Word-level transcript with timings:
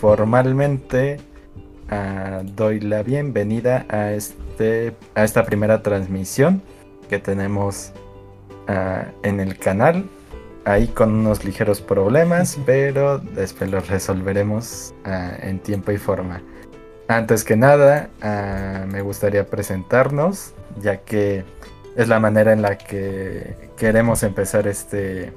formalmente 0.00 1.18
ah, 1.90 2.40
doy 2.42 2.80
la 2.80 3.02
bienvenida 3.02 3.84
a, 3.90 4.12
este, 4.12 4.94
a 5.14 5.24
esta 5.24 5.44
primera 5.44 5.82
transmisión 5.82 6.62
que 7.10 7.18
tenemos 7.18 7.92
ah, 8.66 9.04
en 9.22 9.40
el 9.40 9.58
canal. 9.58 10.06
Ahí 10.64 10.88
con 10.88 11.12
unos 11.12 11.44
ligeros 11.44 11.80
problemas, 11.80 12.58
pero 12.64 13.18
después 13.18 13.70
los 13.70 13.88
resolveremos 13.88 14.94
ah, 15.04 15.32
en 15.42 15.58
tiempo 15.58 15.92
y 15.92 15.98
forma. 15.98 16.42
Antes 17.08 17.44
que 17.44 17.56
nada, 17.56 18.08
me 18.86 19.02
gustaría 19.02 19.44
presentarnos, 19.44 20.54
ya 20.80 20.98
que 20.98 21.42
es 21.96 22.06
la 22.06 22.20
manera 22.20 22.52
en 22.52 22.62
la 22.62 22.78
que 22.78 23.56
queremos 23.76 24.22
empezar 24.22 24.68
este 24.68 25.32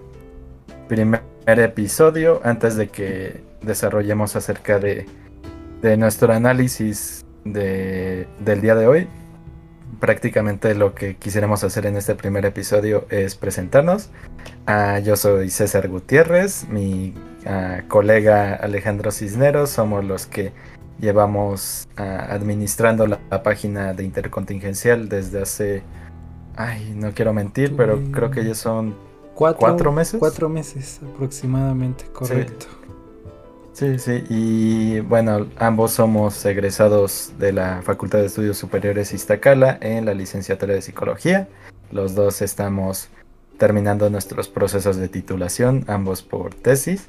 primer 0.87 1.23
episodio 1.47 2.41
antes 2.43 2.75
de 2.75 2.89
que 2.89 3.41
desarrollemos 3.63 4.35
acerca 4.35 4.79
de, 4.79 5.05
nuestro 5.97 6.31
análisis 6.33 7.25
de, 7.43 8.27
del 8.39 8.61
día 8.61 8.75
de 8.75 8.87
hoy. 8.87 9.07
Prácticamente 9.99 10.75
lo 10.75 10.95
que 10.95 11.15
quisiéramos 11.15 11.63
hacer 11.63 11.85
en 11.85 11.97
este 11.97 12.15
primer 12.15 12.45
episodio 12.45 13.05
es 13.09 13.35
presentarnos. 13.35 14.09
Ah, 14.65 14.99
yo 14.99 15.15
soy 15.15 15.49
César 15.49 15.87
Gutiérrez, 15.87 16.67
mi 16.69 17.13
ah, 17.45 17.81
colega 17.87 18.55
Alejandro 18.55 19.11
Cisneros, 19.11 19.69
somos 19.69 20.03
los 20.03 20.25
que 20.25 20.51
llevamos 20.99 21.87
ah, 21.97 22.27
administrando 22.29 23.07
la, 23.07 23.19
página 23.43 23.93
de 23.93 24.03
Intercontingencial 24.03 25.09
desde 25.09 25.41
hace, 25.41 25.83
ay, 26.55 26.93
no 26.95 27.11
quiero 27.13 27.33
mentir, 27.33 27.75
pero 27.75 28.01
creo 28.11 28.31
que 28.31 28.45
ya 28.45 28.55
son 28.55 28.95
cuatro, 29.35 29.91
meses. 29.91 30.19
Cuatro 30.19 30.49
meses 30.49 30.99
aproximadamente, 31.13 32.05
correcto. 32.05 32.67
Sí, 32.69 32.82
sí, 33.97 34.23
y 34.29 34.99
bueno, 34.99 35.47
ambos 35.57 35.91
somos 35.91 36.45
egresados 36.45 37.33
de 37.39 37.51
la 37.53 37.81
Facultad 37.81 38.19
de 38.19 38.27
Estudios 38.27 38.57
Superiores 38.57 39.13
Iztacala 39.13 39.79
en 39.81 40.05
la 40.05 40.13
licenciatura 40.13 40.75
de 40.75 40.81
Psicología. 40.81 41.47
Los 41.91 42.13
dos 42.13 42.41
estamos 42.41 43.09
terminando 43.57 44.09
nuestros 44.09 44.47
procesos 44.47 44.97
de 44.97 45.09
titulación, 45.09 45.85
ambos 45.87 46.21
por 46.21 46.53
tesis. 46.53 47.07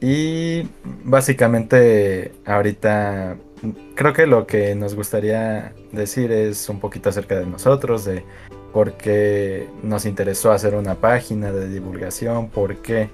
Y 0.00 0.68
básicamente 1.04 2.32
ahorita 2.44 3.36
creo 3.94 4.12
que 4.12 4.26
lo 4.26 4.46
que 4.46 4.74
nos 4.74 4.94
gustaría 4.94 5.72
decir 5.92 6.32
es 6.32 6.68
un 6.68 6.80
poquito 6.80 7.08
acerca 7.08 7.38
de 7.38 7.46
nosotros, 7.46 8.04
de 8.04 8.24
por 8.72 8.96
qué 8.96 9.68
nos 9.82 10.04
interesó 10.06 10.50
hacer 10.50 10.74
una 10.74 10.96
página 10.96 11.52
de 11.52 11.68
divulgación, 11.68 12.48
por 12.50 12.78
qué 12.78 13.10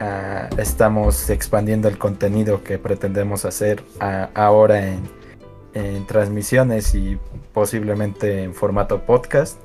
Ah, 0.00 0.48
estamos 0.58 1.30
expandiendo 1.30 1.88
el 1.88 1.98
contenido 1.98 2.64
que 2.64 2.78
pretendemos 2.78 3.44
hacer 3.44 3.82
ah, 4.00 4.30
ahora 4.34 4.88
en, 4.88 6.06
transmisiones 6.06 6.94
y 6.94 7.18
posiblemente 7.52 8.42
en 8.42 8.54
formato 8.54 9.04
podcast. 9.04 9.58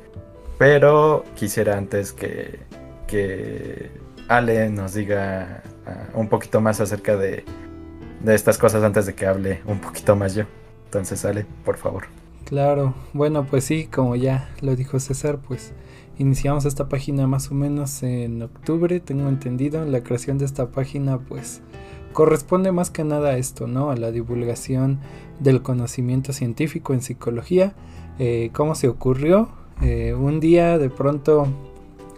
Pero 0.58 1.24
quisiera 1.36 1.78
antes 1.78 2.12
que, 2.12 2.60
que 3.08 3.92
Ale 4.28 4.70
nos 4.70 4.94
diga 4.94 5.64
ah, 5.86 6.08
un 6.14 6.28
poquito 6.30 6.62
más 6.62 6.80
acerca 6.82 7.16
de, 7.16 7.44
de 8.22 8.36
estas 8.36 8.58
cosas 8.58 8.84
antes 8.84 9.06
de 9.06 9.16
que 9.16 9.26
hable 9.26 9.62
un 9.66 9.80
poquito 9.80 10.16
más 10.16 10.36
yo. 10.36 10.46
Entonces, 10.86 11.24
Ale, 11.26 11.46
por 11.64 11.78
favor. 11.78 12.06
Claro, 12.46 12.96
bueno, 13.14 13.46
pues 13.46 13.64
sí, 13.64 13.86
como 13.86 14.16
ya 14.16 14.50
lo 14.62 14.76
dijo 14.76 15.00
César, 15.00 15.40
pues 15.40 15.74
Iniciamos 16.20 16.66
esta 16.66 16.90
página 16.90 17.28
más 17.28 17.50
o 17.50 17.54
menos 17.54 18.04
en 18.04 18.42
octubre, 18.42 19.00
tengo 19.00 19.30
entendido. 19.30 19.86
La 19.86 20.04
creación 20.04 20.38
de 20.38 20.44
esta 20.44 20.70
página 20.70 21.18
pues 21.18 21.62
corresponde 22.12 22.74
más 22.74 22.90
que 22.92 23.06
nada 23.06 23.30
a 23.30 23.38
esto, 23.38 23.68
¿no? 23.68 23.90
A 23.90 23.96
la 23.96 24.12
divulgación 24.12 25.00
del 25.40 25.62
conocimiento 25.62 26.34
científico 26.34 26.94
en 26.94 27.02
psicología. 27.02 27.74
Eh, 28.20 28.50
¿Cómo 28.52 28.76
se 28.76 28.90
ocurrió? 28.90 29.48
Eh, 29.82 30.14
un 30.14 30.42
día 30.42 30.78
de 30.78 30.90
pronto 30.90 31.48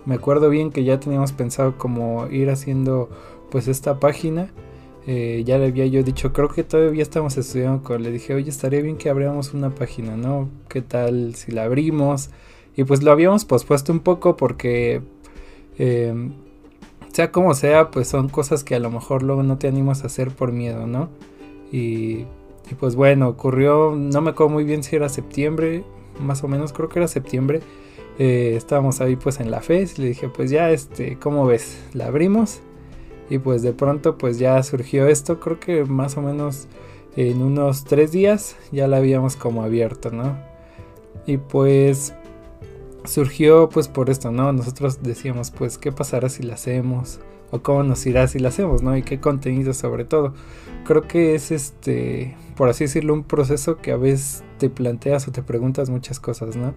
me 0.06 0.16
acuerdo 0.16 0.50
bien 0.50 0.72
que 0.72 0.84
ya 0.84 1.00
teníamos 1.00 1.32
pensado 1.32 1.78
como 1.78 2.26
ir 2.26 2.50
haciendo 2.50 3.08
pues 3.52 3.68
esta 3.68 4.00
página. 4.00 4.50
Eh, 5.14 5.44
ya 5.44 5.58
le 5.58 5.66
había 5.66 5.86
yo 5.88 6.04
dicho, 6.04 6.32
creo 6.32 6.48
que 6.48 6.64
todavía 6.64 7.04
estamos 7.04 7.38
estudiando 7.38 7.84
con, 7.84 8.02
le 8.02 8.12
dije, 8.12 8.34
oye, 8.34 8.50
estaría 8.50 8.82
bien 8.82 8.96
que 8.96 9.10
abriéramos 9.10 9.54
una 9.54 9.76
página, 9.76 10.16
¿no? 10.16 10.50
¿Qué 10.70 10.82
tal 10.82 11.36
si 11.36 11.52
la 11.52 11.66
abrimos? 11.66 12.30
Y 12.78 12.86
pues 12.86 13.04
lo 13.04 13.12
habíamos 13.12 13.44
pospuesto 13.44 13.92
un 13.92 14.00
poco 14.00 14.38
porque, 14.38 15.02
em, 15.78 16.32
sea 17.12 17.30
como 17.34 17.54
sea, 17.56 17.92
pues 17.92 18.08
son 18.08 18.30
cosas 18.30 18.64
que 18.64 18.74
a 18.74 18.80
lo 18.80 18.90
mejor 18.90 19.22
luego 19.22 19.44
no 19.44 19.58
te 19.58 19.68
animas 19.68 20.04
a 20.04 20.08
hacer 20.08 20.32
por 20.32 20.54
miedo, 20.54 20.88
¿no? 20.88 21.10
Y, 21.74 22.26
pues 22.80 22.96
bueno, 22.96 23.28
ocurrió, 23.28 23.94
no 23.94 24.22
me 24.22 24.30
acuerdo 24.30 24.54
muy 24.54 24.64
bien 24.64 24.82
si 24.82 24.96
era 24.96 25.10
septiembre, 25.10 25.84
más 26.22 26.42
o 26.46 26.48
menos 26.48 26.72
creo 26.72 26.88
que 26.88 27.00
era 27.00 27.10
septiembre. 27.10 27.60
Eh, 28.18 28.54
estábamos 28.56 29.02
ahí 29.02 29.18
pues 29.18 29.42
en 29.42 29.52
la 29.52 29.60
fe 29.62 29.84
y 29.98 30.02
le 30.02 30.08
dije 30.10 30.30
pues 30.30 30.52
ya 30.52 30.72
este, 30.72 31.18
¿cómo 31.18 31.46
ves? 31.46 31.82
La 31.94 32.08
abrimos 32.08 32.62
y 33.32 33.40
pues 33.40 33.62
de 33.62 33.72
pronto 33.72 34.18
pues 34.18 34.40
ya 34.40 34.62
surgió 34.62 35.08
esto, 35.08 35.40
creo 35.40 35.58
que 35.58 35.86
más 35.86 36.18
o 36.18 36.22
menos 36.22 36.68
en 37.16 37.42
unos 37.42 37.86
tres 37.86 38.12
días 38.12 38.58
ya 38.74 38.90
la 38.90 38.98
habíamos 38.98 39.38
como 39.38 39.64
abierto, 39.64 40.12
¿no? 40.12 40.38
Y 41.26 41.38
pues 41.38 42.14
surgió 43.06 43.70
pues 43.70 43.88
por 43.88 44.10
esto, 44.10 44.32
¿no? 44.32 44.52
Nosotros 44.52 45.02
decíamos 45.02 45.50
pues 45.50 45.78
qué 45.78 45.94
pasará 45.94 46.28
si 46.28 46.44
la 46.44 46.56
hacemos 46.56 47.22
o 47.52 47.62
cómo 47.62 47.84
nos 47.84 48.06
irá 48.06 48.28
si 48.28 48.38
la 48.38 48.50
hacemos, 48.50 48.84
¿no? 48.84 48.98
Y 48.98 49.02
qué 49.02 49.22
contenido 49.22 49.74
sobre 49.74 50.04
todo. 50.04 50.34
Creo 50.84 51.04
que 51.04 51.34
es 51.34 51.52
este, 51.52 52.36
por 52.58 52.68
así 52.68 52.84
decirlo, 52.84 53.14
un 53.14 53.24
proceso 53.24 53.78
que 53.78 53.94
a 53.94 53.98
veces 53.98 54.44
te 54.58 54.70
planteas 54.70 55.26
o 55.30 55.32
te 55.32 55.42
preguntas 55.42 55.90
muchas 55.90 56.20
cosas, 56.20 56.58
¿no? 56.58 56.74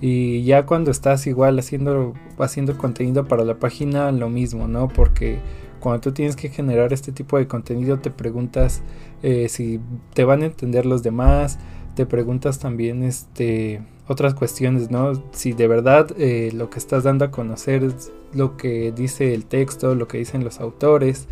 Y 0.00 0.44
ya 0.44 0.64
cuando 0.64 0.90
estás 0.90 1.26
igual 1.26 1.58
haciendo, 1.58 2.14
haciendo 2.38 2.78
contenido 2.78 3.26
para 3.28 3.44
la 3.44 3.58
página, 3.58 4.12
lo 4.12 4.30
mismo, 4.30 4.66
¿no? 4.66 4.88
Porque 4.88 5.40
cuando 5.84 6.00
tú 6.00 6.12
tienes 6.12 6.34
que 6.34 6.48
generar 6.48 6.94
este 6.94 7.12
tipo 7.12 7.36
de 7.36 7.46
contenido, 7.46 7.98
te 7.98 8.10
preguntas 8.10 8.80
eh, 9.22 9.50
si 9.50 9.80
te 10.14 10.24
van 10.24 10.40
a 10.40 10.46
entender 10.46 10.86
los 10.86 11.02
demás, 11.02 11.58
te 11.94 12.06
preguntas 12.06 12.58
también, 12.58 13.02
este, 13.02 13.82
otras 14.08 14.32
cuestiones, 14.32 14.90
¿no? 14.90 15.12
Si 15.32 15.52
de 15.52 15.68
verdad 15.68 16.10
eh, 16.16 16.52
lo 16.54 16.70
que 16.70 16.78
estás 16.78 17.04
dando 17.04 17.26
a 17.26 17.30
conocer 17.30 17.84
es 17.84 18.10
lo 18.32 18.56
que 18.56 18.92
dice 18.92 19.34
el 19.34 19.44
texto, 19.44 19.94
lo 19.94 20.08
que 20.08 20.16
dicen 20.16 20.42
los 20.42 20.58
autores, 20.58 21.28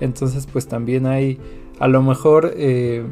entonces 0.00 0.46
pues 0.52 0.68
también 0.68 1.06
hay 1.06 1.40
a 1.78 1.88
lo 1.88 2.02
mejor, 2.02 2.52
eh, 2.58 3.06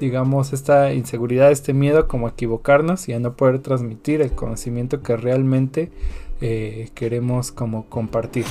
digamos, 0.00 0.52
esta 0.52 0.94
inseguridad, 0.94 1.52
este 1.52 1.74
miedo 1.74 2.08
como 2.08 2.26
a 2.26 2.30
equivocarnos 2.30 3.08
y 3.08 3.12
a 3.12 3.20
no 3.20 3.36
poder 3.36 3.60
transmitir 3.60 4.20
el 4.20 4.32
conocimiento 4.32 5.00
que 5.00 5.16
realmente 5.16 5.92
eh, 6.40 6.88
queremos 6.96 7.52
como 7.52 7.88
compartir. 7.88 8.46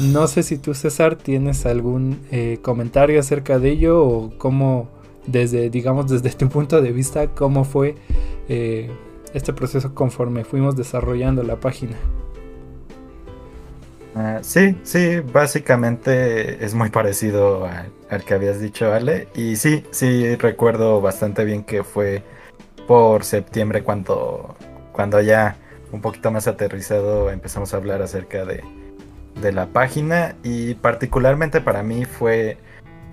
No 0.00 0.26
sé 0.26 0.42
si 0.42 0.58
tú, 0.58 0.74
César, 0.74 1.16
tienes 1.16 1.66
algún 1.66 2.20
comentario 2.62 3.20
acerca 3.20 3.58
de 3.58 3.70
ello 3.70 4.04
o 4.04 4.38
cómo, 4.38 4.88
desde, 5.26 5.70
digamos, 5.70 6.10
desde 6.10 6.30
tu 6.30 6.48
punto 6.48 6.82
de 6.82 6.92
vista, 6.92 7.28
cómo 7.28 7.64
fue 7.64 7.94
este 8.48 9.52
proceso 9.52 9.94
conforme 9.94 10.44
fuimos 10.44 10.76
desarrollando 10.76 11.42
la 11.42 11.56
página. 11.56 11.96
Ah, 14.16 14.38
sí, 14.42 14.76
sí, 14.84 15.18
básicamente 15.20 16.64
es 16.64 16.72
muy 16.74 16.90
parecido 16.90 17.68
al 18.08 18.24
que 18.24 18.34
habías 18.34 18.60
dicho, 18.60 18.92
Ale. 18.92 19.26
Y 19.34 19.56
sí, 19.56 19.84
sí, 19.90 20.36
recuerdo 20.36 21.00
bastante 21.00 21.44
bien 21.44 21.64
que 21.64 21.82
fue 21.82 22.22
por 22.86 23.24
septiembre 23.24 23.82
cuando, 23.82 24.54
cuando 24.92 25.20
ya 25.20 25.56
un 25.90 26.00
poquito 26.00 26.30
más 26.30 26.46
aterrizado 26.46 27.30
empezamos 27.30 27.74
a 27.74 27.76
hablar 27.76 28.02
acerca 28.02 28.44
de, 28.44 28.62
de 29.40 29.52
la 29.52 29.66
página. 29.66 30.36
Y 30.42 30.74
particularmente 30.74 31.60
para 31.60 31.82
mí 31.82 32.04
fue 32.04 32.58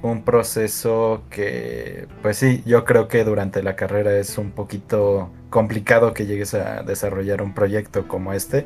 un 0.02 0.24
proceso 0.24 1.24
que, 1.30 2.08
pues 2.22 2.38
sí, 2.38 2.64
yo 2.66 2.86
creo 2.86 3.08
que 3.08 3.24
durante 3.24 3.62
la 3.64 3.76
carrera 3.76 4.18
es 4.18 4.38
un 4.38 4.52
poquito 4.52 5.30
complicado 5.50 6.14
que 6.14 6.26
llegues 6.26 6.54
a 6.54 6.84
desarrollar 6.84 7.42
un 7.42 7.54
proyecto 7.54 8.08
como 8.08 8.34
este. 8.34 8.66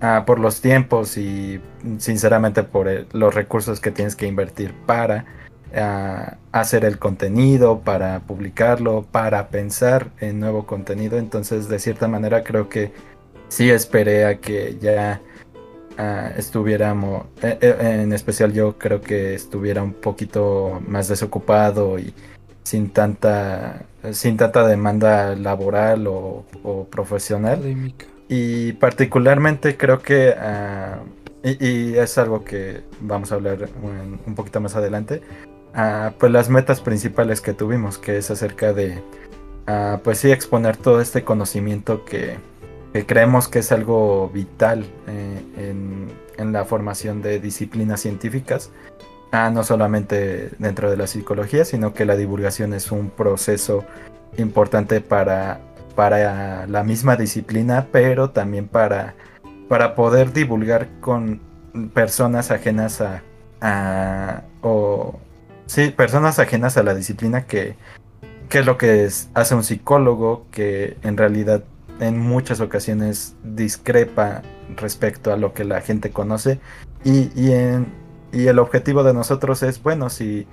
Ah, 0.00 0.22
por 0.26 0.38
los 0.38 0.60
tiempos 0.60 1.18
y 1.18 1.60
sinceramente 1.98 2.62
por 2.62 2.88
los 3.12 3.34
recursos 3.34 3.80
que 3.80 3.90
tienes 3.90 4.14
que 4.14 4.28
invertir 4.28 4.72
para 4.86 5.24
ah, 5.74 6.36
hacer 6.52 6.84
el 6.84 7.00
contenido, 7.00 7.80
para 7.80 8.20
publicarlo, 8.20 9.04
para 9.10 9.48
pensar 9.48 10.10
en 10.20 10.38
nuevo 10.38 10.66
contenido. 10.66 11.18
Entonces, 11.18 11.68
de 11.68 11.80
cierta 11.80 12.06
manera, 12.06 12.44
creo 12.44 12.68
que 12.68 12.92
sí 13.48 13.70
esperé 13.70 14.24
a 14.26 14.38
que 14.38 14.78
ya 14.80 15.20
Ah, 16.00 16.30
estuviéramos, 16.36 17.26
eh, 17.42 17.58
eh, 17.60 18.00
en 18.04 18.12
especial 18.12 18.52
yo 18.52 18.78
creo 18.78 19.00
que 19.00 19.34
estuviera 19.34 19.82
un 19.82 19.94
poquito 19.94 20.80
más 20.86 21.08
desocupado 21.08 21.98
y 21.98 22.14
sin 22.62 22.90
tanta, 22.90 23.82
sin 24.12 24.36
tanta 24.36 24.64
demanda 24.64 25.34
laboral 25.34 26.06
o, 26.06 26.44
profesional. 26.88 27.92
Y 28.28 28.74
particularmente 28.74 29.76
creo 29.76 29.98
que, 29.98 30.36
ah, 30.38 31.00
y, 31.42 31.96
es 31.96 32.16
algo 32.16 32.44
que 32.44 32.82
vamos 33.00 33.32
a 33.32 33.34
hablar 33.34 33.68
un, 33.82 34.34
poquito 34.36 34.60
más 34.60 34.76
adelante, 34.76 35.20
pues 36.16 36.30
las 36.30 36.48
metas 36.48 36.80
principales 36.80 37.40
que 37.40 37.54
tuvimos, 37.54 37.98
que 37.98 38.18
es 38.18 38.30
acerca 38.30 38.72
de, 38.72 39.02
pues 40.04 40.18
sí, 40.18 40.30
exponer 40.30 40.76
todo 40.76 41.00
este 41.00 41.24
conocimiento 41.24 42.04
que, 42.04 42.36
creemos 43.06 43.48
que 43.48 43.60
es 43.60 43.72
algo 43.72 44.30
vital 44.30 44.84
eh, 45.06 45.42
en, 45.56 46.08
en, 46.36 46.52
la 46.52 46.64
formación 46.64 47.22
de 47.22 47.40
disciplinas 47.40 48.00
científicas, 48.00 48.70
no 49.32 49.62
solamente 49.62 50.50
dentro 50.58 50.90
de 50.90 50.96
la 50.96 51.06
psicología, 51.06 51.64
sino 51.64 51.92
que 51.92 52.04
la 52.04 52.16
divulgación 52.16 52.72
es 52.72 52.90
un 52.90 53.10
proceso 53.10 53.84
importante 54.38 55.00
para, 55.00 55.60
para 55.94 56.66
la 56.66 56.82
misma 56.82 57.16
disciplina, 57.16 57.88
pero 57.92 58.30
también 58.30 58.68
para, 58.68 59.14
para 59.68 59.94
poder 59.94 60.32
divulgar 60.32 60.88
con 61.00 61.40
personas 61.92 62.50
ajenas 62.50 63.00
a, 63.02 63.22
a 63.60 64.42
o 64.62 65.20
Sí, 65.68 65.90
personas 65.90 66.38
ajenas 66.38 66.78
a 66.78 66.82
la 66.82 66.94
disciplina 66.94 67.44
que, 67.44 67.76
que 68.48 68.60
es 68.60 68.66
lo 68.66 68.78
que 68.78 69.06
hace 69.34 69.54
un 69.54 69.62
psicólogo 69.62 70.46
que 70.50 70.96
en 71.02 71.18
realidad 71.18 71.62
en 72.00 72.18
muchas 72.18 72.60
ocasiones 72.60 73.34
discrepa 73.42 74.42
respecto 74.76 75.32
a 75.32 75.36
lo 75.36 75.52
que 75.52 75.64
la 75.64 75.80
gente 75.80 76.10
conoce. 76.10 76.60
Y, 77.04 77.30
y, 77.34 77.52
en, 77.52 77.86
y 78.32 78.46
el 78.46 78.58
objetivo 78.58 79.02
de 79.02 79.14
nosotros 79.14 79.62
es, 79.62 79.82
bueno, 79.82 80.10
si 80.10 80.46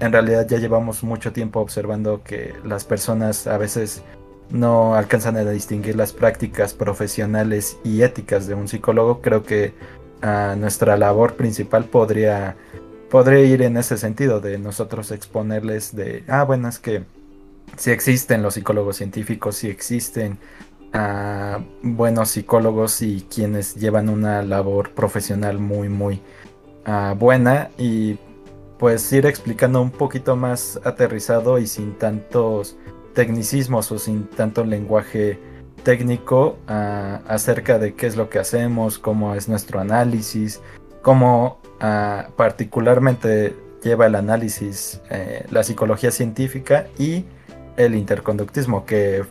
en 0.00 0.12
realidad 0.12 0.46
ya 0.48 0.58
llevamos 0.58 1.02
mucho 1.02 1.32
tiempo 1.32 1.60
observando 1.60 2.22
que 2.22 2.54
las 2.64 2.84
personas 2.84 3.46
a 3.46 3.58
veces 3.58 4.02
no 4.50 4.94
alcanzan 4.94 5.36
a 5.36 5.44
distinguir 5.44 5.96
las 5.96 6.12
prácticas 6.12 6.72
profesionales 6.72 7.76
y 7.84 8.02
éticas 8.02 8.46
de 8.46 8.54
un 8.54 8.68
psicólogo, 8.68 9.20
creo 9.20 9.42
que 9.42 9.74
ah, 10.22 10.54
nuestra 10.56 10.96
labor 10.96 11.34
principal 11.34 11.84
podría 11.84 12.56
podría 13.08 13.40
ir 13.40 13.62
en 13.62 13.76
ese 13.76 13.96
sentido 13.96 14.40
de 14.40 14.58
nosotros 14.58 15.10
exponerles 15.10 15.94
de, 15.94 16.24
ah, 16.28 16.44
bueno, 16.44 16.68
es 16.68 16.78
que 16.78 17.04
si 17.76 17.90
existen 17.90 18.42
los 18.42 18.54
psicólogos 18.54 18.96
científicos, 18.96 19.56
si 19.56 19.68
existen 19.68 20.38
ah, 20.92 21.60
buenos 21.82 22.30
psicólogos 22.30 23.02
y 23.02 23.26
quienes 23.32 23.74
llevan 23.74 24.08
una 24.08 24.42
labor 24.42 24.92
profesional 24.92 25.58
muy, 25.58 25.88
muy 25.88 26.20
ah, 26.84 27.14
buena 27.18 27.70
y 27.78 28.18
pues 28.78 29.12
ir 29.12 29.26
explicando 29.26 29.82
un 29.82 29.90
poquito 29.90 30.36
más 30.36 30.80
aterrizado 30.84 31.58
y 31.58 31.66
sin 31.66 31.94
tantos 31.94 32.76
tecnicismos 33.14 33.90
o 33.90 33.98
sin 33.98 34.26
tanto 34.28 34.64
lenguaje 34.64 35.38
técnico 35.82 36.58
ah, 36.68 37.20
acerca 37.26 37.78
de 37.78 37.94
qué 37.94 38.06
es 38.06 38.16
lo 38.16 38.30
que 38.30 38.38
hacemos, 38.38 38.98
cómo 38.98 39.34
es 39.34 39.48
nuestro 39.48 39.80
análisis, 39.80 40.60
cómo 41.02 41.58
Ah, 41.80 42.30
particularmente 42.36 43.54
lleva 43.84 44.06
el 44.06 44.16
análisis 44.16 45.00
eh, 45.10 45.46
la 45.50 45.62
psicología 45.62 46.10
científica 46.10 46.88
y 46.98 47.24
el 47.76 47.94
interconductismo, 47.94 48.84
que 48.84 49.24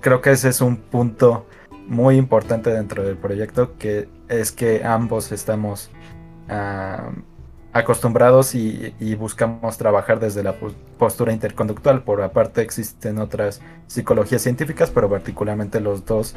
creo 0.00 0.20
que 0.20 0.30
ese 0.30 0.48
es 0.48 0.60
un 0.60 0.76
punto 0.76 1.46
muy 1.86 2.16
importante 2.16 2.70
dentro 2.70 3.02
del 3.02 3.16
proyecto, 3.16 3.76
que 3.78 4.08
es 4.28 4.52
que 4.52 4.84
ambos 4.84 5.32
estamos 5.32 5.90
ah, 6.48 7.10
acostumbrados 7.72 8.54
y, 8.54 8.94
y, 9.00 9.14
buscamos 9.14 9.78
trabajar 9.78 10.20
desde 10.20 10.42
la 10.42 10.54
postura 10.98 11.32
interconductual. 11.32 12.02
Por 12.02 12.22
aparte 12.22 12.60
existen 12.60 13.18
otras 13.18 13.60
psicologías 13.86 14.42
científicas, 14.42 14.90
pero 14.90 15.08
particularmente 15.08 15.80
los 15.80 16.04
dos 16.04 16.34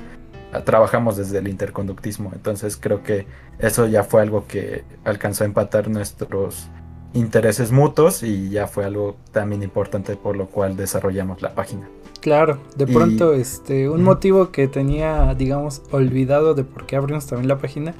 trabajamos 0.66 1.18
desde 1.18 1.40
el 1.40 1.48
interconductismo. 1.48 2.31
Entonces 2.34 2.78
creo 2.78 3.04
que 3.04 3.25
eso 3.60 3.88
ya 3.88 4.04
fue 4.04 4.22
algo 4.22 4.48
que 4.48 4.84
alcanzó 5.06 5.44
a 5.44 5.48
empatar 5.48 5.90
nuestros 5.90 6.69
intereses 7.13 7.72
mutuos 7.72 8.24
y 8.24 8.50
ya 8.50 8.68
fue 8.68 8.86
algo 8.86 9.16
también 9.31 9.63
importante 9.63 10.16
por 10.16 10.36
lo 10.36 10.48
cual 10.48 10.75
desarrollamos 10.75 11.42
la 11.42 11.54
página. 11.54 11.90
Claro, 12.22 12.60
de 12.75 12.86
pronto 12.86 13.34
este 13.34 13.90
un 13.90 14.04
motivo 14.04 14.52
que 14.52 14.68
tenía, 14.68 15.34
digamos, 15.34 15.81
olvidado 15.92 16.54
de 16.54 16.63
por 16.63 16.86
qué 16.86 16.96
abrimos 16.96 17.25
también 17.25 17.48
la 17.48 17.58
página 17.58 17.96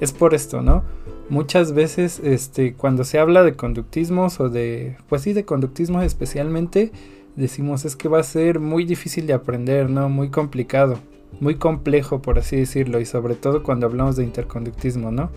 es 0.00 0.12
por 0.12 0.34
esto, 0.34 0.60
¿no? 0.60 0.82
Muchas 1.28 1.72
veces 1.72 2.20
este 2.22 2.74
cuando 2.74 3.04
se 3.04 3.18
habla 3.18 3.42
de 3.42 3.54
conductismos 3.54 4.40
o 4.40 4.48
de 4.48 4.96
pues 5.08 5.22
sí 5.22 5.32
de 5.32 5.44
conductismo 5.44 6.02
especialmente 6.02 6.92
decimos 7.36 7.84
es 7.84 7.96
que 7.96 8.08
va 8.08 8.20
a 8.20 8.24
ser 8.24 8.58
muy 8.58 8.84
difícil 8.84 9.26
de 9.26 9.32
aprender, 9.32 9.88
¿no? 9.88 10.08
Muy 10.08 10.30
complicado 10.30 10.98
muy 11.40 11.56
complejo, 11.56 12.20
por 12.20 12.38
así 12.38 12.56
decirlo, 12.56 13.00
y 13.00 13.06
sobre 13.06 13.34
todo 13.34 13.62
cuando 13.62 13.86
hablamos 13.86 14.16
de 14.16 14.24
interconductismo, 14.24 15.10
¿no? 15.10 15.30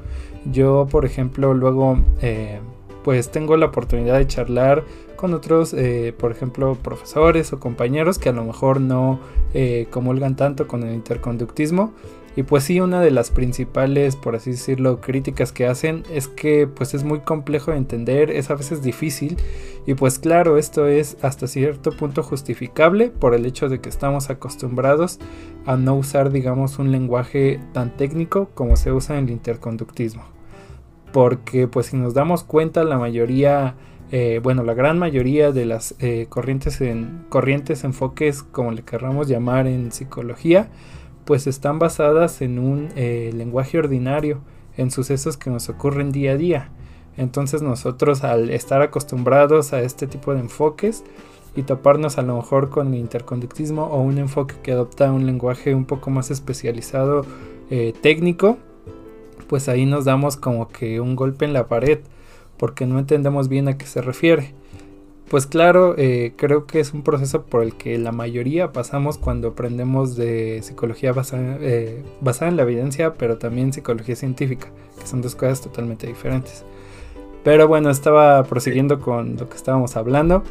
Yo, 0.51 0.88
por 0.89 1.06
ejemplo, 1.06 1.54
luego, 1.54 2.00
eh, 2.21 2.59
pues 3.07 3.31
tengo 3.31 3.56
la 3.56 3.68
oportunidad 3.68 4.18
de 4.18 4.27
charlar 4.27 4.83
con 5.15 5.33
otros, 5.33 5.74
eh, 5.74 6.13
por 6.19 6.33
ejemplo, 6.33 6.75
profesores 6.75 7.54
o 7.54 7.59
compañeros 7.62 8.19
que 8.19 8.27
a 8.27 8.33
lo 8.33 8.44
mejor 8.44 8.81
no 8.81 9.21
eh, 9.54 9.88
comulgan 9.92 10.36
tanto 10.36 10.68
con 10.68 10.83
el 10.83 10.94
interconductismo 10.94 11.94
y 12.36 12.44
pues 12.44 12.65
sí, 12.65 12.81
una 12.81 13.00
de 13.00 13.12
las 13.12 13.31
principales, 13.31 14.18
por 14.18 14.36
así 14.36 14.51
decirlo, 14.51 15.00
críticas 15.00 15.54
que 15.54 15.68
hacen 15.68 16.04
es 16.12 16.27
que 16.27 16.68
pues 16.68 16.94
es 16.94 17.06
muy 17.06 17.21
complejo 17.21 17.71
de 17.71 17.77
entender, 17.77 18.30
es 18.30 18.50
a 18.50 18.56
veces 18.56 18.83
difícil 18.83 19.38
y 19.86 19.94
pues 19.94 20.19
claro, 20.19 20.57
esto 20.57 20.86
es 20.86 21.15
hasta 21.21 21.48
cierto 21.48 21.92
punto 21.92 22.24
justificable 22.24 23.09
por 23.09 23.33
el 23.33 23.45
hecho 23.45 23.69
de 23.69 23.80
que 23.80 23.88
estamos 23.88 24.30
acostumbrados 24.30 25.18
a 25.65 25.77
no 25.77 25.95
usar 25.95 26.30
digamos 26.30 26.77
un 26.77 26.92
lenguaje 26.92 27.62
tan 27.71 27.95
técnico 27.95 28.50
como 28.54 28.75
se 28.75 28.92
usa 28.92 29.18
en 29.18 29.27
el 29.27 29.31
interconductismo. 29.31 30.37
Porque 31.12 31.68
pues 31.68 31.88
si 31.88 31.98
nos 31.98 32.13
damos 32.13 32.44
cuenta 32.44 32.83
la 32.83 32.98
mayoría 32.98 33.75
eh, 34.12 34.39
bueno, 34.42 34.63
la 34.63 34.74
gran 34.74 34.98
mayoría 34.98 35.51
de 35.51 35.65
las 35.65 35.95
eh, 36.00 36.27
corrientes, 36.30 36.80
en, 36.80 37.25
corrientes, 37.30 37.83
enfoques, 37.83 38.42
como 38.42 38.71
le 38.71 38.83
querramos 38.83 39.27
llamar 39.27 39.68
en 39.68 39.92
psicología, 39.92 40.69
pues 41.25 41.45
están 41.45 41.77
basadas 41.77 42.42
en 42.42 42.57
un 42.57 42.89
eh, 42.95 43.31
lenguaje 43.36 43.77
ordinario, 43.77 44.39
en 44.77 44.92
sucesos 44.92 45.36
que 45.36 45.50
nos 45.50 45.68
ocurren 45.68 46.12
día 46.12 46.33
a 46.33 46.38
día. 46.38 46.71
Entonces 47.18 47.62
nosotros 47.62 48.24
al 48.24 48.50
estar 48.50 48.81
acostumbrados 48.81 49.74
a 49.74 49.81
este 49.81 50.07
tipo 50.07 50.33
de 50.33 50.39
enfoques 50.39 51.04
y 51.56 51.63
toparnos 51.63 52.18
a 52.18 52.21
lo 52.21 52.38
mejor 52.38 52.69
con 52.69 52.94
el 52.94 53.00
interconductismo 53.00 53.86
o 53.86 54.01
un 54.01 54.19
enfoque 54.19 54.56
que 54.63 54.71
adopta 54.71 55.12
un 55.12 55.25
lenguaje 55.25 55.74
un 55.74 55.86
poco 55.86 56.12
más 56.12 56.30
especializado 56.30 57.25
técnico, 58.01 58.59
pues 59.47 59.69
ahí 59.69 59.85
nos 59.85 60.05
damos 60.05 60.38
como 60.38 60.67
que 60.67 60.99
un 61.01 61.15
golpe 61.15 61.45
en 61.45 61.53
la 61.53 61.67
pared 61.67 61.99
porque 62.57 62.85
no 62.85 62.99
entendemos 62.99 63.49
bien 63.49 63.68
a 63.68 63.77
qué 63.77 63.85
se 63.85 64.01
refiere. 64.01 64.54
Pues 65.30 65.45
claro, 65.45 65.95
eh, 65.97 66.33
creo 66.37 66.66
que 66.68 66.80
es 66.80 66.94
un 66.94 67.04
proceso 67.04 67.44
por 67.44 67.61
el 67.61 67.75
que 67.75 67.97
la 67.97 68.13
mayoría 68.13 68.71
pasamos 68.71 69.18
cuando 69.18 69.49
aprendemos 69.49 70.16
de 70.16 70.61
psicología 70.63 71.11
basada, 71.11 71.57
eh, 71.59 72.01
basada 72.21 72.49
en 72.49 72.56
la 72.56 72.63
evidencia, 72.63 73.16
pero 73.16 73.37
también 73.37 73.73
psicología 73.73 74.16
científica, 74.16 74.69
que 74.97 75.06
son 75.06 75.21
dos 75.21 75.35
cosas 75.35 75.59
totalmente 75.61 76.07
diferentes. 76.07 76.63
Pero 77.44 77.68
bueno, 77.68 77.89
estaba 77.89 78.42
prosiguiendo 78.44 79.01
con 79.01 79.35
lo 79.35 79.49
que 79.49 79.57
estábamos 79.57 79.97
hablando. 79.97 80.44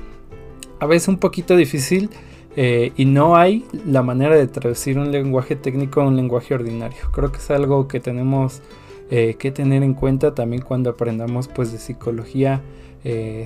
A 0.78 0.86
veces 0.86 1.08
un 1.08 1.18
poquito 1.18 1.56
difícil 1.56 2.10
eh, 2.54 2.92
y 2.96 3.06
no 3.06 3.36
hay 3.36 3.64
la 3.86 4.02
manera 4.02 4.34
de 4.34 4.46
traducir 4.46 4.98
un 4.98 5.10
lenguaje 5.10 5.56
técnico 5.56 6.02
a 6.02 6.04
un 6.06 6.16
lenguaje 6.16 6.54
ordinario. 6.54 6.98
Creo 7.12 7.32
que 7.32 7.38
es 7.38 7.50
algo 7.50 7.88
que 7.88 8.00
tenemos 8.00 8.60
que 9.08 9.52
tener 9.54 9.82
en 9.82 9.94
cuenta 9.94 10.34
también 10.34 10.62
cuando 10.62 10.90
aprendamos 10.90 11.48
pues 11.48 11.72
de 11.72 11.78
psicología 11.78 12.62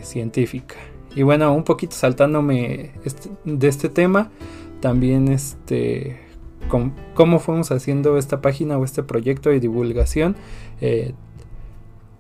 científica. 0.03 0.77
Y 1.15 1.23
bueno, 1.23 1.53
un 1.53 1.65
poquito 1.65 1.95
saltándome 1.95 2.93
este, 3.05 3.31
de 3.45 3.69
este 3.69 3.89
tema, 3.89 4.31
también 4.81 5.29
este, 5.29 6.21
cómo 7.15 7.39
fuimos 7.39 7.71
haciendo 7.73 8.17
esta 8.17 8.41
página 8.41 8.79
o 8.79 8.85
este 8.85 9.03
proyecto 9.03 9.51
de 9.51 9.61
divulgación. 9.61 10.37
Eh, 10.81 11.15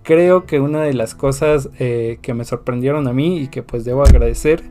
creo 0.02 0.44
que 0.44 0.61
una 0.61 0.82
de 0.82 0.94
las 0.94 1.14
cosas 1.14 1.70
eh, 1.78 2.18
que 2.20 2.35
me 2.35 2.44
sorprendieron 2.44 3.06
a 3.06 3.12
mí 3.12 3.38
y 3.38 3.49
que 3.49 3.62
pues 3.62 3.85
debo 3.85 4.02
agradecer 4.02 4.62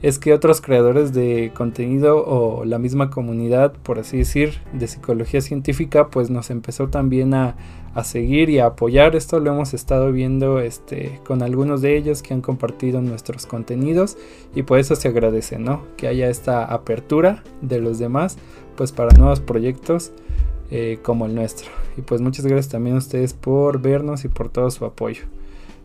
es 0.00 0.18
que 0.18 0.32
otros 0.32 0.60
creadores 0.60 1.12
de 1.12 1.50
contenido 1.54 2.24
o 2.24 2.64
la 2.64 2.78
misma 2.78 3.10
comunidad, 3.10 3.72
por 3.72 3.98
así 3.98 4.18
decir, 4.18 4.60
de 4.72 4.86
psicología 4.86 5.40
científica, 5.40 6.08
pues 6.08 6.30
nos 6.30 6.50
empezó 6.50 6.88
también 6.88 7.34
a, 7.34 7.56
seguir 8.04 8.48
y 8.48 8.60
a 8.60 8.66
apoyar. 8.66 9.16
Esto 9.16 9.40
lo 9.40 9.50
hemos 9.50 9.74
estado 9.74 10.12
viendo 10.12 10.60
este, 10.60 11.18
con 11.26 11.42
algunos 11.42 11.82
de 11.82 11.96
ellos 11.96 12.22
que 12.22 12.32
han 12.32 12.42
compartido 12.42 13.02
nuestros 13.02 13.44
contenidos 13.44 14.16
y 14.54 14.62
por 14.62 14.78
eso 14.78 14.94
se 14.94 15.08
agradece, 15.08 15.58
¿no? 15.58 15.82
Que 15.96 16.06
haya 16.06 16.30
esta 16.30 16.64
apertura 16.64 17.42
de 17.60 17.80
los 17.80 17.98
demás, 17.98 18.38
pues 18.76 18.92
para 18.92 19.18
nuevos 19.18 19.40
proyectos 19.40 20.12
eh, 20.70 21.00
como 21.02 21.26
el 21.26 21.34
nuestro. 21.34 21.70
Y 21.96 22.02
pues 22.02 22.20
muchas 22.20 22.46
gracias 22.46 22.68
también 22.68 22.94
a 22.94 23.00
ustedes 23.00 23.34
por 23.34 23.80
vernos 23.80 24.24
y 24.24 24.28
por 24.28 24.48
todo 24.48 24.70
su 24.70 24.84
apoyo. 24.84 25.24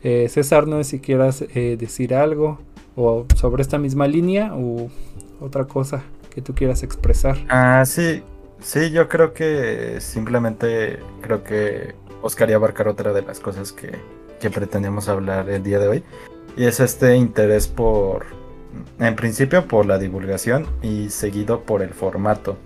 Eh, 0.04 0.28
César, 0.30 0.68
no 0.68 0.78
sé 0.78 0.84
si 0.84 1.00
quieras 1.00 1.44
eh, 1.56 1.78
decir 1.80 2.14
algo 2.14 2.60
o 2.96 3.26
sobre 3.36 3.62
esta 3.62 3.78
misma 3.78 4.08
línea 4.08 4.54
o 4.54 4.90
otra 5.40 5.66
cosa 5.66 6.04
que 6.34 6.42
tú 6.42 6.54
quieras 6.56 6.84
expresar. 6.84 7.38
Ah, 7.50 7.84
sí, 7.86 8.24
sí, 8.60 8.92
yo 8.92 9.08
creo 9.08 9.34
que 9.34 9.98
simplemente 10.00 11.00
creo 11.22 11.44
que 11.44 11.96
os 12.22 12.36
quería 12.36 12.56
abarcar 12.56 12.88
otra 12.88 13.14
de 13.14 13.22
las 13.22 13.40
cosas 13.40 13.72
que, 13.72 13.92
que 14.40 14.50
pretendíamos 14.50 15.10
hablar 15.10 15.50
el 15.50 15.64
día 15.64 15.80
de 15.80 15.88
hoy. 15.88 16.04
Y 16.56 16.66
es 16.66 16.80
este 16.80 17.16
interés 17.16 17.68
por, 17.68 18.26
en 19.00 19.16
principio 19.16 19.68
por 19.68 19.86
la 19.86 19.98
divulgación 19.98 20.68
y 20.82 21.10
seguido 21.10 21.62
por 21.62 21.82
el 21.82 21.90
formato. 21.94 22.58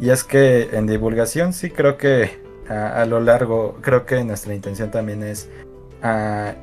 Y 0.00 0.10
es 0.10 0.24
que 0.24 0.70
en 0.72 0.86
divulgación 0.86 1.52
sí 1.52 1.70
creo 1.70 1.96
que 1.96 2.42
a, 2.68 3.04
lo 3.04 3.20
largo, 3.20 3.78
creo 3.80 4.06
que 4.06 4.24
nuestra 4.24 4.54
intención 4.54 4.90
también 4.90 5.22
es 5.22 5.48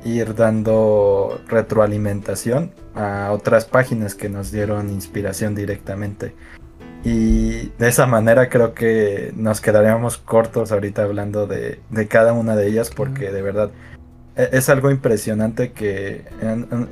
ir 0.04 0.34
dando 0.34 1.40
retroalimentación 1.48 2.72
a 2.94 3.30
otras 3.32 3.64
páginas 3.64 4.14
que 4.14 4.28
nos 4.28 4.52
dieron 4.52 4.90
inspiración 4.90 5.54
directamente. 5.54 6.34
Y 7.04 7.70
de 7.78 7.88
esa 7.88 8.06
manera 8.06 8.48
creo 8.48 8.74
que 8.74 9.32
nos 9.34 9.60
quedaríamos 9.60 10.18
cortos 10.18 10.70
ahorita 10.70 11.02
hablando 11.02 11.48
de, 11.48 11.80
de 11.90 12.06
cada 12.06 12.32
una 12.32 12.54
de 12.54 12.68
ellas 12.68 12.90
porque 12.90 13.32
de 13.32 13.42
verdad 13.42 13.72
e, 14.36 14.50
es 14.52 14.68
algo 14.68 14.90
impresionante 14.90 15.72
que 15.72 16.24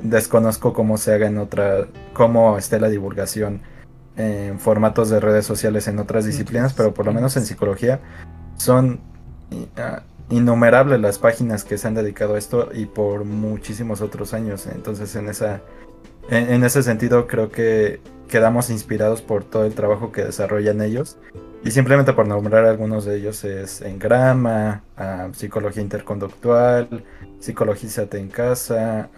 desconozco 0.03 0.73
cómo 0.73 0.97
se 0.97 1.13
haga 1.13 1.27
en 1.27 1.37
otra, 1.37 1.87
cómo 2.13 2.57
esté 2.57 2.79
la 2.79 2.89
divulgación 2.89 3.61
en 4.17 4.59
formatos 4.59 5.09
de 5.09 5.21
redes 5.21 5.45
sociales 5.45 5.87
en 5.87 5.97
otras 5.99 6.25
disciplinas, 6.25 6.73
pero 6.73 6.93
por 6.93 7.05
lo 7.05 7.13
menos 7.13 7.37
en 7.37 7.45
psicología 7.45 8.01
son 8.57 8.99
ah, 9.77 10.03
innumerables 10.31 10.99
las 10.99 11.19
páginas 11.19 11.63
que 11.63 11.77
se 11.77 11.87
han 11.87 11.93
dedicado 11.93 12.35
a 12.35 12.39
esto 12.39 12.69
y 12.73 12.85
por 12.85 13.25
muchísimos 13.25 14.01
otros 14.01 14.33
años. 14.33 14.65
Entonces 14.67 15.15
en 15.15 15.29
esa 15.29 15.61
en, 16.29 16.63
ese 16.63 16.83
sentido 16.83 17.27
creo 17.27 17.49
que 17.49 17.99
quedamos 18.27 18.69
inspirados 18.69 19.21
por 19.21 19.43
todo 19.43 19.65
el 19.65 19.73
trabajo 19.73 20.11
que 20.11 20.23
desarrollan 20.23 20.81
ellos. 20.81 21.17
Y 21.63 21.71
simplemente 21.71 22.13
por 22.13 22.25
nombrar 22.25 22.65
algunos 22.65 23.05
de 23.05 23.17
ellos 23.17 23.43
es 23.43 23.81
Engrama, 23.81 24.83
Psicología 25.33 25.83
Interconductual, 25.83 27.03
Psicologízate 27.39 28.17
en 28.17 28.29
Casa, 28.29 29.09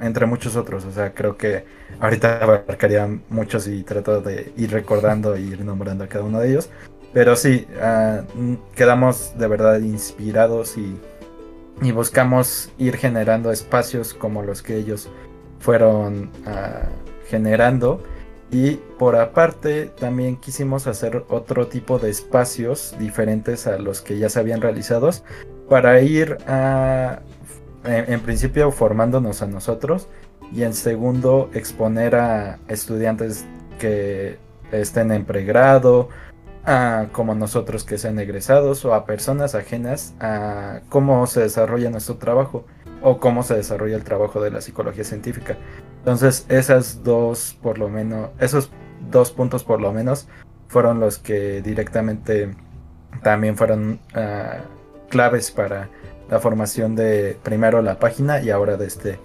entre 0.00 0.26
muchos 0.26 0.54
otros. 0.54 0.84
O 0.84 0.92
sea, 0.92 1.14
creo 1.14 1.36
que 1.36 1.64
ahorita 1.98 2.44
abarcaría 2.44 3.08
muchos 3.28 3.66
y 3.66 3.82
trato 3.82 4.20
de 4.20 4.52
ir 4.56 4.70
recordando 4.70 5.34
e 5.34 5.40
ir 5.40 5.64
nombrando 5.64 6.04
a 6.04 6.06
cada 6.06 6.24
uno 6.24 6.38
de 6.40 6.50
ellos. 6.50 6.70
Pero 7.12 7.36
sí, 7.36 7.66
ah, 7.80 8.22
quedamos 8.74 9.36
de 9.36 9.48
verdad 9.48 9.80
inspirados 9.80 10.76
y, 10.76 10.96
y 11.82 11.92
buscamos 11.92 12.70
ir 12.78 12.96
generando 12.96 13.50
espacios 13.50 14.14
como 14.14 14.42
los 14.42 14.62
que 14.62 14.76
ellos 14.76 15.08
fueron 15.58 16.30
ah, 16.46 16.82
generando. 17.28 18.02
Y 18.52 18.76
por 18.98 19.14
aparte 19.16 19.86
también 19.86 20.36
quisimos 20.36 20.88
hacer 20.88 21.24
otro 21.28 21.68
tipo 21.68 21.98
de 21.98 22.10
espacios 22.10 22.96
diferentes 22.98 23.68
a 23.68 23.78
los 23.78 24.00
que 24.00 24.18
ya 24.18 24.28
se 24.28 24.40
habían 24.40 24.60
realizado 24.60 25.10
para 25.68 26.00
ir 26.00 26.36
a, 26.48 27.20
en, 27.84 28.20
principio 28.20 28.72
formándonos 28.72 29.42
a 29.42 29.46
nosotros 29.46 30.08
y 30.52 30.64
en 30.64 30.74
segundo 30.74 31.48
exponer 31.54 32.16
a 32.16 32.58
estudiantes 32.66 33.44
que 33.78 34.36
estén 34.72 35.12
en 35.12 35.24
pregrado, 35.24 36.08
a, 36.64 37.08
como 37.12 37.34
nosotros 37.34 37.84
que 37.84 37.98
sean 37.98 38.18
egresados 38.18 38.84
o 38.84 38.94
a 38.94 39.06
personas 39.06 39.54
ajenas 39.54 40.14
a 40.20 40.80
cómo 40.88 41.26
se 41.26 41.40
desarrolla 41.40 41.90
nuestro 41.90 42.16
trabajo 42.16 42.64
o 43.02 43.18
cómo 43.18 43.42
se 43.42 43.54
desarrolla 43.54 43.96
el 43.96 44.04
trabajo 44.04 44.40
de 44.42 44.50
la 44.50 44.60
psicología 44.60 45.04
científica. 45.04 45.56
Entonces, 45.98 46.46
esas 46.48 47.02
dos, 47.02 47.56
por 47.62 47.78
lo 47.78 47.88
menos, 47.88 48.30
esos 48.38 48.70
dos 49.10 49.30
puntos 49.30 49.64
por 49.64 49.80
lo 49.80 49.92
menos, 49.92 50.28
fueron 50.68 51.00
los 51.00 51.18
que 51.18 51.62
directamente 51.62 52.54
también 53.22 53.56
fueron 53.56 54.00
ah, 54.14 54.58
claves 55.08 55.50
para 55.50 55.88
la 56.30 56.38
formación 56.38 56.94
de 56.94 57.36
primero 57.42 57.82
la 57.82 57.98
página 57.98 58.40
y 58.40 58.50
ahora 58.50 58.76
de 58.76 58.86
este 58.86 59.18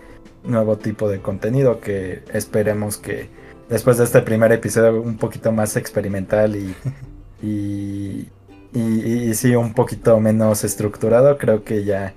nuevo 0.43 0.77
tipo 0.77 1.09
de 1.09 1.21
contenido 1.21 1.79
que 1.79 2.23
esperemos 2.33 2.97
que 2.97 3.29
después 3.69 3.97
de 3.97 4.05
este 4.05 4.21
primer 4.21 4.51
episodio 4.51 5.01
un 5.01 5.17
poquito 5.17 5.51
más 5.51 5.75
experimental 5.75 6.55
y, 6.55 6.75
y, 7.45 8.29
y, 8.73 9.33
sí 9.35 9.55
un 9.55 9.73
poquito 9.73 10.19
menos 10.19 10.63
estructurado, 10.63 11.37
creo 11.37 11.63
que 11.63 11.83
ya 11.83 12.13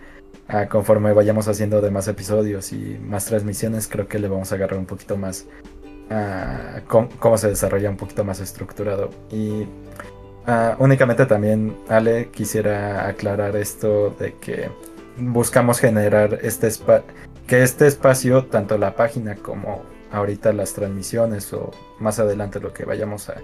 conforme 0.70 1.12
vayamos 1.12 1.46
haciendo 1.48 1.80
de 1.80 1.90
más 1.90 2.08
episodios 2.08 2.72
y 2.72 2.98
más 3.04 3.26
transmisiones, 3.26 3.86
creo 3.86 4.08
que 4.08 4.18
le 4.18 4.28
vamos 4.28 4.50
a 4.50 4.54
agarrar 4.54 4.78
un 4.78 4.86
poquito 4.86 5.16
más 5.16 5.46
a 6.10 6.80
cómo, 6.86 7.36
se 7.36 7.48
desarrolla 7.48 7.90
un 7.90 7.96
poquito 7.96 8.24
más 8.24 8.40
estructurado. 8.40 9.10
Y 9.30 9.66
únicamente 10.78 11.26
también, 11.26 11.76
Ale, 11.88 12.30
quisiera 12.30 13.06
aclarar 13.06 13.56
esto 13.56 14.10
de 14.18 14.34
que 14.34 14.70
buscamos 15.18 15.80
generar 15.80 16.38
este 16.42 16.68
que 17.46 17.62
este 17.62 17.86
espacio, 17.86 18.46
tanto 18.46 18.78
la 18.78 18.94
página 18.94 19.36
como 19.36 19.82
ahorita 20.12 20.52
las 20.52 20.72
transmisiones 20.74 21.52
o 21.52 21.70
más 21.98 22.18
adelante 22.18 22.60
lo 22.60 22.72
que 22.72 22.84
vayamos 22.84 23.28
a, 23.28 23.36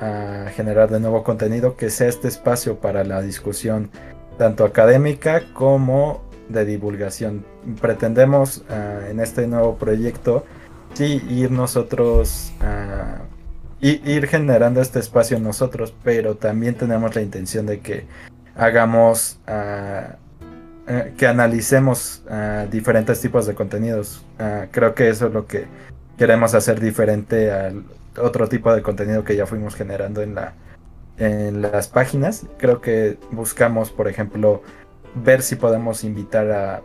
a 0.00 0.50
generar 0.54 0.90
de 0.90 1.00
nuevo 1.00 1.24
contenido, 1.24 1.76
que 1.76 1.90
sea 1.90 2.08
este 2.08 2.28
espacio 2.28 2.76
para 2.76 3.04
la 3.04 3.20
discusión 3.22 3.90
tanto 4.38 4.64
académica 4.64 5.42
como 5.52 6.22
de 6.48 6.64
divulgación. 6.64 7.44
Pretendemos 7.80 8.64
ah, 8.70 9.00
en 9.10 9.20
este 9.20 9.46
nuevo 9.46 9.76
proyecto 9.76 10.44
sí 10.94 11.22
ir 11.28 11.50
nosotros 11.50 12.52
a 12.60 13.18
ir 13.80 14.26
generando 14.26 14.80
este 14.80 14.98
espacio 14.98 15.38
nosotros, 15.38 15.94
pero 16.02 16.36
también 16.36 16.74
tenemos 16.74 17.14
la 17.14 17.22
intención 17.22 17.66
de 17.66 17.80
que 17.80 18.06
hagamos 18.56 19.38
ah, 19.46 20.16
eh, 20.86 21.12
que 21.16 21.26
analicemos 21.26 22.22
ah, 22.28 22.66
diferentes 22.70 23.20
tipos 23.20 23.46
de 23.46 23.54
contenidos. 23.54 24.24
creo 24.70 24.94
que 24.94 25.08
eso 25.08 25.26
es 25.26 25.32
lo 25.32 25.46
que 25.46 25.66
queremos 26.16 26.54
hacer 26.54 26.80
diferente 26.80 27.52
al 27.52 27.84
otro 28.20 28.48
tipo 28.48 28.74
de 28.74 28.82
contenido 28.82 29.24
que 29.24 29.36
ya 29.36 29.46
fuimos 29.46 29.74
generando 29.74 30.22
en 30.22 30.34
la 30.34 30.54
en 31.18 31.62
las 31.62 31.88
páginas. 31.88 32.46
Creo 32.58 32.80
que 32.80 33.18
buscamos, 33.30 33.90
por 33.90 34.08
ejemplo, 34.08 34.62
ver 35.14 35.42
si 35.42 35.56
podemos 35.56 36.04
invitar 36.04 36.50
a, 36.50 36.82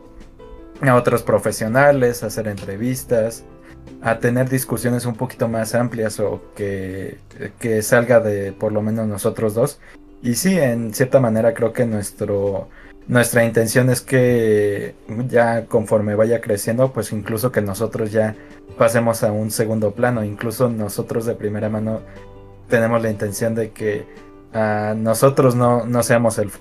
a 0.81 0.95
otros 0.95 1.23
profesionales, 1.23 2.23
a 2.23 2.27
hacer 2.27 2.47
entrevistas, 2.47 3.43
a 4.01 4.19
tener 4.19 4.49
discusiones 4.49 5.05
un 5.05 5.15
poquito 5.15 5.47
más 5.47 5.75
amplias 5.75 6.19
o 6.19 6.41
que, 6.55 7.17
que 7.59 7.81
salga 7.81 8.19
de 8.19 8.51
por 8.51 8.71
lo 8.71 8.81
menos 8.81 9.07
nosotros 9.07 9.53
dos. 9.53 9.79
Y 10.21 10.35
sí, 10.35 10.57
en 10.57 10.93
cierta 10.93 11.19
manera 11.19 11.53
creo 11.53 11.73
que 11.73 11.85
nuestro, 11.85 12.69
nuestra 13.07 13.43
intención 13.45 13.89
es 13.89 14.01
que 14.01 14.95
ya 15.27 15.65
conforme 15.65 16.15
vaya 16.15 16.41
creciendo, 16.41 16.93
pues 16.93 17.11
incluso 17.11 17.51
que 17.51 17.61
nosotros 17.61 18.11
ya 18.11 18.35
pasemos 18.77 19.23
a 19.23 19.31
un 19.31 19.51
segundo 19.51 19.91
plano, 19.91 20.23
incluso 20.23 20.69
nosotros 20.69 21.25
de 21.25 21.35
primera 21.35 21.69
mano 21.69 22.01
tenemos 22.69 23.01
la 23.01 23.09
intención 23.09 23.55
de 23.55 23.71
que 23.71 24.05
uh, 24.53 24.95
nosotros 24.95 25.55
no, 25.55 25.85
no 25.85 26.03
seamos 26.03 26.37
el 26.39 26.51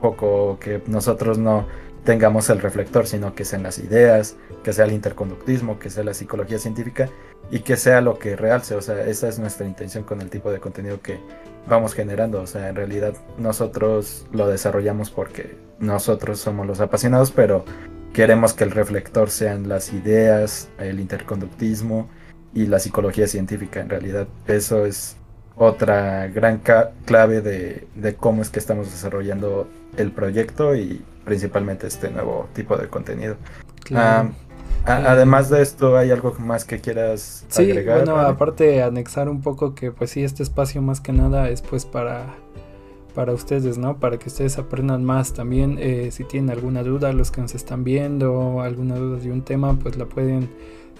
foco, 0.00 0.58
que 0.60 0.82
nosotros 0.86 1.38
no 1.38 1.66
tengamos 2.04 2.48
el 2.50 2.60
reflector, 2.60 3.06
sino 3.06 3.34
que 3.34 3.44
sean 3.44 3.62
las 3.62 3.78
ideas, 3.78 4.36
que 4.62 4.72
sea 4.72 4.86
el 4.86 4.92
interconductismo, 4.92 5.78
que 5.78 5.90
sea 5.90 6.04
la 6.04 6.14
psicología 6.14 6.58
científica 6.58 7.08
y 7.50 7.60
que 7.60 7.76
sea 7.76 8.00
lo 8.00 8.18
que 8.18 8.36
realce. 8.36 8.74
O 8.74 8.80
sea, 8.80 9.04
esa 9.04 9.28
es 9.28 9.38
nuestra 9.38 9.66
intención 9.66 10.04
con 10.04 10.20
el 10.20 10.30
tipo 10.30 10.50
de 10.50 10.58
contenido 10.58 11.00
que 11.02 11.18
vamos 11.68 11.94
generando. 11.94 12.40
O 12.40 12.46
sea, 12.46 12.68
en 12.68 12.76
realidad 12.76 13.14
nosotros 13.36 14.26
lo 14.32 14.48
desarrollamos 14.48 15.10
porque 15.10 15.56
nosotros 15.78 16.40
somos 16.40 16.66
los 16.66 16.80
apasionados, 16.80 17.30
pero 17.30 17.64
queremos 18.18 18.52
que 18.52 18.64
el 18.64 18.72
reflector 18.72 19.30
sean 19.30 19.68
las 19.68 19.92
ideas, 19.92 20.68
el 20.80 20.98
interconductismo 20.98 22.08
y 22.52 22.66
la 22.66 22.80
psicología 22.80 23.28
científica. 23.28 23.78
En 23.78 23.88
realidad, 23.88 24.26
eso 24.48 24.86
es 24.86 25.16
otra 25.54 26.26
gran 26.26 26.60
clave 27.04 27.42
de, 27.42 28.16
cómo 28.18 28.42
es 28.42 28.50
que 28.50 28.58
estamos 28.58 28.90
desarrollando 28.90 29.68
el 29.96 30.10
proyecto 30.10 30.74
y 30.74 31.00
principalmente 31.24 31.86
este 31.86 32.10
nuevo 32.10 32.48
tipo 32.54 32.76
de 32.76 32.88
contenido. 32.88 33.36
además 34.84 35.48
de 35.48 35.62
esto, 35.62 35.96
¿hay 35.96 36.10
algo 36.10 36.34
más 36.40 36.64
que 36.64 36.80
quieras 36.80 37.44
sí, 37.46 37.72
Bueno, 37.72 38.18
aparte 38.18 38.82
anexar 38.82 39.28
un 39.28 39.42
poco 39.42 39.76
que 39.76 39.92
pues 39.92 40.10
sí, 40.10 40.24
este 40.24 40.42
espacio 40.42 40.82
más 40.82 41.00
que 41.00 41.12
nada 41.12 41.48
es 41.50 41.62
pues 41.62 41.84
para 41.84 42.34
para 43.14 43.32
ustedes, 43.32 43.78
¿no? 43.78 43.98
Para 43.98 44.18
que 44.18 44.28
ustedes 44.28 44.58
aprendan 44.58 45.04
más 45.04 45.32
también. 45.32 45.76
Eh, 45.80 46.10
si 46.12 46.24
tienen 46.24 46.50
alguna 46.50 46.82
duda, 46.82 47.12
los 47.12 47.30
que 47.30 47.40
nos 47.40 47.54
están 47.54 47.84
viendo, 47.84 48.60
alguna 48.60 48.96
duda 48.96 49.18
de 49.18 49.32
un 49.32 49.42
tema, 49.42 49.78
pues 49.78 49.96
la 49.96 50.06
pueden 50.06 50.48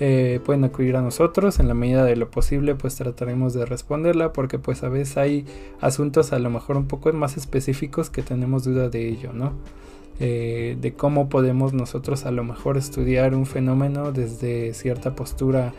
eh, 0.01 0.39
pueden 0.45 0.63
acudir 0.63 0.95
a 0.95 1.03
nosotros 1.03 1.59
en 1.59 1.67
la 1.67 1.75
medida 1.75 2.05
de 2.05 2.15
lo 2.15 2.31
posible 2.31 2.77
pues 2.77 2.95
trataremos 2.95 3.53
de 3.53 3.67
responderla 3.67 4.33
porque 4.33 4.57
pues 4.57 4.85
a 4.85 4.89
veces 4.89 5.17
hay 5.17 5.45
asuntos 5.81 6.33
a 6.33 6.39
lo 6.39 6.51
mejor 6.51 6.77
un 6.77 6.87
poco 6.87 7.13
más 7.13 7.37
específicos 7.37 8.09
que 8.09 8.23
tenemos 8.23 8.63
duda 8.63 8.89
de 8.91 9.09
ello 9.09 9.33
no 9.33 9.55
eh, 10.21 10.77
de 10.81 10.93
cómo 10.93 11.29
podemos 11.29 11.73
nosotros 11.73 12.27
a 12.27 12.31
lo 12.31 12.45
mejor 12.45 12.77
estudiar 12.77 13.35
un 13.35 13.45
fenómeno 13.45 14.13
desde 14.13 14.73
cierta 14.73 15.17
postura 15.17 15.75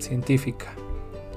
científica 0.00 0.74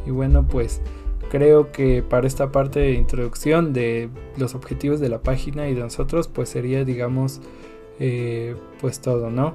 y 0.08 0.10
bueno 0.10 0.48
pues 0.48 0.82
creo 1.30 1.72
que 1.72 2.04
para 2.04 2.28
esta 2.28 2.52
parte 2.52 2.80
de 2.80 2.94
introducción 2.94 3.74
de 3.74 4.10
los 4.38 4.56
objetivos 4.56 5.00
de 5.00 5.10
la 5.10 5.20
página 5.22 5.68
y 5.68 5.74
de 5.74 5.82
nosotros 5.82 6.28
pues 6.28 6.50
sería 6.50 6.84
digamos 6.86 7.42
pues 8.82 9.00
todo 9.00 9.30
no 9.30 9.54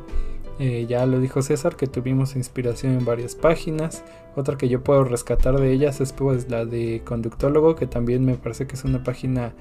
Eh, 0.63 0.85
ya 0.87 1.07
lo 1.07 1.21
dijo 1.21 1.41
César 1.41 1.75
que 1.75 1.87
tuvimos 1.87 2.37
inspiración 2.37 2.93
en 2.93 3.07
varias 3.07 3.35
páginas. 3.35 4.05
Otra 4.37 4.59
que 4.59 4.69
yo 4.69 4.83
puedo 4.85 5.05
rescatar 5.05 5.59
de 5.59 5.73
ellas 5.73 6.03
es 6.03 6.13
pues 6.13 6.51
la 6.51 6.67
de 6.67 7.01
Conductólogo, 7.03 7.77
que 7.77 7.87
también 7.87 8.27
me 8.27 8.35
parece 8.35 8.67
que 8.67 8.75
es 8.77 8.85
una 8.85 9.03
página 9.03 9.55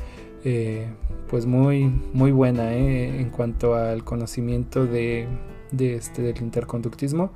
eh, 0.43 0.87
pues 1.29 1.45
muy, 1.45 1.89
muy 2.11 2.33
buena 2.33 2.73
eh, 2.73 3.21
en 3.21 3.29
cuanto 3.29 3.75
al 3.75 4.03
conocimiento 4.03 4.85
de, 4.85 5.25
de 5.71 5.95
este, 5.95 6.21
del 6.21 6.37
interconductismo. 6.41 7.31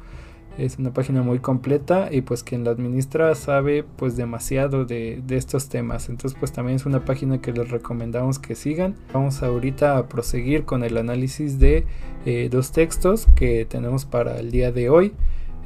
Es 0.57 0.77
una 0.77 0.93
página 0.93 1.23
muy 1.23 1.39
completa 1.39 2.09
y 2.11 2.21
pues 2.21 2.43
quien 2.43 2.63
la 2.63 2.71
administra 2.71 3.33
sabe 3.33 3.83
pues 3.83 4.15
demasiado 4.15 4.85
de, 4.85 5.23
estos 5.29 5.67
temas. 5.67 6.09
Entonces 6.09 6.37
pues 6.39 6.51
también 6.51 6.75
es 6.75 6.85
una 6.85 7.05
página 7.05 7.41
que 7.41 7.51
les 7.51 7.69
recomendamos 7.69 8.37
que 8.37 8.53
sigan. 8.53 8.95
Vamos 9.13 9.41
ahorita 9.41 9.97
a 9.97 10.07
proseguir 10.07 10.65
con 10.65 10.83
el 10.83 10.97
análisis 10.97 11.57
de 11.59 11.85
eh, 12.25 12.49
dos 12.51 12.71
textos 12.71 13.27
que 13.35 13.65
tenemos 13.65 14.05
para 14.05 14.39
el 14.39 14.51
día 14.51 14.71
de 14.71 14.89
hoy. 14.89 15.13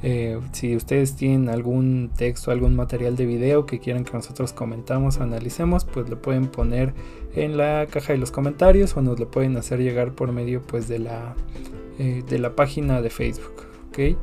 Eh, 0.03 0.39
si 0.51 0.75
ustedes 0.75 1.15
tienen 1.15 1.49
algún 1.49 2.11
texto, 2.15 2.51
algún 2.51 2.75
material 2.75 3.15
de 3.15 3.25
video 3.25 3.65
que 3.65 3.79
quieran 3.79 4.05
que 4.05 4.13
nosotros 4.13 4.53
comentamos 4.53 5.19
analicemos, 5.19 5.85
pues 5.85 6.07
lo 6.07 6.21
pueden 6.21 6.47
poner 6.47 6.93
en 7.35 7.57
la 7.57 7.87
caja 7.89 8.13
de 8.13 8.19
los 8.19 8.31
comentarios 8.31 8.95
o 8.95 9.01
nos 9.01 9.19
lo 9.19 9.29
pueden 9.31 9.57
hacer 9.57 9.79
llegar 9.79 10.13
por 10.13 10.31
medio 10.31 10.61
pues 10.61 10.87
de 10.87 10.99
la, 10.99 11.35
eh, 11.99 12.23
de 12.29 12.39
la 12.39 12.55
página 12.55 13.01
de 13.01 13.09
Facebook. 13.09 13.63
¿ok? 13.89 14.17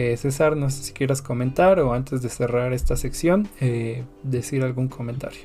Eh, 0.00 0.16
César, 0.16 0.56
no 0.56 0.70
sé 0.70 0.84
si 0.84 0.92
quieras 0.92 1.22
comentar 1.22 1.80
o 1.80 1.92
antes 1.92 2.22
de 2.22 2.28
cerrar 2.28 2.72
esta 2.72 2.96
sección, 2.96 3.48
eh, 3.60 4.04
decir 4.22 4.62
algún 4.62 4.86
comentario. 4.86 5.40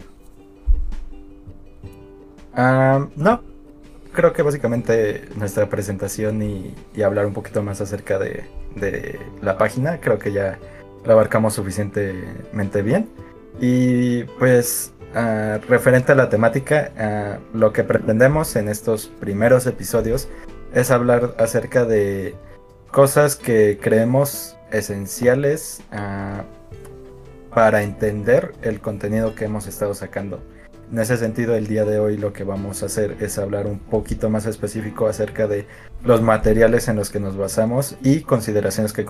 Ah, 2.53 3.07
no, 3.15 3.41
creo 4.11 4.31
que 4.31 4.43
básicamente 4.43 5.27
nuestra 5.37 5.67
presentación 5.69 6.43
y, 6.43 7.01
hablar 7.01 7.25
un 7.25 7.33
poquito 7.33 7.63
más 7.63 7.81
acerca 7.81 8.19
de, 8.19 8.45
la 9.41 9.57
página, 9.57 9.99
creo 9.99 10.19
que 10.19 10.31
ya 10.31 10.59
la 11.03 11.13
abarcamos 11.13 11.55
suficientemente 11.55 12.83
bien. 12.83 13.09
Y 13.59 14.25
pues 14.37 14.93
ah, 15.15 15.57
referente 15.67 16.11
a 16.11 16.15
la 16.15 16.29
temática, 16.29 16.91
ah, 16.99 17.39
lo 17.55 17.73
que 17.73 17.83
pretendemos 17.83 18.55
en 18.55 18.69
estos 18.69 19.07
primeros 19.19 19.65
episodios 19.65 20.27
es 20.75 20.91
hablar 20.91 21.33
acerca 21.39 21.85
de 21.85 22.35
cosas 22.93 23.35
que 23.35 23.79
creemos 23.81 24.55
esenciales 24.71 25.81
ah, 25.91 26.43
para 27.51 27.81
entender 27.81 28.53
el 28.61 28.81
contenido 28.81 29.33
que 29.33 29.45
hemos 29.45 29.65
estado 29.65 29.95
sacando. 29.95 30.43
En 30.91 30.99
ese 30.99 31.17
sentido, 31.17 31.55
el 31.55 31.65
día 31.65 31.85
de 31.85 31.97
hoy 31.97 32.17
lo 32.17 32.33
que 32.33 32.43
vamos 32.43 32.83
a 32.83 32.85
hacer 32.85 33.17
es 33.19 33.39
hablar 33.39 33.65
un 33.65 33.79
poquito 33.79 34.29
más 34.29 34.45
específico 34.45 35.07
acerca 35.07 35.47
de 35.47 35.65
los 36.03 36.21
materiales 36.21 36.87
en 36.87 36.95
los 36.95 37.09
que 37.09 37.19
nos 37.19 37.35
basamos 37.35 37.97
y 38.03 38.21
consideraciones 38.21 38.93
que, 38.93 39.05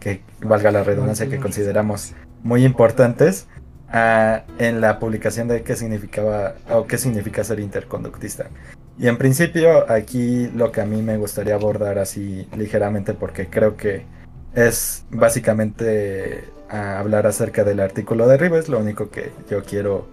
que 0.00 0.22
valga 0.40 0.72
la 0.72 0.82
redundancia, 0.82 1.28
que 1.28 1.38
consideramos 1.38 2.14
muy 2.42 2.64
importantes 2.64 3.46
ah, 3.90 4.42
en 4.58 4.80
la 4.80 4.98
publicación 4.98 5.46
de 5.46 5.62
qué 5.62 5.76
significaba 5.76 6.56
o 6.68 6.88
qué 6.88 6.98
significa 6.98 7.44
ser 7.44 7.60
interconductista. 7.60 8.50
Y 8.98 9.08
en 9.08 9.18
principio 9.18 9.90
aquí 9.90 10.48
lo 10.54 10.70
que 10.70 10.80
a 10.80 10.86
mí 10.86 11.02
me 11.02 11.16
gustaría 11.16 11.54
abordar 11.54 11.98
así 11.98 12.46
ligeramente 12.56 13.12
porque 13.12 13.48
creo 13.48 13.76
que 13.76 14.06
es 14.54 15.04
básicamente 15.10 16.44
ah, 16.70 17.00
hablar 17.00 17.26
acerca 17.26 17.64
del 17.64 17.80
artículo 17.80 18.28
de 18.28 18.36
Ribes, 18.36 18.68
lo 18.68 18.78
único 18.78 19.10
que 19.10 19.32
yo 19.50 19.64
quiero 19.64 20.06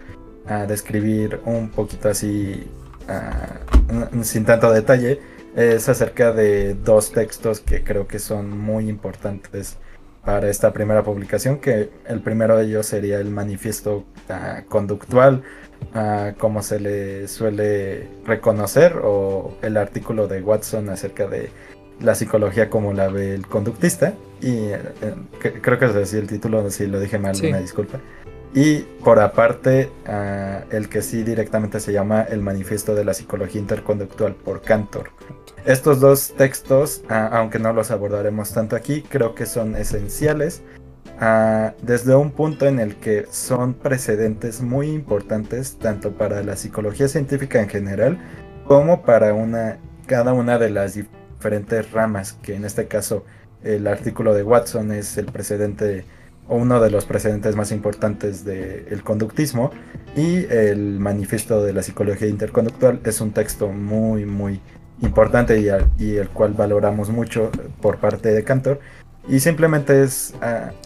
ah, 0.47 0.65
describir 0.65 1.39
un 1.45 1.69
poquito 1.69 2.09
así 2.09 2.67
ah, 3.07 3.59
sin 4.23 4.45
tanto 4.45 4.71
detalle 4.71 5.19
es 5.55 5.87
acerca 5.87 6.31
de 6.31 6.73
dos 6.73 7.11
textos 7.11 7.59
que 7.59 7.83
creo 7.83 8.07
que 8.07 8.17
son 8.17 8.57
muy 8.57 8.89
importantes 8.89 9.77
para 10.25 10.49
esta 10.49 10.71
primera 10.71 11.03
publicación, 11.03 11.59
que 11.59 11.89
el 12.07 12.21
primero 12.21 12.57
de 12.57 12.65
ellos 12.65 12.85
sería 12.85 13.19
el 13.19 13.31
manifiesto 13.31 14.05
conductual 14.69 15.43
como 16.37 16.61
se 16.63 16.79
le 16.79 17.27
suele 17.27 18.07
reconocer, 18.25 18.99
o 19.03 19.55
el 19.61 19.77
artículo 19.77 20.27
de 20.27 20.41
Watson 20.41 20.89
acerca 20.89 21.27
de 21.27 21.49
la 21.99 22.15
psicología 22.15 22.69
como 22.69 22.93
la 22.93 23.09
ve 23.09 23.35
el 23.35 23.45
conductista. 23.47 24.13
Y 24.41 24.69
eh, 24.69 24.79
creo 25.61 25.77
que 25.77 25.85
es 25.85 25.95
así 25.95 26.17
el 26.17 26.27
título, 26.27 26.69
si 26.71 26.87
lo 26.87 26.99
dije 26.99 27.19
mal, 27.19 27.35
una 27.43 27.59
disculpa. 27.59 27.99
Y 28.53 28.79
por 29.03 29.19
aparte, 29.19 29.89
el 30.71 30.89
que 30.89 31.01
sí 31.01 31.23
directamente 31.23 31.79
se 31.79 31.93
llama 31.93 32.23
El 32.23 32.41
Manifiesto 32.41 32.95
de 32.95 33.05
la 33.05 33.13
Psicología 33.13 33.61
Interconductual 33.61 34.35
por 34.35 34.61
Cantor. 34.61 35.11
Estos 35.65 35.99
dos 35.99 36.33
textos, 36.35 37.03
aunque 37.07 37.59
no 37.59 37.71
los 37.71 37.91
abordaremos 37.91 38.51
tanto 38.53 38.75
aquí, 38.75 39.03
creo 39.03 39.35
que 39.35 39.45
son 39.45 39.75
esenciales 39.75 40.63
desde 41.83 42.15
un 42.15 42.31
punto 42.31 42.65
en 42.65 42.79
el 42.79 42.95
que 42.95 43.27
son 43.29 43.75
precedentes 43.75 44.61
muy 44.61 44.89
importantes 44.89 45.77
tanto 45.77 46.13
para 46.13 46.41
la 46.41 46.55
psicología 46.55 47.07
científica 47.07 47.61
en 47.61 47.69
general 47.69 48.17
como 48.65 49.03
para 49.03 49.33
una, 49.35 49.77
cada 50.07 50.33
una 50.33 50.57
de 50.57 50.71
las 50.71 50.95
diferentes 50.95 51.91
ramas, 51.91 52.33
que 52.41 52.55
en 52.55 52.65
este 52.65 52.87
caso 52.87 53.23
el 53.63 53.85
artículo 53.85 54.33
de 54.33 54.41
Watson 54.41 54.91
es 54.91 55.15
el 55.17 55.27
precedente 55.27 56.05
o 56.47 56.55
uno 56.55 56.79
de 56.79 56.89
los 56.89 57.05
precedentes 57.05 57.55
más 57.55 57.71
importantes 57.71 58.43
del 58.43 59.03
conductismo 59.03 59.69
y 60.15 60.45
el 60.45 60.99
manifiesto 60.99 61.63
de 61.63 61.73
la 61.73 61.83
psicología 61.83 62.29
interconductual 62.29 62.99
es 63.05 63.21
un 63.21 63.31
texto 63.31 63.67
muy 63.67 64.25
muy 64.25 64.59
importante 65.01 65.59
y, 65.59 65.67
y 66.03 66.15
el 66.15 66.29
cual 66.29 66.53
valoramos 66.53 67.09
mucho 67.09 67.51
por 67.79 67.99
parte 67.99 68.29
de 68.29 68.43
Cantor 68.43 68.79
y 69.27 69.39
simplemente 69.39 70.03
es 70.03 70.33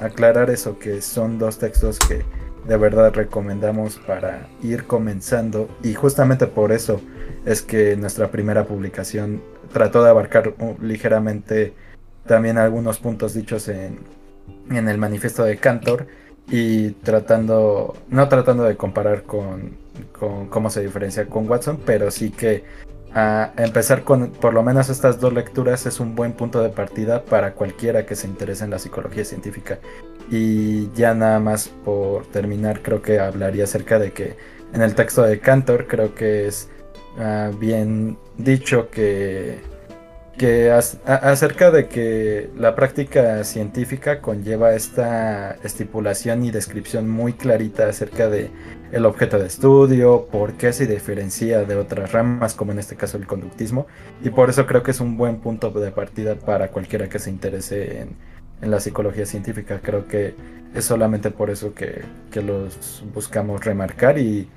aclarar 0.02 0.50
eso, 0.50 0.78
que 0.78 1.02
son 1.02 1.39
dos 1.39 1.58
textos 1.58 2.00
que 2.00 2.24
de 2.67 2.78
verdad 2.78 3.13
recomendamos 3.13 3.98
para 3.98 4.48
ir 4.62 4.86
comenzando. 4.86 5.69
Y 5.84 5.93
justamente 5.93 6.48
por 6.48 6.71
eso 6.71 7.02
es 7.45 7.62
que 7.62 7.95
nuestra 7.95 8.32
primera 8.32 8.65
publicación 8.65 9.41
trató 9.71 10.04
de 10.04 10.10
abarcar 10.10 10.54
ligeramente 10.82 11.74
también 12.26 12.58
algunos 12.58 12.98
puntos 13.00 13.34
dichos 13.34 13.67
en, 13.67 14.00
en 14.69 14.89
el 14.89 14.98
manifiesto 14.98 15.43
de 15.43 15.58
Cantor 15.58 16.08
y 16.50 16.91
tratando, 16.91 17.95
no 18.10 18.28
tratando 18.30 18.63
de 18.63 18.76
comparar 18.76 19.24
con, 19.24 19.78
con 20.17 20.48
cómo 20.48 20.69
se 20.69 20.82
diferencia 20.82 21.28
con 21.28 21.50
Watson, 21.50 21.80
pero 21.86 22.12
sí 22.12 22.32
que 22.32 22.63
a 23.15 23.54
empezar 23.56 24.04
con 24.04 24.32
por 24.32 24.54
lo 24.54 24.62
menos 24.62 24.89
estas 24.89 25.21
dos 25.21 25.34
lecturas 25.34 25.86
es 25.86 26.01
un 26.01 26.15
buen 26.15 26.34
punto 26.34 26.62
de 26.62 26.69
partida 26.69 27.23
para 27.23 27.54
cualquiera 27.54 28.06
que 28.06 28.13
se 28.15 28.28
interese 28.28 28.65
en 28.65 28.71
la 28.71 28.80
psicología 28.80 29.23
científica. 29.23 29.80
Y 30.30 30.91
ya 30.91 31.13
nada 31.13 31.39
más 31.39 31.69
por 31.69 32.25
terminar, 32.28 32.82
creo 32.82 33.01
que 33.01 33.19
hablaría 33.19 33.63
acerca 33.63 33.99
de 33.99 34.12
que 34.12 34.36
en 34.73 34.82
el 34.82 34.95
texto 34.95 35.21
de 35.21 35.39
Cantor 35.39 35.88
creo 35.88 36.13
que 36.13 36.47
es 36.47 36.69
ah, 37.17 37.51
bien 37.58 38.17
dicho 38.38 38.89
que, 38.89 39.60
que 40.38 40.71
acerca 40.71 41.71
de 41.71 41.88
que 41.88 42.50
la 42.58 42.76
práctica 42.76 43.43
científica 43.45 44.19
conlleva 44.19 44.74
esta 44.74 45.54
estipulación 45.63 46.43
y 46.43 46.52
descripción 46.52 47.10
muy 47.10 47.34
clarita 47.34 47.88
acerca 47.88 48.28
de 48.28 48.52
el 48.91 49.06
objeto 49.06 49.39
de 49.39 49.48
estudio, 49.48 50.28
por 50.32 50.54
qué 50.54 50.74
se 50.74 50.88
diferencia 50.88 51.63
de 51.63 51.76
otras 51.76 52.12
ramas, 52.12 52.54
como 52.54 52.71
en 52.71 52.80
este 52.80 52.95
caso 52.95 53.17
el 53.17 53.28
conductismo, 53.28 53.88
y 54.24 54.30
por 54.30 54.50
eso 54.50 54.65
creo 54.65 54.84
que 54.84 54.91
es 54.91 55.00
un 55.00 55.17
buen 55.17 55.38
punto 55.38 55.71
de 55.71 55.91
partida 55.91 56.36
para 56.36 56.69
cualquiera 56.69 57.10
que 57.10 57.19
se 57.19 57.30
interese 57.30 58.02
en, 58.02 58.36
la 58.62 58.80
psicología 58.80 59.26
científica. 59.26 59.80
Creo 59.84 60.08
que 60.08 60.34
es 60.74 60.86
solamente 60.86 61.30
por 61.30 61.50
eso 61.50 61.74
que, 61.74 62.04
los 62.41 63.04
buscamos 63.13 63.63
remarcar 63.63 64.17
y, 64.17 64.50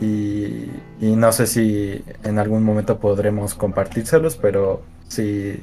y, 0.00 0.68
no 1.00 1.32
sé 1.32 1.46
si 1.46 2.04
en 2.24 2.38
algún 2.38 2.62
momento 2.62 2.98
podremos 2.98 3.54
compartírselos, 3.54 4.36
pero 4.36 4.82
si, 5.14 5.60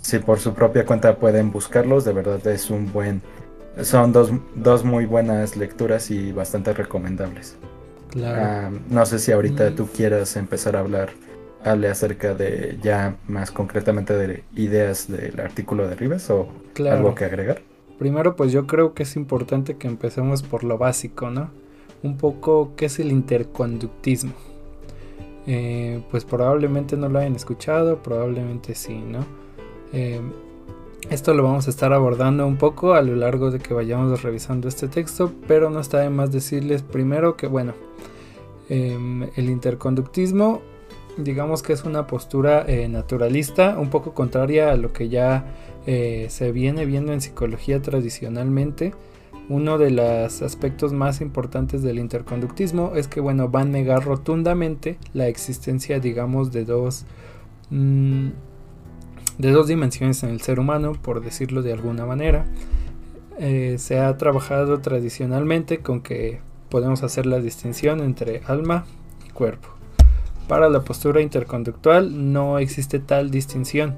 si 0.00 0.18
por 0.18 0.38
su 0.38 0.54
propia 0.54 0.84
cuenta 0.84 1.16
pueden 1.16 1.50
buscarlos, 1.50 2.04
de 2.04 2.12
verdad 2.12 2.46
es 2.46 2.70
un 2.70 2.92
buen 2.92 3.22
son 3.80 4.12
dos, 4.12 4.30
dos 4.54 4.84
muy 4.84 5.06
buenas 5.06 5.56
lecturas 5.56 6.10
y 6.10 6.32
bastante 6.32 6.72
recomendables. 6.72 7.56
Ah, 8.22 8.70
no 8.90 9.06
sé 9.06 9.18
si 9.18 9.32
ahorita 9.32 9.70
mm. 9.70 9.74
tú 9.74 9.88
quieras 9.88 10.36
empezar 10.36 10.76
a 10.76 10.80
hablar, 10.80 11.10
hable 11.64 11.88
acerca 11.88 12.34
de 12.34 12.78
ya 12.82 13.16
más 13.26 13.50
concretamente 13.50 14.14
de 14.14 14.44
ideas 14.54 15.10
del 15.10 15.40
artículo 15.40 15.88
de 15.88 15.94
Ribes 15.94 16.28
o 16.30 16.48
algo 16.90 17.14
que 17.14 17.24
agregar. 17.24 17.62
Primero, 17.98 18.36
pues 18.36 18.52
yo 18.52 18.66
creo 18.66 18.94
que 18.94 19.04
es 19.04 19.16
importante 19.16 19.76
que 19.76 19.88
empecemos 19.88 20.42
por 20.42 20.64
lo 20.64 20.76
básico, 20.76 21.30
¿no? 21.30 21.50
Un 22.02 22.18
poco 22.18 22.72
qué 22.76 22.86
es 22.86 22.98
el 22.98 23.12
interconductismo. 23.12 24.32
Eh, 25.46 26.02
pues 26.10 26.24
probablemente 26.24 26.96
no 26.96 27.08
lo 27.08 27.18
hayan 27.18 27.34
escuchado, 27.34 28.02
probablemente 28.02 28.74
sí, 28.74 28.94
¿no? 28.94 29.24
Eh, 29.92 30.20
esto 31.10 31.34
lo 31.34 31.42
vamos 31.42 31.66
a 31.66 31.70
estar 31.70 31.92
abordando 31.92 32.46
un 32.46 32.56
poco 32.56 32.94
a 32.94 33.02
lo 33.02 33.16
largo 33.16 33.50
de 33.50 33.58
que 33.58 33.74
vayamos 33.74 34.22
revisando 34.22 34.68
este 34.68 34.86
texto, 34.88 35.32
pero 35.48 35.68
no 35.68 35.80
está 35.80 35.98
de 35.98 36.10
más 36.10 36.30
decirles 36.30 36.82
primero 36.82 37.36
que, 37.36 37.48
bueno, 37.48 37.74
em, 38.68 39.24
el 39.34 39.50
interconductismo 39.50 40.62
digamos 41.16 41.62
que 41.62 41.72
es 41.72 41.84
una 41.84 42.06
postura 42.06 42.64
eh, 42.66 42.88
naturalista, 42.88 43.78
un 43.78 43.90
poco 43.90 44.14
contraria 44.14 44.72
a 44.72 44.76
lo 44.76 44.92
que 44.92 45.08
ya 45.08 45.44
eh, 45.86 46.26
se 46.30 46.52
viene 46.52 46.86
viendo 46.86 47.12
en 47.12 47.20
psicología 47.20 47.80
tradicionalmente. 47.82 48.94
Uno 49.48 49.76
de 49.76 49.90
los 49.90 50.40
aspectos 50.42 50.92
más 50.92 51.20
importantes 51.20 51.82
del 51.82 51.98
interconductismo 51.98 52.92
es 52.94 53.08
que, 53.08 53.20
bueno, 53.20 53.50
va 53.50 53.62
a 53.62 53.64
negar 53.64 54.04
rotundamente 54.04 54.98
la 55.12 55.28
existencia, 55.28 55.98
digamos, 56.00 56.52
de 56.52 56.64
dos, 56.64 57.04
mm, 57.70 58.28
de 59.38 59.50
dos 59.50 59.66
dimensiones 59.66 60.22
en 60.22 60.30
el 60.30 60.40
ser 60.40 60.60
humano, 60.60 60.92
por 60.92 61.22
decirlo 61.22 61.62
de 61.62 61.72
alguna 61.72 62.06
manera. 62.06 62.46
Eh, 63.38 63.76
se 63.78 63.98
ha 63.98 64.16
trabajado 64.16 64.80
tradicionalmente 64.80 65.78
con 65.78 66.02
que 66.02 66.40
podemos 66.68 67.02
hacer 67.02 67.26
la 67.26 67.40
distinción 67.40 68.00
entre 68.00 68.42
alma 68.46 68.84
y 69.26 69.30
cuerpo. 69.30 69.68
Para 70.48 70.68
la 70.68 70.82
postura 70.82 71.20
interconductual 71.20 72.32
no 72.32 72.58
existe 72.58 72.98
tal 72.98 73.30
distinción 73.30 73.96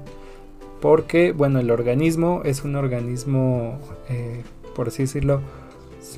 porque 0.81 1.31
bueno 1.31 1.59
el 1.59 1.71
organismo 1.71 2.41
es 2.45 2.63
un 2.63 2.75
organismo 2.75 3.79
eh, 4.09 4.43
por 4.75 4.89
así 4.89 5.03
decirlo 5.03 5.41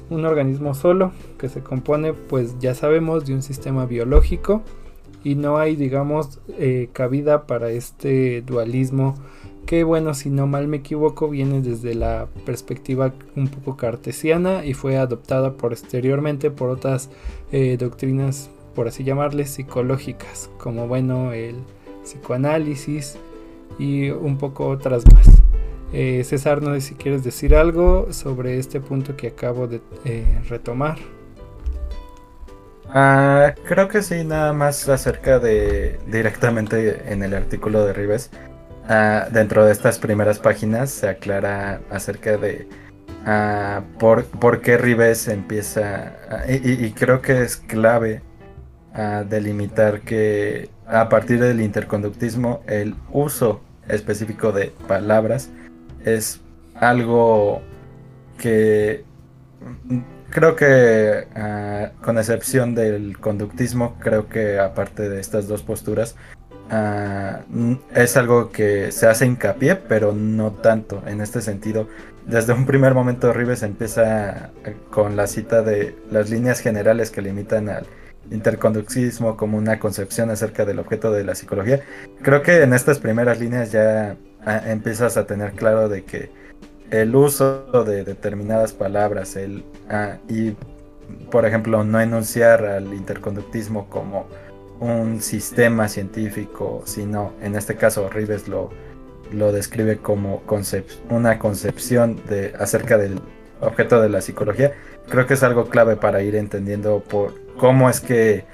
un 0.10 0.26
organismo 0.26 0.74
solo 0.74 1.12
que 1.38 1.48
se 1.48 1.62
compone 1.62 2.14
pues 2.14 2.60
ya 2.60 2.76
sabemos 2.76 3.26
de 3.26 3.34
un 3.34 3.42
sistema 3.42 3.86
biológico 3.86 4.62
y 5.24 5.36
no 5.36 5.58
hay 5.58 5.76
digamos 5.76 6.40
eh, 6.50 6.90
cabida 6.92 7.48
para 7.48 7.70
este 7.70 8.42
dualismo 8.42 9.16
que 9.66 9.84
bueno 9.84 10.14
si 10.14 10.30
no 10.30 10.48
mal 10.48 10.68
me 10.68 10.78
equivoco 10.78 11.30
viene 11.30 11.62
desde 11.62 11.96
la 11.96 12.28
perspectiva 12.46 13.14
un 13.36 13.48
poco 13.48 13.78
cartesiana 13.78 14.66
y 14.66 14.74
fue 14.74 14.98
adoptada 14.98 15.54
posteriormente 15.54 16.52
por 16.52 16.70
otras 16.70 17.10
eh, 17.52 17.78
doctrinas 17.80 18.50
por 18.76 18.88
así 18.88 19.04
llamarles 19.04 19.52
psicológicas 19.52 20.50
como 20.58 20.88
bueno 20.88 21.32
el 21.34 21.56
psicoanálisis 22.04 23.18
y 23.78 24.10
un 24.10 24.38
poco 24.38 24.68
otras 24.68 25.04
más. 25.14 25.44
Eh, 25.94 26.24
César, 26.26 26.62
no 26.62 26.74
sé 26.74 26.82
si 26.82 26.96
quieres 26.96 27.24
decir 27.24 27.56
algo 27.56 28.12
sobre 28.12 28.60
este 28.60 28.82
punto 28.82 29.16
que 29.16 29.28
acabo 29.28 29.68
de 29.68 29.82
eh, 30.04 30.26
retomar. 30.50 30.98
Ah, 32.90 33.54
creo 33.66 33.88
que 33.88 34.02
sí, 34.02 34.24
nada 34.24 34.54
más 34.54 34.88
acerca 34.90 35.40
de 35.40 36.00
directamente 36.08 37.12
en 37.12 37.24
el 37.24 37.34
artículo 37.34 37.86
de 37.86 37.94
Rives. 37.94 38.32
Ah, 38.90 39.28
dentro 39.32 39.66
de 39.66 39.72
estas 39.72 39.98
primeras 40.00 40.40
páginas 40.40 40.90
se 40.90 41.08
aclara 41.10 41.82
acerca 41.90 42.38
de 42.38 42.68
ah, 43.26 43.82
por, 44.00 44.26
por, 44.26 44.62
qué 44.62 44.78
Rives 44.78 45.28
empieza, 45.28 46.14
y, 46.48 46.92
creo 46.92 47.22
que 47.22 47.42
es 47.44 47.58
clave 47.58 48.22
delimitar 49.30 50.02
que 50.02 50.72
a 50.88 51.08
partir 51.08 51.40
del 51.40 51.62
interconductismo 51.62 52.64
el 52.66 52.96
uso 53.12 53.62
específico 53.88 54.52
de 54.52 54.74
palabras 54.88 55.52
es 56.06 56.42
algo 56.76 57.62
que 58.38 59.04
creo 60.30 60.56
que 60.56 61.28
ah, 61.36 61.92
con 62.02 62.18
excepción 62.18 62.76
del 62.76 63.18
conductismo 63.20 63.96
creo 64.00 64.28
que 64.28 64.60
aparte 64.60 65.10
de 65.10 65.20
estas 65.20 65.48
dos 65.48 65.64
posturas 65.64 66.16
ah, 66.70 67.40
es 67.96 68.18
algo 68.18 68.52
que 68.52 68.92
se 68.92 69.08
hace 69.08 69.26
hincapié 69.26 69.76
pero 69.76 70.14
no 70.14 70.52
tanto 70.52 71.02
en 71.08 71.22
este 71.22 71.42
sentido 71.42 71.88
desde 72.28 72.52
un 72.52 72.66
primer 72.66 72.94
momento 72.94 73.32
Rives 73.32 73.64
empieza 73.64 74.52
con 74.92 75.16
la 75.16 75.28
cita 75.28 75.62
de 75.62 75.96
las 76.12 76.30
líneas 76.30 76.60
generales 76.60 77.10
que 77.10 77.22
limitan 77.22 77.70
al 77.70 77.86
interconductismo 78.30 79.38
como 79.38 79.58
una 79.58 79.80
concepción 79.80 80.30
acerca 80.30 80.66
del 80.66 80.80
objeto 80.80 81.12
de 81.12 81.24
la 81.24 81.36
psicología. 81.36 81.82
Creo 82.22 82.42
que 82.42 82.64
en 82.64 82.74
estas 82.74 83.00
primeras 83.00 83.40
líneas 83.40 83.72
ya 83.72 84.18
empiezas 84.48 85.18
a 85.18 85.26
tener 85.26 85.54
claro 85.54 85.90
de 85.90 86.04
que 86.04 86.30
el 86.92 87.16
uso 87.16 87.84
de 87.84 88.04
determinadas 88.04 88.74
palabras 88.74 89.36
el, 89.36 89.64
ah, 89.90 90.18
y, 90.30 90.52
por 91.32 91.46
ejemplo, 91.46 91.84
no 91.84 92.00
enunciar 92.00 92.66
al 92.66 92.94
interconductismo 92.94 93.90
como 93.90 94.28
un 94.80 95.22
sistema 95.22 95.88
científico, 95.88 96.84
sino 96.86 97.34
en 97.42 97.56
este 97.56 97.76
caso 97.76 98.10
Rives 98.10 98.48
lo, 98.48 98.70
lo 99.32 99.52
describe 99.52 99.98
como 99.98 100.44
una 101.10 101.40
concepción 101.40 102.22
de, 102.30 102.54
acerca 102.60 102.98
del 102.98 103.20
objeto 103.60 104.02
de 104.02 104.10
la 104.10 104.22
psicología, 104.22 104.74
creo 105.10 105.26
que 105.26 105.34
es 105.34 105.44
algo 105.44 105.68
clave 105.68 105.96
para 105.96 106.22
ir 106.22 106.36
entendiendo 106.36 107.00
por 107.00 107.34
cómo 107.58 107.90
es 107.90 108.00
que 108.00 108.46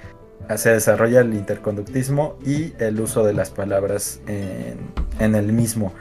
se 0.55 0.71
desarrolla 0.71 1.21
el 1.21 1.33
interconductismo 1.33 2.37
y 2.45 2.73
el 2.79 2.99
uso 2.99 3.23
de 3.23 3.33
las 3.33 3.49
palabras 3.49 4.21
en, 4.27 5.35
el 5.35 5.53
mismo. 5.53 5.93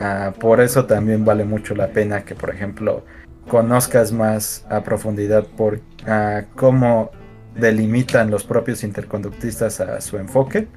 Ah, 0.00 0.32
por 0.38 0.60
eso 0.60 0.86
también 0.86 1.24
vale 1.24 1.44
mucho 1.44 1.74
la 1.74 1.88
pena 1.88 2.24
que, 2.24 2.34
por 2.34 2.50
ejemplo, 2.50 3.04
conozcas 3.48 4.12
más 4.12 4.64
a 4.70 4.82
profundidad 4.82 5.44
por 5.44 5.80
ah, 6.06 6.42
cómo 6.54 7.10
delimitan 7.54 8.30
los 8.30 8.44
propios 8.44 8.84
interconductistas 8.84 9.80
a 9.80 10.00
su 10.00 10.16
enfoque. 10.16 10.68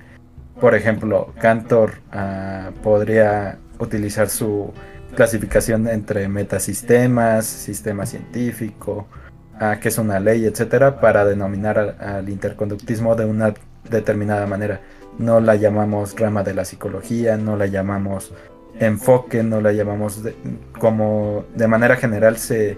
Por 0.60 0.76
ejemplo, 0.76 1.34
Cantor 1.40 1.94
ah, 2.12 2.72
podría 2.84 3.58
utilizar 3.80 4.30
su 4.30 4.74
clasificación 5.16 5.88
entre 5.88 6.28
metasistemas, 6.28 7.46
sistema 7.46 8.06
científico, 8.06 9.08
a 9.62 9.80
que 9.80 9.90
es 9.90 10.00
una 10.00 10.20
ley, 10.20 10.46
etcétera, 10.46 11.00
para 11.00 11.24
denominar 11.24 11.96
al, 12.00 12.28
interconductismo 12.28 13.16
de 13.16 13.26
una 13.26 13.54
determinada 13.88 14.48
manera. 14.48 14.82
No 15.20 15.40
la 15.40 15.56
llamamos 15.56 16.20
rama 16.20 16.42
de 16.42 16.56
la 16.56 16.66
psicología, 16.66 17.38
no 17.38 17.56
la 17.56 17.68
llamamos 17.68 18.34
enfoque, 18.80 19.44
no 19.44 19.62
la 19.62 19.72
llamamos 19.72 20.24
como 20.80 21.46
de 21.54 21.68
manera 21.68 21.96
general 21.96 22.38
se, 22.38 22.76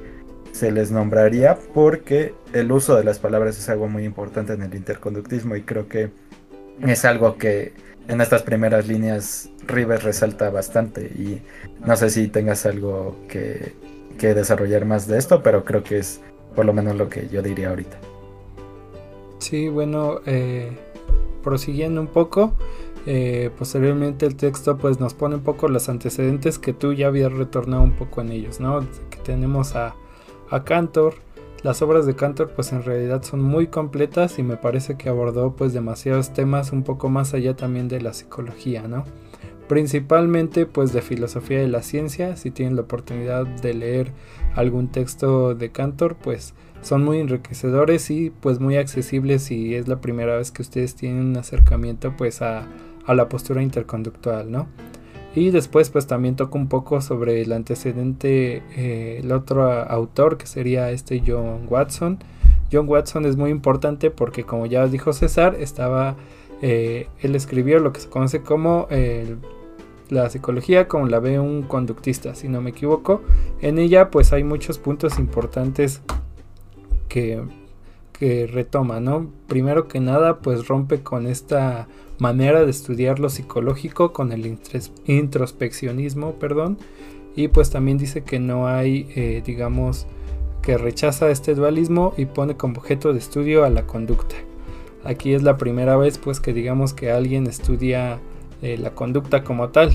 se 0.51 0.73
les 0.73 0.91
nombraría 0.91 1.57
porque 1.73 2.33
el 2.51 2.69
uso 2.69 2.97
de 2.97 3.05
las 3.05 3.17
palabras 3.17 3.57
es 3.57 3.69
algo 3.69 3.87
muy 3.87 4.03
importante 4.03 4.51
en 4.51 4.63
el 4.63 4.75
interconductismo 4.75 5.55
y 5.55 5.61
creo 5.61 5.87
que 5.87 6.11
es 6.81 7.05
algo 7.05 7.37
que 7.37 7.71
en 8.09 8.19
estas 8.19 8.41
primeras 8.41 8.89
líneas 8.89 9.49
Rivers 9.67 10.03
resalta 10.03 10.49
bastante 10.49 11.03
y 11.03 11.41
no 11.85 11.95
sé 11.95 12.09
si 12.09 12.27
tengas 12.27 12.65
algo 12.65 13.15
que, 13.29 13.73
que 14.17 14.33
desarrollar 14.33 14.83
más 14.83 15.07
de 15.07 15.17
esto, 15.17 15.41
pero 15.41 15.63
creo 15.63 15.83
que 15.83 15.99
es 15.99 16.19
por 16.55 16.65
lo 16.65 16.73
menos 16.73 16.95
lo 16.95 17.09
que 17.09 17.27
yo 17.29 17.41
diría 17.41 17.69
ahorita. 17.69 17.99
Sí, 19.39 19.67
bueno, 19.67 20.21
eh, 20.25 20.71
prosiguiendo 21.43 21.99
un 21.99 22.07
poco, 22.07 22.53
eh, 23.05 23.49
posteriormente 23.57 24.25
el 24.25 24.35
texto 24.35 24.77
pues 24.77 24.99
nos 24.99 25.13
pone 25.13 25.35
un 25.35 25.43
poco 25.43 25.67
los 25.67 25.89
antecedentes 25.89 26.57
que 26.59 26.71
tú 26.71 26.93
ya 26.93 27.07
habías 27.07 27.33
retornado 27.33 27.83
un 27.83 27.91
poco 27.91 28.21
en 28.21 28.31
ellos, 28.31 28.59
¿no? 28.59 28.79
Que 29.09 29.17
tenemos 29.23 29.75
a, 29.75 29.95
a 30.49 30.63
Cantor, 30.63 31.15
las 31.63 31.81
obras 31.81 32.05
de 32.05 32.15
Cantor 32.15 32.51
pues 32.55 32.71
en 32.71 32.83
realidad 32.83 33.23
son 33.23 33.41
muy 33.41 33.67
completas 33.67 34.39
y 34.39 34.43
me 34.43 34.57
parece 34.57 34.97
que 34.97 35.09
abordó 35.09 35.55
pues 35.55 35.73
demasiados 35.73 36.33
temas 36.33 36.71
un 36.71 36.83
poco 36.83 37.09
más 37.09 37.33
allá 37.33 37.55
también 37.55 37.87
de 37.87 38.01
la 38.01 38.13
psicología, 38.13 38.87
¿no? 38.87 39.05
Principalmente 39.67 40.65
pues 40.65 40.91
de 40.93 41.01
filosofía 41.01 41.59
de 41.59 41.67
la 41.67 41.83
ciencia, 41.83 42.35
si 42.35 42.51
tienen 42.51 42.75
la 42.75 42.81
oportunidad 42.81 43.45
de 43.45 43.73
leer 43.73 44.11
algún 44.55 44.89
texto 44.89 45.55
de 45.55 45.71
Cantor, 45.71 46.15
pues 46.15 46.53
son 46.83 47.03
muy 47.03 47.19
enriquecedores 47.19 48.11
y 48.11 48.29
pues 48.29 48.59
muy 48.59 48.75
accesibles 48.75 49.43
si 49.43 49.73
es 49.73 49.87
la 49.87 50.01
primera 50.01 50.37
vez 50.37 50.51
que 50.51 50.61
ustedes 50.61 50.95
tienen 50.95 51.23
un 51.23 51.37
acercamiento 51.37 52.13
pues 52.17 52.41
a, 52.41 52.67
la 53.07 53.29
postura 53.29 53.61
interconductual, 53.61 54.49
¿no? 54.51 54.67
Y 55.35 55.49
después 55.49 55.89
pues 55.89 56.07
también 56.07 56.35
toco 56.35 56.57
un 56.57 56.67
poco 56.67 57.01
sobre 57.01 57.41
el 57.41 57.51
antecedente, 57.51 58.63
eh, 58.75 59.19
el 59.21 59.31
otro 59.31 59.69
autor 59.71 60.37
que 60.37 60.45
sería 60.45 60.91
este 60.91 61.21
John 61.25 61.65
Watson. 61.69 62.19
John 62.71 62.87
Watson 62.87 63.25
es 63.25 63.35
muy 63.35 63.49
importante 63.49 64.11
porque 64.11 64.43
como 64.43 64.65
ya 64.67 64.87
dijo 64.87 65.11
César, 65.11 65.55
estaba, 65.59 66.15
eh, 66.63 67.09
él 67.21 67.35
escribió 67.35 67.77
lo 67.79 67.91
que 67.91 67.99
se 67.99 68.09
conoce 68.09 68.41
como 68.41 68.87
el 68.89 69.37
la 70.09 70.29
psicología 70.29 70.87
como 70.87 71.07
la 71.07 71.19
ve 71.19 71.39
un 71.39 71.63
conductista, 71.63 72.35
si 72.35 72.47
no 72.47 72.61
me 72.61 72.69
equivoco. 72.69 73.21
En 73.61 73.79
ella 73.79 74.09
pues 74.11 74.31
hay 74.31 74.43
muchos 74.43 74.77
puntos 74.77 75.19
importantes 75.19 76.01
que, 77.09 77.41
que 78.13 78.47
retoma, 78.47 78.99
¿no? 78.99 79.29
Primero 79.47 79.87
que 79.87 79.99
nada 79.99 80.39
pues 80.39 80.67
rompe 80.67 81.01
con 81.01 81.27
esta 81.27 81.87
manera 82.19 82.63
de 82.63 82.71
estudiar 82.71 83.19
lo 83.19 83.29
psicológico, 83.29 84.13
con 84.13 84.31
el 84.31 84.57
introspeccionismo, 85.05 86.33
perdón. 86.35 86.77
Y 87.35 87.47
pues 87.47 87.71
también 87.71 87.97
dice 87.97 88.23
que 88.23 88.39
no 88.39 88.67
hay, 88.67 89.07
eh, 89.15 89.41
digamos, 89.43 90.05
que 90.61 90.77
rechaza 90.77 91.29
este 91.31 91.55
dualismo 91.55 92.13
y 92.15 92.25
pone 92.25 92.55
como 92.55 92.77
objeto 92.77 93.11
de 93.11 93.19
estudio 93.19 93.65
a 93.65 93.69
la 93.69 93.87
conducta. 93.87 94.35
Aquí 95.03 95.33
es 95.33 95.43
la 95.43 95.57
primera 95.57 95.97
vez 95.97 96.17
pues 96.17 96.39
que 96.39 96.53
digamos 96.53 96.93
que 96.93 97.11
alguien 97.11 97.47
estudia 97.47 98.19
la 98.61 98.91
conducta 98.91 99.43
como 99.43 99.69
tal. 99.69 99.91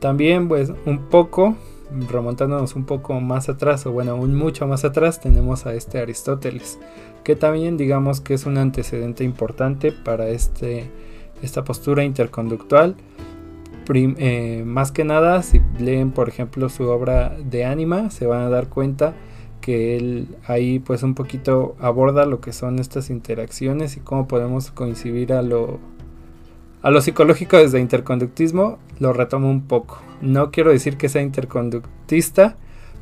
También 0.00 0.48
pues 0.48 0.72
un 0.86 1.08
poco, 1.10 1.56
remontándonos 2.08 2.74
un 2.74 2.84
poco 2.84 3.20
más 3.20 3.48
atrás, 3.48 3.86
o 3.86 3.92
bueno, 3.92 4.12
aún 4.12 4.34
mucho 4.34 4.66
más 4.66 4.84
atrás, 4.84 5.20
tenemos 5.20 5.66
a 5.66 5.74
este 5.74 5.98
Aristóteles, 5.98 6.78
que 7.24 7.36
también 7.36 7.76
digamos 7.76 8.20
que 8.20 8.34
es 8.34 8.46
un 8.46 8.56
antecedente 8.58 9.24
importante 9.24 9.92
para 9.92 10.28
este 10.28 10.90
esta 11.42 11.64
postura 11.64 12.04
interconductual. 12.04 12.96
Eh, 13.88 14.64
más 14.66 14.90
que 14.90 15.04
nada, 15.04 15.42
si 15.42 15.60
leen 15.78 16.10
por 16.10 16.28
ejemplo 16.28 16.68
su 16.68 16.88
obra 16.88 17.36
de 17.38 17.64
Anima, 17.64 18.10
se 18.10 18.26
van 18.26 18.42
a 18.42 18.48
dar 18.48 18.68
cuenta 18.68 19.14
que 19.66 19.96
él 19.96 20.28
ahí 20.46 20.78
pues 20.78 21.02
un 21.02 21.16
poquito 21.16 21.74
aborda 21.80 22.24
lo 22.24 22.40
que 22.40 22.52
son 22.52 22.78
estas 22.78 23.10
interacciones 23.10 23.96
y 23.96 24.00
cómo 24.00 24.28
podemos 24.28 24.70
coincidir 24.70 25.32
a 25.32 25.42
lo, 25.42 25.80
a 26.82 26.90
lo 26.92 27.00
psicológico 27.00 27.56
desde 27.56 27.80
interconductismo, 27.80 28.78
lo 29.00 29.12
retomo 29.12 29.50
un 29.50 29.62
poco. 29.62 30.00
No 30.20 30.52
quiero 30.52 30.70
decir 30.70 30.96
que 30.96 31.08
sea 31.08 31.22
interconductista, 31.22 32.56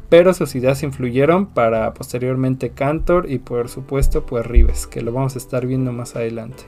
pero 0.09 0.33
sus 0.33 0.55
ideas 0.55 0.83
influyeron 0.83 1.44
para 1.44 1.92
posteriormente 1.92 2.70
Cantor 2.70 3.31
y 3.31 3.40
por 3.40 3.68
supuesto 3.68 4.24
pues 4.24 4.46
Rives, 4.46 4.87
que 4.87 5.03
lo 5.03 5.12
vamos 5.12 5.35
a 5.35 5.38
estar 5.40 5.66
viendo 5.66 5.92
más 5.92 6.16
adelante. 6.16 6.64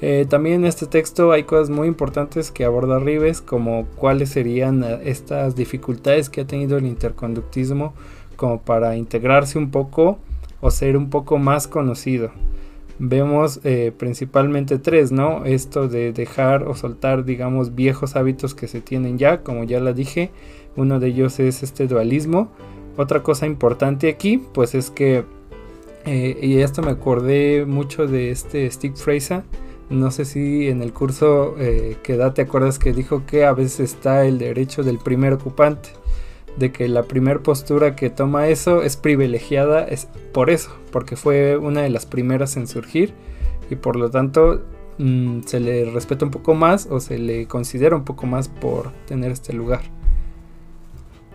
Eh, 0.00 0.26
también 0.28 0.62
en 0.62 0.64
este 0.64 0.86
texto 0.86 1.30
hay 1.30 1.44
cosas 1.44 1.70
muy 1.70 1.86
importantes 1.86 2.50
que 2.50 2.64
aborda 2.64 2.98
Rives, 2.98 3.40
como 3.40 3.86
cuáles 3.94 4.30
serían 4.30 4.82
eh, 4.82 4.98
estas 5.04 5.54
dificultades 5.54 6.30
que 6.30 6.40
ha 6.40 6.46
tenido 6.48 6.78
el 6.78 6.86
interconductismo 6.86 7.94
como 8.40 8.62
para 8.62 8.96
integrarse 8.96 9.58
un 9.58 9.70
poco 9.70 10.18
o 10.62 10.70
ser 10.70 10.96
un 10.96 11.10
poco 11.10 11.36
más 11.36 11.68
conocido. 11.68 12.30
Vemos 12.98 13.60
eh, 13.64 13.92
principalmente 13.94 14.78
tres, 14.78 15.12
¿no? 15.12 15.44
Esto 15.44 15.88
de 15.88 16.14
dejar 16.14 16.62
o 16.62 16.74
soltar, 16.74 17.26
digamos, 17.26 17.74
viejos 17.74 18.16
hábitos 18.16 18.54
que 18.54 18.66
se 18.66 18.80
tienen 18.80 19.18
ya, 19.18 19.42
como 19.42 19.64
ya 19.64 19.78
la 19.78 19.92
dije. 19.92 20.30
Uno 20.74 21.00
de 21.00 21.08
ellos 21.08 21.38
es 21.38 21.62
este 21.62 21.86
dualismo. 21.86 22.48
Otra 22.96 23.22
cosa 23.22 23.44
importante 23.46 24.08
aquí, 24.08 24.42
pues 24.54 24.74
es 24.74 24.90
que, 24.90 25.24
y 26.06 26.60
esto 26.60 26.80
me 26.80 26.92
acordé 26.92 27.66
mucho 27.66 28.06
de 28.06 28.30
este 28.30 28.70
Steve 28.70 28.96
Fraser, 28.96 29.42
no 29.90 30.10
sé 30.12 30.24
si 30.24 30.68
en 30.68 30.82
el 30.82 30.92
curso 30.92 31.56
eh, 31.58 31.96
que 32.02 32.16
da 32.16 32.32
te 32.32 32.42
acuerdas 32.42 32.78
que 32.78 32.92
dijo 32.92 33.26
que 33.26 33.44
a 33.44 33.52
veces 33.52 33.80
está 33.80 34.24
el 34.24 34.38
derecho 34.38 34.82
del 34.82 34.98
primer 34.98 35.32
ocupante, 35.32 35.90
de 36.56 36.72
que 36.72 36.88
la 36.88 37.04
primera 37.04 37.40
postura 37.40 37.96
que 37.96 38.10
toma 38.10 38.48
eso 38.48 38.82
es 38.82 38.96
privilegiada 38.96 39.84
es 39.84 40.08
por 40.32 40.50
eso, 40.50 40.76
porque 40.92 41.16
fue 41.16 41.56
una 41.56 41.82
de 41.82 41.90
las 41.90 42.06
primeras 42.06 42.56
en 42.56 42.66
surgir 42.66 43.14
y 43.70 43.76
por 43.76 43.96
lo 43.96 44.10
tanto 44.10 44.62
mm, 44.98 45.42
se 45.42 45.60
le 45.60 45.90
respeta 45.90 46.24
un 46.24 46.30
poco 46.30 46.54
más 46.54 46.86
o 46.90 47.00
se 47.00 47.18
le 47.18 47.46
considera 47.46 47.96
un 47.96 48.04
poco 48.04 48.26
más 48.26 48.48
por 48.48 48.92
tener 49.06 49.30
este 49.30 49.52
lugar. 49.52 49.82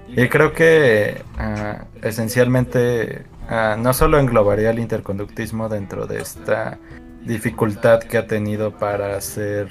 Y 0.08 0.28
creo 0.30 0.54
que 0.54 1.21
ah, 1.38 1.86
esencialmente 2.01 3.23
ah, 3.49 3.75
no 3.80 3.93
solo 3.93 4.19
englobaría 4.19 4.69
el 4.69 4.80
interconductismo 4.80 5.67
dentro 5.67 6.06
de 6.06 6.19
esta 6.19 6.78
dificultad 7.25 7.99
que 8.01 8.17
ha 8.19 8.28
tenido 8.28 8.78
para 8.78 9.19
ser 9.19 9.69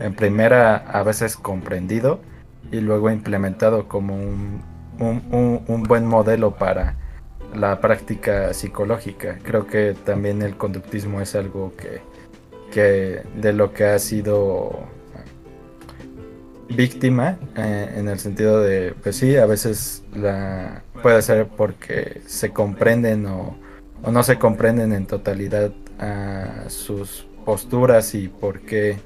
en 0.00 0.14
primera 0.14 0.76
a 0.76 1.04
veces 1.04 1.36
comprendido 1.36 2.20
y 2.70 2.80
luego 2.80 3.10
implementado 3.10 3.88
como 3.88 4.14
un, 4.16 4.62
un, 4.98 5.82
buen 5.84 6.06
modelo 6.06 6.54
para 6.54 6.96
la 7.54 7.80
práctica 7.80 8.52
psicológica. 8.52 9.38
Creo 9.42 9.66
que 9.66 9.94
también 10.04 10.42
el 10.42 10.56
conductismo 10.56 11.20
es 11.20 11.34
algo 11.34 11.72
que, 11.76 12.00
que 12.70 13.22
de 13.40 13.52
lo 13.52 13.72
que 13.72 13.86
ha 13.86 13.98
sido 13.98 14.86
víctima 16.68 17.38
eh, 17.56 17.94
en 17.96 18.08
el 18.08 18.18
sentido 18.18 18.60
de, 18.60 18.94
pues 19.02 19.16
sí, 19.16 19.36
a 19.36 19.46
veces 19.46 20.04
la 20.14 20.82
puede 21.02 21.22
ser 21.22 21.46
porque 21.46 22.20
se 22.26 22.50
comprenden 22.50 23.24
o, 23.26 23.56
o 24.02 24.10
no 24.10 24.22
se 24.22 24.38
comprenden 24.38 24.92
en 24.92 25.06
totalidad 25.06 25.72
a 25.98 26.68
sus 26.68 27.26
posturas 27.44 28.14
y 28.14 28.28
por 28.28 28.60
qué 28.60 28.98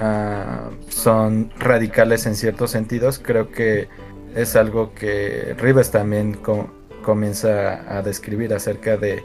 ah, 0.00 0.70
son 0.88 1.50
radicales 1.58 2.26
en 2.26 2.36
ciertos 2.36 2.70
sentidos, 2.70 3.20
creo 3.22 3.50
que 3.50 3.88
es 4.34 4.56
algo 4.56 4.94
que 4.94 5.54
Rives 5.58 5.90
también 5.90 6.38
comienza 7.02 7.98
a 7.98 8.02
describir 8.02 8.54
acerca 8.54 8.96
de 8.96 9.22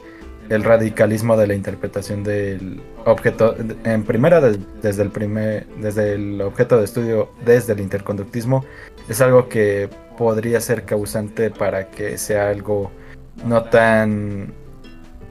el 0.49 0.63
radicalismo 0.63 1.35
de 1.35 1.47
la 1.47 1.53
interpretación 1.53 2.23
del 2.23 2.81
objeto 3.05 3.55
en 3.83 4.03
primera 4.03 4.39
desde 4.39 5.03
el 5.03 5.11
primer 5.11 5.67
desde 5.81 6.13
el 6.13 6.41
objeto 6.41 6.77
de 6.77 6.85
estudio 6.85 7.29
desde 7.45 7.73
el 7.73 7.81
interconductismo. 7.81 8.65
Es 9.09 9.21
algo 9.21 9.49
que 9.49 9.89
podría 10.17 10.61
ser 10.61 10.83
causante 10.83 11.49
para 11.49 11.89
que 11.89 12.17
sea 12.17 12.49
algo 12.49 12.91
no 13.45 13.63
tan 13.63 14.53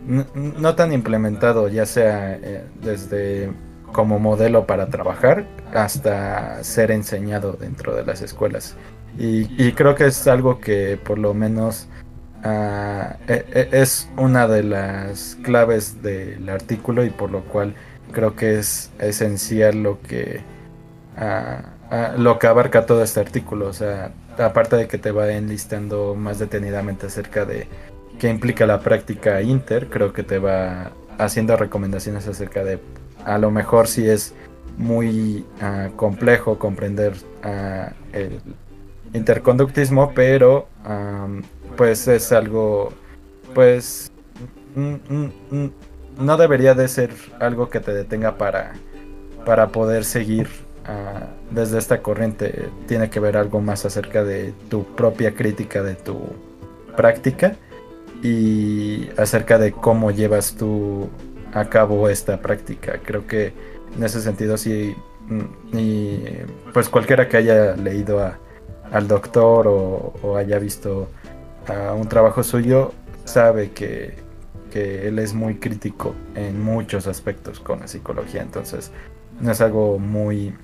no, 0.06 0.74
tan 0.76 0.92
implementado, 0.92 1.68
ya 1.68 1.84
sea 1.84 2.34
eh, 2.34 2.64
desde 2.80 3.50
como 3.96 4.18
modelo 4.18 4.66
para 4.66 4.88
trabajar 4.88 5.46
hasta 5.72 6.62
ser 6.62 6.90
enseñado 6.90 7.54
dentro 7.54 7.96
de 7.96 8.04
las 8.04 8.20
escuelas. 8.20 8.76
Y, 9.18 9.72
creo 9.72 9.94
que 9.94 10.04
es 10.04 10.26
algo 10.28 10.60
que 10.60 10.98
por 11.02 11.18
lo 11.18 11.32
menos 11.32 11.88
ah, 12.44 13.16
e, 13.26 13.46
e, 13.54 13.68
es 13.72 14.10
una 14.18 14.46
de 14.46 14.62
las 14.62 15.38
claves 15.42 16.02
del 16.02 16.46
artículo 16.50 17.06
y 17.06 17.08
por 17.08 17.30
lo 17.30 17.44
cual 17.44 17.74
creo 18.12 18.36
que 18.36 18.58
es 18.58 18.90
esencial 18.98 19.82
lo 19.82 20.02
que, 20.02 20.42
ah, 21.16 21.62
ah, 21.90 22.12
lo 22.18 22.38
que 22.38 22.48
abarca 22.48 22.84
todo 22.84 23.02
este 23.02 23.20
artículo. 23.20 23.68
O 23.68 23.72
sea, 23.72 24.12
aparte 24.38 24.76
de 24.76 24.88
que 24.88 24.98
te 24.98 25.10
va 25.10 25.32
enlistando 25.32 26.14
más 26.14 26.38
detenidamente 26.38 27.06
acerca 27.06 27.46
de 27.46 27.66
que 28.18 28.28
implica 28.28 28.66
la 28.66 28.80
práctica 28.80 29.40
inter, 29.40 29.88
creo 29.88 30.12
que 30.12 30.22
te 30.22 30.38
va 30.38 30.92
haciendo 31.16 31.56
recomendaciones 31.56 32.28
acerca 32.28 32.62
de 32.62 32.78
a 33.26 33.38
lo 33.38 33.50
mejor 33.50 33.88
si 33.88 34.08
es 34.08 34.34
muy 34.78 35.44
ah, 35.60 35.88
complejo 35.96 36.58
comprender 36.58 37.14
ah, 37.42 37.92
el 38.12 38.40
interconductismo, 39.12 40.12
pero 40.14 40.68
pues 41.76 42.06
es 42.08 42.32
algo, 42.32 42.92
pues 43.54 44.10
no 46.18 46.36
debería 46.36 46.74
de 46.74 46.88
ser 46.88 47.10
algo 47.40 47.68
que 47.68 47.80
te 47.80 47.92
detenga 47.92 48.38
para, 48.38 48.74
para 49.44 49.68
poder 49.68 50.04
seguir 50.04 50.48
ah, 50.86 51.26
desde 51.50 51.78
esta 51.78 52.02
corriente. 52.02 52.68
Tiene 52.86 53.10
que 53.10 53.18
ver 53.18 53.36
algo 53.36 53.60
más 53.60 53.84
acerca 53.84 54.22
de 54.22 54.54
tu 54.68 54.84
propia 54.84 55.34
crítica 55.34 55.82
de 55.82 55.94
tu 55.94 56.20
práctica 56.96 57.56
y 58.22 59.08
acerca 59.16 59.58
de 59.58 59.72
cómo 59.72 60.10
llevas 60.10 60.54
tú 60.54 61.08
a 61.56 62.12
esta 62.12 62.40
práctica. 62.40 63.00
Creo 63.04 63.26
que 63.26 63.52
en 63.96 64.04
ese 64.04 64.20
sentido 64.20 64.56
sí, 64.56 64.94
mm, 65.28 65.76
y 65.76 66.24
pues 66.72 66.88
cualquiera 66.88 67.28
que 67.28 67.38
haya 67.38 67.76
leído 67.76 68.20
a, 68.22 68.38
al 68.92 69.08
doctor 69.08 69.66
o, 69.68 70.36
haya 70.36 70.58
visto 70.58 71.08
un 71.96 72.08
trabajo 72.08 72.44
suyo 72.44 72.92
sabe 73.24 73.72
que, 73.72 74.14
que, 74.70 75.08
él 75.08 75.18
es 75.18 75.34
muy 75.34 75.56
crítico 75.56 76.14
en 76.36 76.62
muchos 76.62 77.08
aspectos 77.08 77.58
con 77.58 77.80
la 77.80 77.88
psicología, 77.88 78.42
entonces 78.42 78.92
no 79.40 79.50
es 79.50 79.60
algo 79.60 79.98
muy 79.98 80.54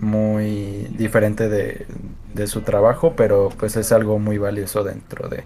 muy 0.00 0.88
diferente 0.96 1.48
de, 1.48 1.86
de 2.32 2.46
su 2.46 2.60
trabajo, 2.60 3.14
pero 3.16 3.48
pues 3.58 3.76
es 3.76 3.90
algo 3.90 4.18
muy 4.18 4.38
valioso 4.38 4.84
dentro 4.84 5.28
de, 5.28 5.44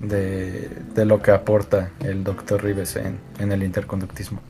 de, 0.00 1.04
lo 1.04 1.22
que 1.22 1.30
aporta 1.30 1.90
el 2.00 2.24
doctor 2.24 2.62
Rives 2.62 2.96
en, 2.96 3.52
el 3.52 3.62
interconductismo. 3.62 4.40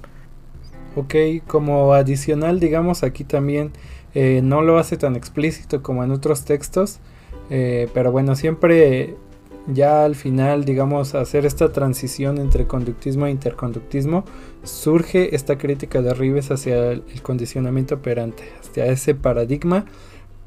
Ok, 0.94 1.14
como 1.46 1.92
adicional, 1.92 2.59
digamos, 2.59 3.02
aquí 3.02 3.24
también 3.24 3.72
eh, 4.14 4.40
no 4.42 4.62
lo 4.62 4.78
hace 4.78 4.96
tan 4.96 5.14
explícito 5.14 5.82
como 5.82 6.02
en 6.02 6.11
otros 6.11 6.44
textos, 6.44 7.00
eh, 7.50 7.88
pero 7.92 8.12
bueno, 8.12 8.35
siempre 8.35 9.14
ya 9.66 10.04
al 10.04 10.14
final, 10.14 10.64
digamos, 10.64 11.14
hacer 11.14 11.44
esta 11.44 11.72
transición 11.72 12.38
entre 12.38 12.66
conductismo 12.66 13.26
e 13.26 13.30
interconductismo, 13.30 14.24
surge 14.62 15.35
esta 15.35 15.59
crítica 15.59 16.02
de 16.02 16.14
Rives 16.14 16.50
hacia 16.50 16.92
el 16.92 17.02
condicionamiento 17.22 17.96
operante, 17.96 18.44
hacia 18.61 18.87
ese 18.87 19.14
paradigma, 19.14 19.85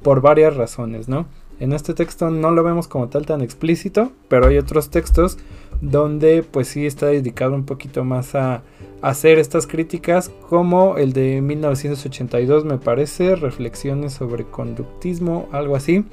por 0.02 0.22
varias 0.22 0.56
razones, 0.56 1.10
¿no? 1.10 1.28
En 1.60 1.74
este 1.74 1.94
texto 1.94 2.30
no 2.30 2.52
lo 2.52 2.64
vemos 2.64 2.88
como 2.88 3.10
tal 3.10 3.26
tan 3.26 3.42
explícito, 3.42 4.12
pero 4.28 4.48
hay 4.48 4.58
otros 4.58 4.90
textos 4.90 5.38
donde 5.82 6.44
pues 6.44 6.68
sí 6.70 6.86
está 6.86 7.08
dedicado 7.08 7.54
un 7.56 7.66
poquito 7.66 8.04
más 8.04 8.36
a, 8.36 8.64
hacer 9.02 9.40
estas 9.40 9.66
críticas, 9.66 10.30
como 10.50 10.98
el 10.98 11.14
de 11.14 11.42
1982 11.42 12.66
me 12.66 12.78
parece, 12.78 13.36
reflexiones 13.36 14.14
sobre 14.14 14.44
conductismo, 14.44 15.48
algo 15.52 15.76
así. 15.78 16.04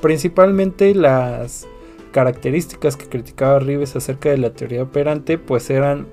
Principalmente 0.00 0.94
las 0.94 1.66
características 2.12 2.96
que 2.96 3.08
criticaba 3.08 3.58
Rives 3.58 3.96
acerca 3.96 4.30
de 4.30 4.38
la 4.38 4.50
teoría 4.50 4.82
operante 4.82 5.38
pues 5.38 5.70
eran 5.70 6.06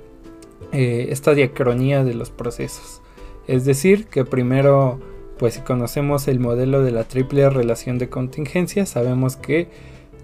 eh, 0.72 1.08
esta 1.12 1.34
diacronía 1.34 2.04
de 2.04 2.14
los 2.14 2.32
procesos. 2.32 3.02
Es 3.48 3.64
decir, 3.66 4.08
que 4.08 4.26
primero 4.26 5.00
pues 5.38 5.56
si 5.56 5.62
conocemos 5.62 6.28
el 6.28 6.40
modelo 6.40 6.84
de 6.84 6.92
la 6.92 7.04
triple 7.04 7.50
relación 7.50 7.98
de 7.98 8.10
contingencia, 8.10 8.86
sabemos 8.86 9.36
que 9.36 9.70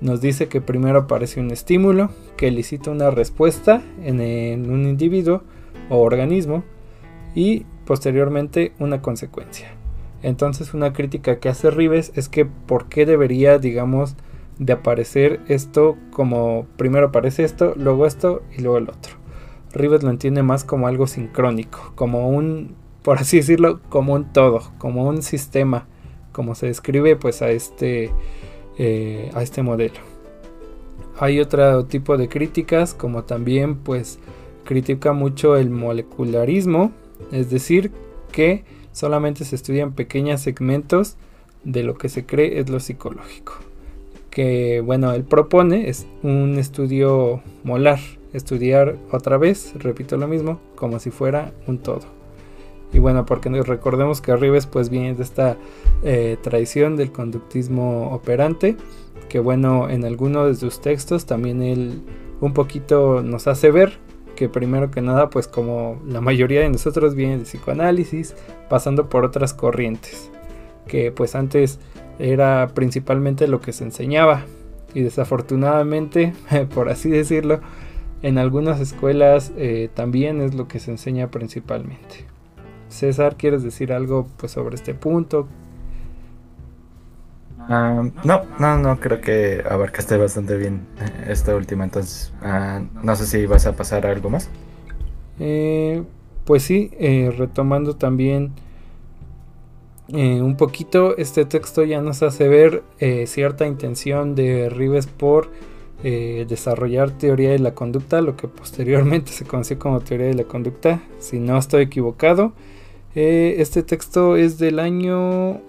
nos 0.01 0.21
dice 0.21 0.47
que 0.47 0.59
primero 0.59 0.99
aparece 0.99 1.39
un 1.39 1.51
estímulo 1.51 2.09
que 2.35 2.49
elicita 2.49 2.91
una 2.91 3.09
respuesta 3.09 3.81
en, 4.03 4.69
un 4.69 4.85
individuo 4.85 5.43
o 5.89 5.99
organismo 5.99 6.63
y 7.35 7.65
posteriormente 7.85 8.73
una 8.79 9.01
consecuencia. 9.01 9.71
Entonces 10.21 10.73
una 10.73 10.93
crítica 10.93 11.39
que 11.39 11.49
hace 11.49 11.71
Rives 11.71 12.11
es 12.15 12.27
que 12.27 12.45
por 12.45 12.89
qué 12.89 13.05
debería, 13.05 13.59
digamos, 13.59 14.15
de 14.59 14.73
aparecer 14.73 15.39
esto 15.47 15.97
como 16.11 16.67
primero 16.77 17.07
aparece 17.07 17.43
esto, 17.43 17.73
luego 17.75 18.05
esto 18.05 18.43
y 18.57 18.61
luego 18.61 18.77
el 18.77 18.89
otro. 18.89 19.13
Rives 19.73 20.03
lo 20.03 20.09
entiende 20.09 20.43
más 20.43 20.63
como 20.63 20.87
algo 20.87 21.07
sincrónico, 21.07 21.93
como 21.95 22.29
un, 22.29 22.75
por 23.03 23.17
así 23.19 23.37
decirlo, 23.37 23.81
como 23.89 24.13
un 24.13 24.31
todo, 24.31 24.61
como 24.77 25.07
un 25.07 25.21
sistema, 25.21 25.85
como 26.31 26.55
se 26.55 26.67
describe 26.67 27.15
pues 27.15 27.41
a 27.41 27.51
este, 27.51 28.11
eh, 28.77 29.29
a 29.33 29.43
este 29.43 29.61
modelo. 29.61 29.99
Hay 31.19 31.39
otro 31.39 31.85
tipo 31.85 32.17
de 32.17 32.27
críticas, 32.27 32.93
como 32.93 33.23
también 33.23 33.75
pues 33.75 34.19
critica 34.63 35.13
mucho 35.13 35.57
el 35.57 35.69
molecularismo, 35.69 36.91
es 37.31 37.49
decir, 37.49 37.91
que 38.31 38.63
solamente 38.91 39.45
se 39.45 39.55
estudian 39.55 39.93
pequeños 39.93 40.41
segmentos 40.41 41.17
de 41.63 41.83
lo 41.83 41.95
que 41.97 42.09
se 42.09 42.25
cree 42.25 42.59
es 42.59 42.69
lo 42.69 42.79
psicológico. 42.79 43.53
Que 44.29 44.81
bueno, 44.81 45.13
él 45.13 45.23
propone 45.23 45.89
es 45.89 46.07
un 46.23 46.57
estudio 46.57 47.41
molar, 47.63 47.99
estudiar 48.33 48.97
otra 49.11 49.37
vez, 49.37 49.73
repito 49.75 50.17
lo 50.17 50.27
mismo, 50.27 50.59
como 50.75 50.99
si 50.99 51.11
fuera 51.11 51.53
un 51.67 51.77
todo. 51.77 52.22
Y 52.93 52.99
bueno, 52.99 53.25
porque 53.25 53.49
recordemos 53.49 54.21
que 54.21 54.31
Arribes 54.31 54.67
pues 54.67 54.89
viene 54.89 55.15
de 55.15 55.23
esta 55.23 55.57
eh, 56.03 56.37
tradición 56.41 56.95
del 56.95 57.11
conductismo 57.11 58.13
operante, 58.13 58.77
que 59.29 59.39
bueno, 59.39 59.89
en 59.89 60.05
algunos 60.05 60.47
de 60.47 60.55
sus 60.55 60.79
textos 60.79 61.25
también 61.25 61.63
él 61.63 62.01
un 62.39 62.53
poquito 62.53 63.23
nos 63.23 63.47
hace 63.47 63.71
ver 63.71 63.97
que 64.35 64.49
primero 64.49 64.91
que 64.91 65.01
nada, 65.01 65.29
pues 65.29 65.47
como 65.47 66.01
la 66.07 66.21
mayoría 66.21 66.61
de 66.61 66.69
nosotros 66.69 67.15
viene 67.15 67.37
de 67.37 67.43
psicoanálisis, 67.43 68.35
pasando 68.69 69.09
por 69.09 69.25
otras 69.25 69.53
corrientes, 69.53 70.29
que 70.87 71.11
pues 71.11 71.35
antes 71.35 71.79
era 72.19 72.69
principalmente 72.73 73.47
lo 73.47 73.61
que 73.61 73.73
se 73.73 73.83
enseñaba 73.83 74.45
y 74.93 75.01
desafortunadamente, 75.01 76.33
por 76.73 76.89
así 76.89 77.09
decirlo, 77.09 77.59
en 78.21 78.37
algunas 78.37 78.79
escuelas 78.79 79.51
eh, 79.57 79.89
también 79.93 80.41
es 80.41 80.53
lo 80.53 80.67
que 80.67 80.79
se 80.79 80.91
enseña 80.91 81.29
principalmente. 81.29 82.32
César, 82.93 83.35
¿quieres 83.35 83.63
decir 83.63 83.91
algo 83.91 84.27
pues 84.37 84.51
sobre 84.51 84.75
este 84.75 84.93
punto? 84.93 85.47
Ah, 87.69 88.03
no, 88.23 88.41
no, 88.59 88.77
no, 88.77 88.99
creo 88.99 89.21
que 89.21 89.63
abarcaste 89.67 90.17
bastante 90.17 90.57
bien 90.57 90.85
eh, 90.99 91.31
esta 91.31 91.55
última, 91.55 91.85
entonces 91.85 92.33
ah, 92.41 92.81
no 93.01 93.15
sé 93.15 93.25
si 93.25 93.45
vas 93.45 93.65
a 93.65 93.75
pasar 93.75 94.05
a 94.05 94.11
algo 94.11 94.29
más. 94.29 94.49
Eh, 95.39 96.03
pues 96.45 96.63
sí, 96.63 96.91
eh, 96.99 97.33
retomando 97.35 97.95
también 97.95 98.51
un 100.09 100.57
poquito, 100.57 101.17
este 101.17 101.45
texto 101.45 101.83
ya 101.83 101.99
nos 101.99 102.21
hace 102.21 102.47
ver 102.47 102.83
cierta 103.25 103.65
intención 103.65 104.35
de 104.35 104.69
Rives 104.69 105.07
por 105.07 105.49
desarrollar 106.03 107.09
teoría 107.11 107.49
de 107.49 107.57
la 107.57 107.73
conducta, 107.73 108.21
lo 108.21 108.35
que 108.35 108.47
posteriormente 108.47 109.31
se 109.31 109.45
conoció 109.45 109.79
como 109.79 110.01
teoría 110.01 110.27
de 110.27 110.35
la 110.35 110.43
conducta, 110.43 111.01
si 111.19 111.39
no 111.39 111.57
estoy 111.57 111.83
equivocado. 111.83 112.53
Este 113.15 113.83
texto 113.83 114.35
es 114.35 114.57
del 114.57 114.79
año 114.79 115.61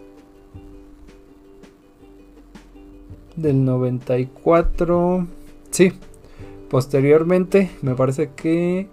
del 3.36 3.64
94. 3.64 5.26
Sí, 5.70 5.92
posteriormente 6.70 7.70
me 7.82 7.94
parece 7.94 8.30
que... 8.34 8.88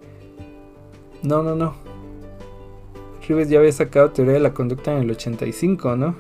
No, 1.23 1.43
no, 1.43 1.55
no. 1.55 1.75
Rives 3.31 3.49
ya 3.49 3.59
había 3.59 3.71
sacado 3.71 4.11
teoría 4.11 4.33
de 4.33 4.39
la 4.39 4.53
conducta 4.53 4.91
en 4.91 5.03
el 5.03 5.11
85, 5.11 5.95
¿no? 5.95 6.15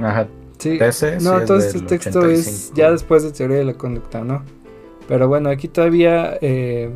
Ajá. 0.00 0.26
Sí. 0.58 0.78
no, 1.20 1.40
entonces 1.40 1.74
este 1.74 1.98
texto 1.98 2.26
es 2.26 2.72
ya 2.74 2.90
después 2.90 3.22
de 3.22 3.32
teoría 3.32 3.58
de 3.58 3.64
la 3.64 3.74
conducta, 3.74 4.24
¿no? 4.24 4.42
Pero 5.06 5.28
bueno, 5.28 5.50
aquí 5.50 5.68
todavía 5.68 6.38
eh, 6.40 6.90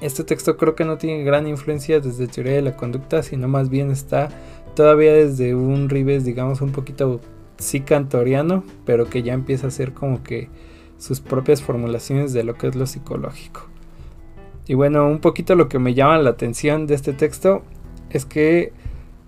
este 0.00 0.24
texto 0.24 0.56
creo 0.56 0.74
que 0.74 0.84
no 0.84 0.98
tiene 0.98 1.24
gran 1.24 1.46
influencia 1.46 2.00
desde 2.00 2.26
teoría 2.26 2.54
de 2.54 2.62
la 2.62 2.76
conducta, 2.76 3.22
sino 3.22 3.48
más 3.48 3.68
bien 3.68 3.90
está 3.90 4.28
todavía 4.74 5.12
desde 5.12 5.54
un 5.54 5.88
Rives, 5.88 6.24
digamos, 6.24 6.60
un 6.60 6.72
poquito 6.72 7.20
sí 7.58 7.80
cantoriano, 7.80 8.64
pero 8.86 9.08
que 9.10 9.22
ya 9.22 9.34
empieza 9.34 9.66
a 9.66 9.70
ser 9.70 9.92
como 9.92 10.22
que 10.22 10.48
sus 10.96 11.20
propias 11.20 11.62
formulaciones 11.62 12.32
de 12.32 12.44
lo 12.44 12.54
que 12.54 12.68
es 12.68 12.76
lo 12.76 12.86
psicológico. 12.86 13.68
Y 14.66 14.74
bueno, 14.74 15.06
un 15.06 15.18
poquito 15.18 15.54
lo 15.54 15.68
que 15.68 15.78
me 15.78 15.94
llama 15.94 16.18
la 16.18 16.30
atención 16.30 16.86
de 16.86 16.94
este 16.94 17.12
texto 17.12 17.62
es 18.10 18.24
que 18.24 18.72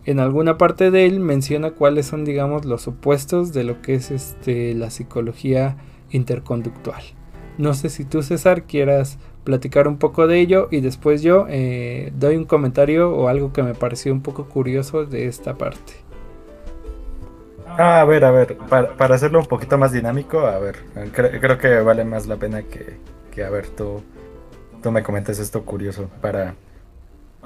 en 0.04 0.18
alguna 0.18 0.58
parte 0.58 0.90
de 0.90 1.06
él 1.06 1.20
menciona 1.20 1.72
cuáles 1.72 2.06
son, 2.06 2.24
digamos, 2.24 2.64
los 2.64 2.88
opuestos 2.88 3.52
de 3.52 3.64
lo 3.64 3.82
que 3.82 3.94
es 3.94 4.10
este, 4.10 4.74
la 4.74 4.90
psicología 4.90 5.76
interconductual. 6.10 7.02
No 7.58 7.74
sé 7.74 7.88
si 7.88 8.04
tú, 8.04 8.22
César, 8.22 8.64
quieras 8.64 9.18
platicar 9.44 9.88
un 9.88 9.98
poco 9.98 10.26
de 10.26 10.40
ello 10.40 10.68
y 10.70 10.80
después 10.80 11.22
yo 11.22 11.46
eh, 11.48 12.12
doy 12.16 12.36
un 12.36 12.44
comentario 12.44 13.10
o 13.10 13.28
algo 13.28 13.52
que 13.52 13.62
me 13.62 13.74
pareció 13.74 14.12
un 14.12 14.22
poco 14.22 14.46
curioso 14.46 15.04
de 15.04 15.26
esta 15.26 15.54
parte. 15.54 15.94
Ah, 17.66 18.00
a 18.00 18.04
ver, 18.04 18.24
a 18.24 18.30
ver, 18.30 18.56
para, 18.68 19.14
hacerlo 19.14 19.40
un 19.40 19.46
poquito 19.46 19.78
más 19.78 19.92
dinámico, 19.92 20.40
a 20.40 20.58
ver, 20.58 20.76
creo 21.12 21.56
que 21.56 21.80
vale 21.80 22.04
más 22.04 22.26
la 22.26 22.36
pena 22.36 22.62
que, 22.62 22.98
que, 23.30 23.44
a 23.44 23.50
ver, 23.50 23.68
tú, 23.68 24.02
tú 24.82 24.90
me 24.92 25.02
comentes 25.02 25.38
esto 25.38 25.64
curioso 25.64 26.10
para, 26.20 26.54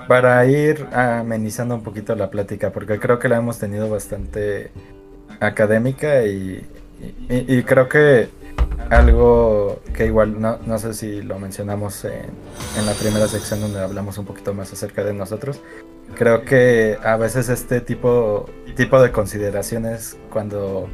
para 0.08 0.44
ir 0.46 0.84
amenizando 0.92 1.76
un 1.76 1.82
poquito 1.82 2.16
la 2.16 2.28
plática, 2.28 2.70
porque 2.70 2.98
creo 2.98 3.20
que 3.20 3.28
la 3.28 3.36
hemos 3.36 3.58
tenido 3.60 3.88
bastante 3.88 4.72
académica 5.38 6.24
y, 6.24 6.66
y, 7.28 7.62
creo 7.62 7.88
que 7.88 8.28
algo 8.90 9.80
que 9.94 10.06
igual 10.06 10.40
no, 10.40 10.58
no 10.66 10.78
sé 10.78 10.94
si 10.94 11.22
lo 11.22 11.38
mencionamos 11.38 12.04
en, 12.04 12.30
en, 12.78 12.86
la 12.86 12.92
primera 12.92 13.26
sección 13.26 13.60
donde 13.60 13.80
hablamos 13.80 14.18
un 14.18 14.24
poquito 14.24 14.54
más 14.54 14.72
acerca 14.72 15.02
de 15.02 15.12
nosotros, 15.12 15.60
creo 16.14 16.44
que 16.44 16.98
a 17.02 17.16
veces 17.16 17.48
este 17.48 17.80
tipo, 17.80 18.48
tipo 18.76 19.00
de 19.02 19.10
consideraciones 19.10 20.16
cuando, 20.30 20.88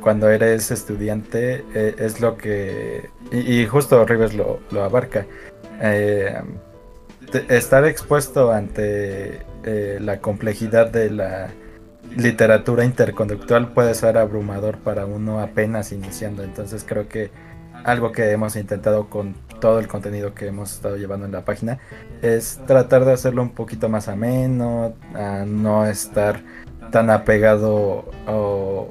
cuando 0.00 0.28
eres 0.28 0.70
estudiante 0.70 1.64
eh, 1.74 1.94
es 1.98 2.20
lo 2.20 2.36
que, 2.36 3.10
y, 3.32 3.66
justo 3.66 4.04
Rives 4.04 4.34
lo, 4.34 4.60
abarca, 4.82 5.26
eh, 5.80 6.40
estar 7.48 7.84
expuesto 7.84 8.52
ante 8.52 9.40
eh, 9.64 9.98
la 10.00 10.20
complejidad 10.20 10.90
de 10.90 11.10
la 11.10 11.50
literatura 12.16 12.84
interconductual 12.84 13.72
puede 13.72 13.94
ser 13.94 14.18
abrumador 14.18 14.78
para 14.78 15.06
uno 15.06 15.40
apenas 15.40 15.92
iniciando, 15.92 16.42
entonces 16.42 16.84
creo 16.86 17.08
que 17.08 17.30
algo 17.84 18.12
que 18.12 18.30
hemos 18.30 18.56
intentado 18.56 19.08
con 19.08 19.34
todo 19.60 19.78
el 19.78 19.88
contenido 19.88 20.34
que 20.34 20.46
hemos 20.46 20.72
estado 20.72 20.96
llevando 20.96 21.26
en 21.26 21.32
la 21.32 21.44
página 21.44 21.78
es 22.22 22.60
tratar 22.66 23.04
de 23.04 23.12
hacerlo 23.12 23.42
un 23.42 23.50
poquito 23.50 23.88
más 23.88 24.08
ameno, 24.08 24.94
a 25.14 25.44
no 25.46 25.86
estar 25.86 26.42
tan 26.90 27.10
apegado 27.10 28.04
o, 28.26 28.90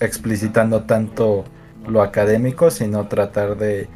explicitando 0.00 0.84
tanto 0.84 1.44
lo 1.86 2.02
académico, 2.02 2.70
sino 2.70 3.08
tratar 3.08 3.56
de 3.56 3.88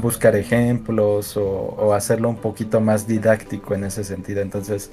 buscar 0.00 0.36
ejemplos 0.36 1.36
o, 1.36 1.94
hacerlo 1.94 2.28
un 2.28 2.36
poquito 2.36 2.80
más 2.80 3.06
didáctico 3.06 3.74
en 3.74 3.84
ese 3.84 4.04
sentido. 4.04 4.42
Entonces, 4.42 4.90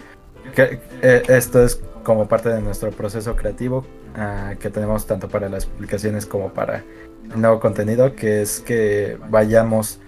eh, 0.58 1.24
esto 1.28 1.64
es 1.64 1.82
como 2.04 2.28
parte 2.28 2.50
de 2.50 2.62
nuestro 2.62 2.92
proceso 2.92 3.36
creativo 3.36 3.86
ah, 4.16 4.54
que 4.60 4.70
tenemos 4.70 5.06
tanto 5.06 5.30
para 5.30 5.50
las 5.50 5.66
publicaciones 5.66 6.26
como 6.26 6.54
para 6.54 6.84
nuevo 7.36 7.60
contenido, 7.60 8.16
que 8.16 8.42
es 8.42 8.60
que 8.60 9.18
vayamos 9.30 10.00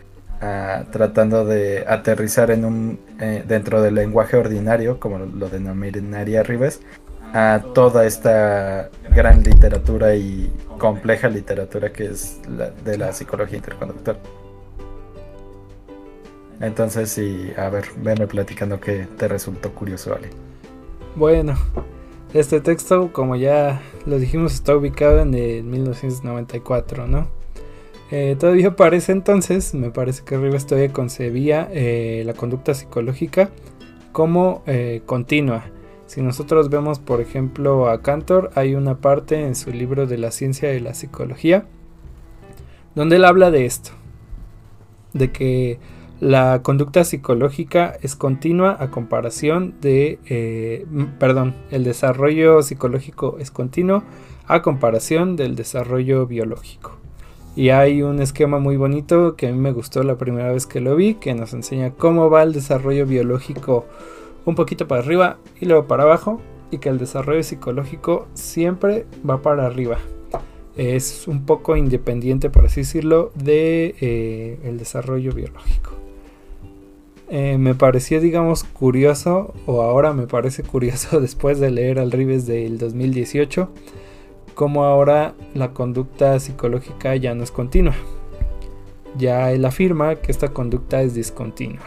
ah, 0.42 0.86
tratando 0.92 1.46
de 1.46 1.86
aterrizar 1.88 2.52
en 2.52 2.66
un 2.66 3.00
eh, 3.20 3.44
dentro 3.48 3.82
del 3.82 3.96
lenguaje 3.96 4.38
ordinario, 4.38 5.00
como 5.00 5.20
lo 5.20 5.50
denominaría 5.50 6.44
Rives, 6.44 6.82
a 7.34 7.62
toda 7.74 8.06
esta 8.06 8.90
gran 9.10 9.44
literatura 9.44 10.16
y 10.16 10.52
compleja 10.78 11.30
literatura 11.30 11.94
que 11.94 12.06
es 12.06 12.42
la 12.50 12.72
de 12.72 12.98
la 12.98 13.14
psicología 13.14 13.58
interconductual. 13.58 14.18
Entonces, 16.62 17.10
sí, 17.10 17.52
a 17.58 17.70
ver, 17.70 17.86
venme 17.98 18.28
platicando 18.28 18.80
que 18.80 19.08
te 19.18 19.28
resultó 19.28 19.74
curioso, 19.74 20.14
Ale. 20.16 20.30
Bueno, 21.16 21.58
este 22.34 22.62
texto, 22.62 23.12
como 23.12 23.36
ya 23.36 23.82
lo 24.06 24.20
dijimos, 24.20 24.54
está 24.54 24.76
ubicado 24.76 25.22
en 25.22 25.34
el 25.34 25.64
1994, 25.64 27.08
¿no? 27.08 27.28
Eh, 28.12 28.36
todavía 28.40 28.76
parece 28.76 29.12
entonces, 29.12 29.74
me 29.74 29.90
parece 29.90 30.24
que 30.24 30.38
Rivas 30.38 30.68
todavía 30.68 30.92
concebía 30.94 31.70
eh, 31.72 32.24
la 32.26 32.34
conducta 32.34 32.74
psicológica 32.74 33.50
como 34.12 34.64
eh, 34.68 35.02
continua. 35.06 35.64
Si 36.08 36.22
nosotros 36.22 36.70
vemos, 36.70 37.00
por 37.00 37.22
ejemplo, 37.22 37.90
a 37.90 38.02
Cantor, 38.02 38.52
hay 38.56 38.76
una 38.76 39.00
parte 39.00 39.46
en 39.46 39.56
su 39.56 39.72
libro 39.72 40.08
de 40.08 40.18
la 40.18 40.32
ciencia 40.32 40.70
de 40.70 40.82
la 40.82 40.94
psicología 40.94 41.66
donde 42.96 43.16
él 43.16 43.26
habla 43.26 43.52
de 43.52 43.66
esto, 43.66 43.92
de 45.14 45.32
que 45.32 45.80
la 46.22 46.62
conducta 46.62 47.04
psicológica 47.04 47.98
es 48.04 48.16
continua 48.16 48.78
a 48.80 48.92
comparación 48.92 49.74
de, 49.82 50.20
eh, 50.28 50.86
perdón, 51.18 51.56
el 51.72 51.84
desarrollo 51.84 52.62
psicológico 52.62 53.38
es 53.40 53.50
continuo 53.50 54.04
a 54.46 54.62
comparación 54.62 55.36
del 55.36 55.56
desarrollo 55.56 56.28
biológico. 56.28 56.92
Y 57.56 57.70
hay 57.70 58.04
un 58.04 58.22
esquema 58.22 58.60
muy 58.60 58.78
bonito 58.78 59.36
que 59.36 59.48
a 59.48 59.52
mí 59.52 59.58
me 59.58 59.72
gustó 59.72 60.04
la 60.04 60.20
primera 60.20 60.52
vez 60.52 60.68
que 60.68 60.80
lo 60.80 60.96
vi, 60.96 61.16
que 61.16 61.34
nos 61.34 61.54
enseña 61.54 61.90
cómo 61.90 62.30
va 62.30 62.44
el 62.44 62.54
desarrollo 62.54 63.08
biológico 63.08 63.88
un 64.46 64.54
poquito 64.54 64.88
para 64.88 65.02
arriba 65.02 65.38
y 65.60 65.66
luego 65.66 65.88
para 65.88 66.04
abajo, 66.04 66.40
y 66.70 66.78
que 66.78 66.90
el 66.90 67.00
desarrollo 67.00 67.42
psicológico 67.42 68.28
siempre 68.36 69.08
va 69.28 69.42
para 69.42 69.66
arriba. 69.66 69.98
Es 70.78 71.28
un 71.28 71.48
poco 71.48 71.76
independiente, 71.76 72.52
por 72.52 72.66
así 72.66 72.82
decirlo, 72.82 73.32
de 73.34 73.96
eh, 74.00 74.60
el 74.64 74.78
desarrollo 74.78 75.34
biológico. 75.34 76.01
Eh, 77.34 77.58
me 77.58 77.76
pareció, 77.76 78.20
digamos, 78.20 78.66
curioso, 78.66 79.54
o 79.66 79.82
ahora 79.82 80.14
me 80.14 80.28
parece 80.28 80.64
curioso 80.64 81.20
después 81.22 81.60
de 81.60 81.72
leer 81.72 81.98
al 81.98 82.12
Rives 82.12 82.46
del 82.46 82.78
2018 82.78 83.70
como 84.54 84.84
ahora 84.84 85.34
la 85.54 85.72
conducta 85.72 86.40
psicológica 86.40 87.16
ya 87.16 87.34
no 87.34 87.44
es 87.44 87.52
continua. 87.52 87.96
Ya 89.18 89.52
él 89.52 89.66
afirma 89.66 90.16
que 90.16 90.32
esta 90.32 90.50
conducta 90.50 91.02
es 91.02 91.14
discontinua. 91.14 91.84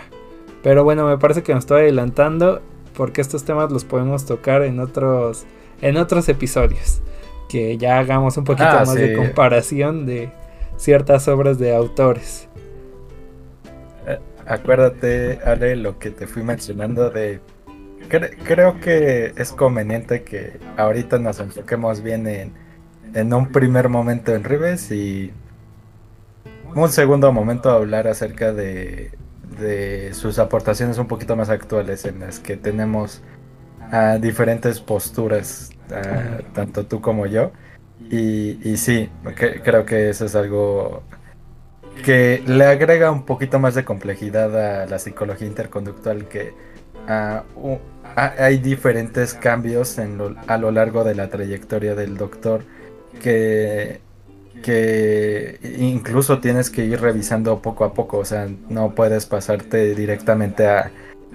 Pero 0.63 0.85
bueno, 0.85 1.07
me 1.07 1.19
parece 1.19 1.43
que 1.43 1.53
me 1.53 1.59
estoy 1.59 1.83
adelantando 1.83 2.63
porque 2.97 3.21
estos 3.21 3.45
temas 3.45 3.71
los 3.71 3.85
podemos 3.85 4.25
tocar 4.25 4.63
en 4.63 4.81
otros 4.81 5.45
en 5.83 5.97
otros 5.97 6.29
episodios. 6.29 7.01
Que 7.49 7.77
ya 7.77 7.99
hagamos 7.99 8.37
un 8.37 8.45
poquito 8.45 8.69
ah, 8.69 8.85
más 8.87 8.95
de 8.95 9.15
comparación 9.15 10.07
de 10.07 10.33
ciertas 10.77 11.29
obras 11.29 11.59
de 11.59 11.75
autores. 11.75 12.49
Acuérdate, 14.47 15.41
Ale, 15.45 15.77
lo 15.77 15.99
que 15.99 16.11
te 16.11 16.27
fui 16.27 16.43
mencionando 16.43 17.11
de 17.11 17.41
creo 18.09 18.81
que 18.81 19.33
es 19.37 19.53
conveniente 19.53 20.23
que 20.23 20.59
ahorita 20.77 21.19
nos 21.19 21.41
enfoquemos 21.41 22.03
bien 22.03 22.27
en, 22.27 22.53
en 23.15 23.33
un 23.33 23.51
primer 23.51 23.89
momento 23.89 24.35
en 24.35 24.45
Rives 24.45 24.91
y 24.91 25.33
un 26.75 26.89
segundo 26.89 27.33
momento 27.33 27.71
hablar 27.71 28.09
acerca 28.09 28.53
de, 28.53 29.13
de 29.59 30.13
sus 30.13 30.39
aportaciones 30.39 30.99
un 30.99 31.07
poquito 31.07 31.37
más 31.37 31.51
actuales 31.51 32.05
en 32.05 32.21
las 32.21 32.41
que 32.41 32.57
tenemos 32.57 33.23
a 33.91 34.19
diferentes 34.19 34.81
posturas, 34.81 35.71
tanto 36.53 36.87
tú 36.87 37.01
como 37.01 37.27
yo. 37.27 37.53
Y, 38.11 38.59
y 38.69 38.77
sí, 38.77 39.09
creo 39.63 39.87
que 39.87 40.11
eso 40.11 40.27
es 40.27 40.35
algo 40.35 41.03
que 42.03 42.43
le 42.47 42.65
agrega 42.65 43.11
un 43.11 43.25
poquito 43.25 43.59
más 43.59 43.75
de 43.75 43.85
complejidad 43.85 44.83
a 44.83 44.87
la 44.87 44.99
psicología 44.99 45.47
interconductual 45.47 46.27
que 46.29 46.53
hay 48.17 48.59
diferentes 48.59 49.35
cambios 49.35 49.99
a 49.99 50.59
lo 50.59 50.71
largo 50.71 51.05
de 51.05 51.15
la 51.15 51.29
trayectoria 51.29 51.95
del 51.95 52.17
doctor 52.17 52.63
que, 53.21 54.01
que 54.63 55.59
incluso 55.79 56.41
tienes 56.41 56.71
que 56.71 56.85
ir 56.85 57.01
revisando 57.01 57.61
poco 57.61 57.85
a 57.85 57.93
poco, 57.95 58.19
o 58.19 58.25
sea, 58.25 58.49
no 58.69 58.95
puedes 58.95 59.27
pasarte 59.27 59.95
directamente 59.95 60.67
a 60.67 60.91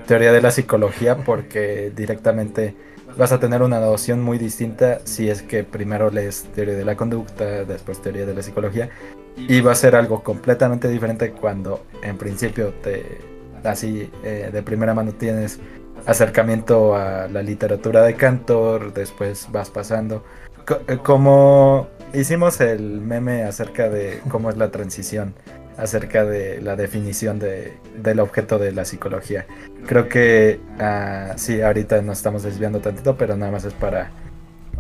teoría 0.07 0.32
de 0.32 0.41
la 0.41 0.51
psicología 0.51 1.18
porque 1.18 1.91
directamente 1.95 2.76
vas 3.18 3.32
a 3.32 3.39
tener 3.39 3.62
una 3.62 3.80
noción 3.80 4.22
muy 4.22 4.38
distinta 4.38 4.99
si 5.03 5.30
es 5.30 5.41
que 5.41 5.64
primero 5.64 6.10
lees 6.10 6.43
teoría 6.55 6.76
de 6.76 6.86
la 6.86 6.95
conducta, 6.95 7.66
después 7.66 8.01
teoría 8.01 8.26
de 8.26 8.34
la 8.34 8.41
psicología 8.41 8.89
y 9.38 9.62
va 9.62 9.72
a 9.72 9.76
ser 9.76 9.96
algo 9.96 10.24
completamente 10.24 10.88
diferente 10.88 11.32
cuando 11.32 11.86
en 12.04 12.18
principio 12.18 12.74
te 12.84 13.20
así 13.64 14.10
eh, 14.24 14.50
de 14.52 14.64
primera 14.64 14.94
mano 14.94 15.12
tienes 15.14 15.60
acercamiento 16.06 16.96
a 16.96 17.28
la 17.28 17.42
literatura 17.42 18.04
de 18.04 18.16
Cantor, 18.16 18.94
después 18.94 19.48
vas 19.52 19.70
pasando. 19.70 20.24
Eh, 20.88 20.98
como 21.04 21.88
hicimos 22.14 22.62
el 22.62 23.02
meme 23.02 23.44
acerca 23.44 23.90
de 23.90 24.22
cómo 24.30 24.50
es 24.50 24.58
la 24.58 24.72
transición, 24.72 25.34
acerca 25.78 26.26
de 26.26 26.62
la 26.62 26.76
definición 26.76 27.40
de, 27.40 27.74
del 28.02 28.20
objeto 28.20 28.60
de 28.60 28.72
la 28.72 28.86
psicología. 28.86 29.46
Creo 29.86 30.10
que 30.10 30.60
uh, 30.78 31.38
sí, 31.38 31.62
ahorita 31.62 32.02
nos 32.02 32.18
estamos 32.18 32.44
desviando 32.44 32.80
tantito, 32.80 33.18
pero 33.18 33.38
nada 33.38 33.52
más 33.52 33.66
es 33.66 33.74
para, 33.74 34.12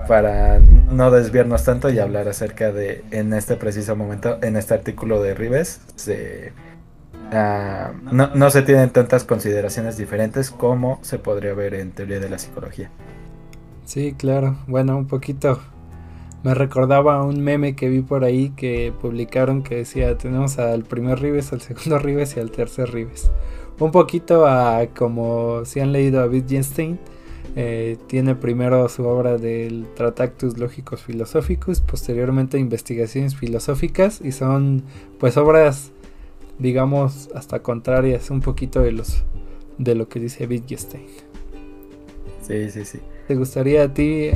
para 0.07 0.59
no 0.59 1.11
desviarnos 1.11 1.63
tanto 1.63 1.89
y 1.89 1.99
hablar 1.99 2.27
acerca 2.27 2.71
de, 2.71 3.03
en 3.11 3.33
este 3.33 3.55
preciso 3.55 3.95
momento, 3.95 4.39
en 4.41 4.55
este 4.55 4.73
artículo 4.73 5.21
de 5.21 5.33
Rives, 5.35 5.81
Ah, 7.31 7.91
no, 8.11 8.31
no, 8.33 8.49
se 8.49 8.63
tienen 8.63 8.89
tantas 8.89 9.23
consideraciones 9.23 9.97
diferentes 9.97 10.49
como 10.49 10.99
se 11.03 11.19
podría 11.19 11.53
ver 11.53 11.75
en 11.75 11.91
teoría 11.91 12.19
de 12.19 12.29
la 12.29 12.39
psicología. 12.39 12.89
Sí, 13.85 14.13
claro. 14.17 14.57
Bueno, 14.67 14.97
un 14.97 15.07
poquito. 15.07 15.59
Me 16.43 16.53
recordaba 16.53 17.23
un 17.23 17.41
meme 17.41 17.75
que 17.75 17.89
vi 17.89 18.01
por 18.01 18.23
ahí 18.23 18.51
que 18.51 18.93
publicaron 18.99 19.61
que 19.61 19.75
decía 19.75 20.17
tenemos 20.17 20.57
al 20.57 20.83
primer 20.83 21.19
Rives, 21.19 21.51
al 21.51 21.61
segundo 21.61 21.99
Rives 21.99 22.37
y 22.37 22.39
al 22.39 22.49
tercer 22.49 22.91
Rives. 22.91 23.29
Un 23.79 23.91
poquito 23.91 24.47
a 24.47 24.87
como 24.97 25.65
si 25.65 25.81
han 25.81 25.91
leído 25.91 26.21
a 26.21 26.27
Wittgenstein. 26.27 26.99
Eh, 27.55 27.97
tiene 28.07 28.35
primero 28.35 28.87
su 28.89 29.05
obra 29.05 29.37
del 29.37 29.87
Tratactus 29.95 30.57
Lógicos 30.57 31.01
Filosóficos, 31.01 31.81
posteriormente 31.81 32.59
Investigaciones 32.59 33.35
Filosóficas 33.35 34.21
y 34.21 34.31
son 34.31 34.83
pues 35.19 35.35
obras 35.35 35.91
digamos, 36.59 37.29
hasta 37.33 37.63
contrarias 37.63 38.29
un 38.29 38.41
poquito 38.41 38.81
de 38.81 38.91
los 38.91 39.23
de 39.77 39.95
lo 39.95 40.09
que 40.09 40.19
dice 40.19 40.45
Wittgenstein. 40.45 41.07
Sí, 42.41 42.69
sí, 42.69 42.83
sí. 42.83 42.99
¿Te 43.27 43.35
gustaría 43.35 43.83
a 43.83 43.93
ti 43.93 44.31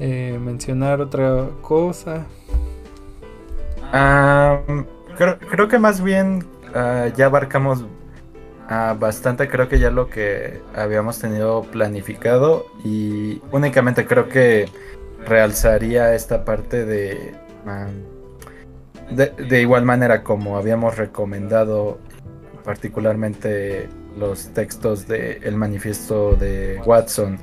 eh, 0.00 0.38
mencionar 0.40 1.00
otra 1.00 1.48
cosa? 1.62 2.26
creo, 5.16 5.68
que 5.68 5.78
más 5.78 6.02
bien 6.02 6.44
ah, 6.74 7.08
ya 7.16 7.26
abarcamos 7.26 7.84
ah, 8.70 8.96
bastante, 8.98 9.48
creo 9.48 9.68
que 9.68 9.78
ya 9.78 9.90
lo 9.90 10.08
que 10.08 10.62
habíamos 10.74 11.18
tenido 11.18 11.62
planificado 11.62 12.66
y 12.84 13.42
únicamente 13.52 14.06
creo 14.06 14.28
que 14.28 14.66
realzaría 15.26 16.14
esta 16.14 16.44
parte 16.44 16.86
de... 16.86 17.34
Ah, 17.66 17.88
de, 19.10 19.60
igual 19.60 19.84
manera 19.84 20.22
como 20.22 20.56
habíamos 20.56 20.96
recomendado 20.96 21.98
particularmente 22.64 23.88
los 24.16 24.50
textos 24.54 25.08
del 25.08 25.42
el 25.42 25.56
manifiesto 25.56 26.36
de 26.36 26.80
Watson, 26.86 27.38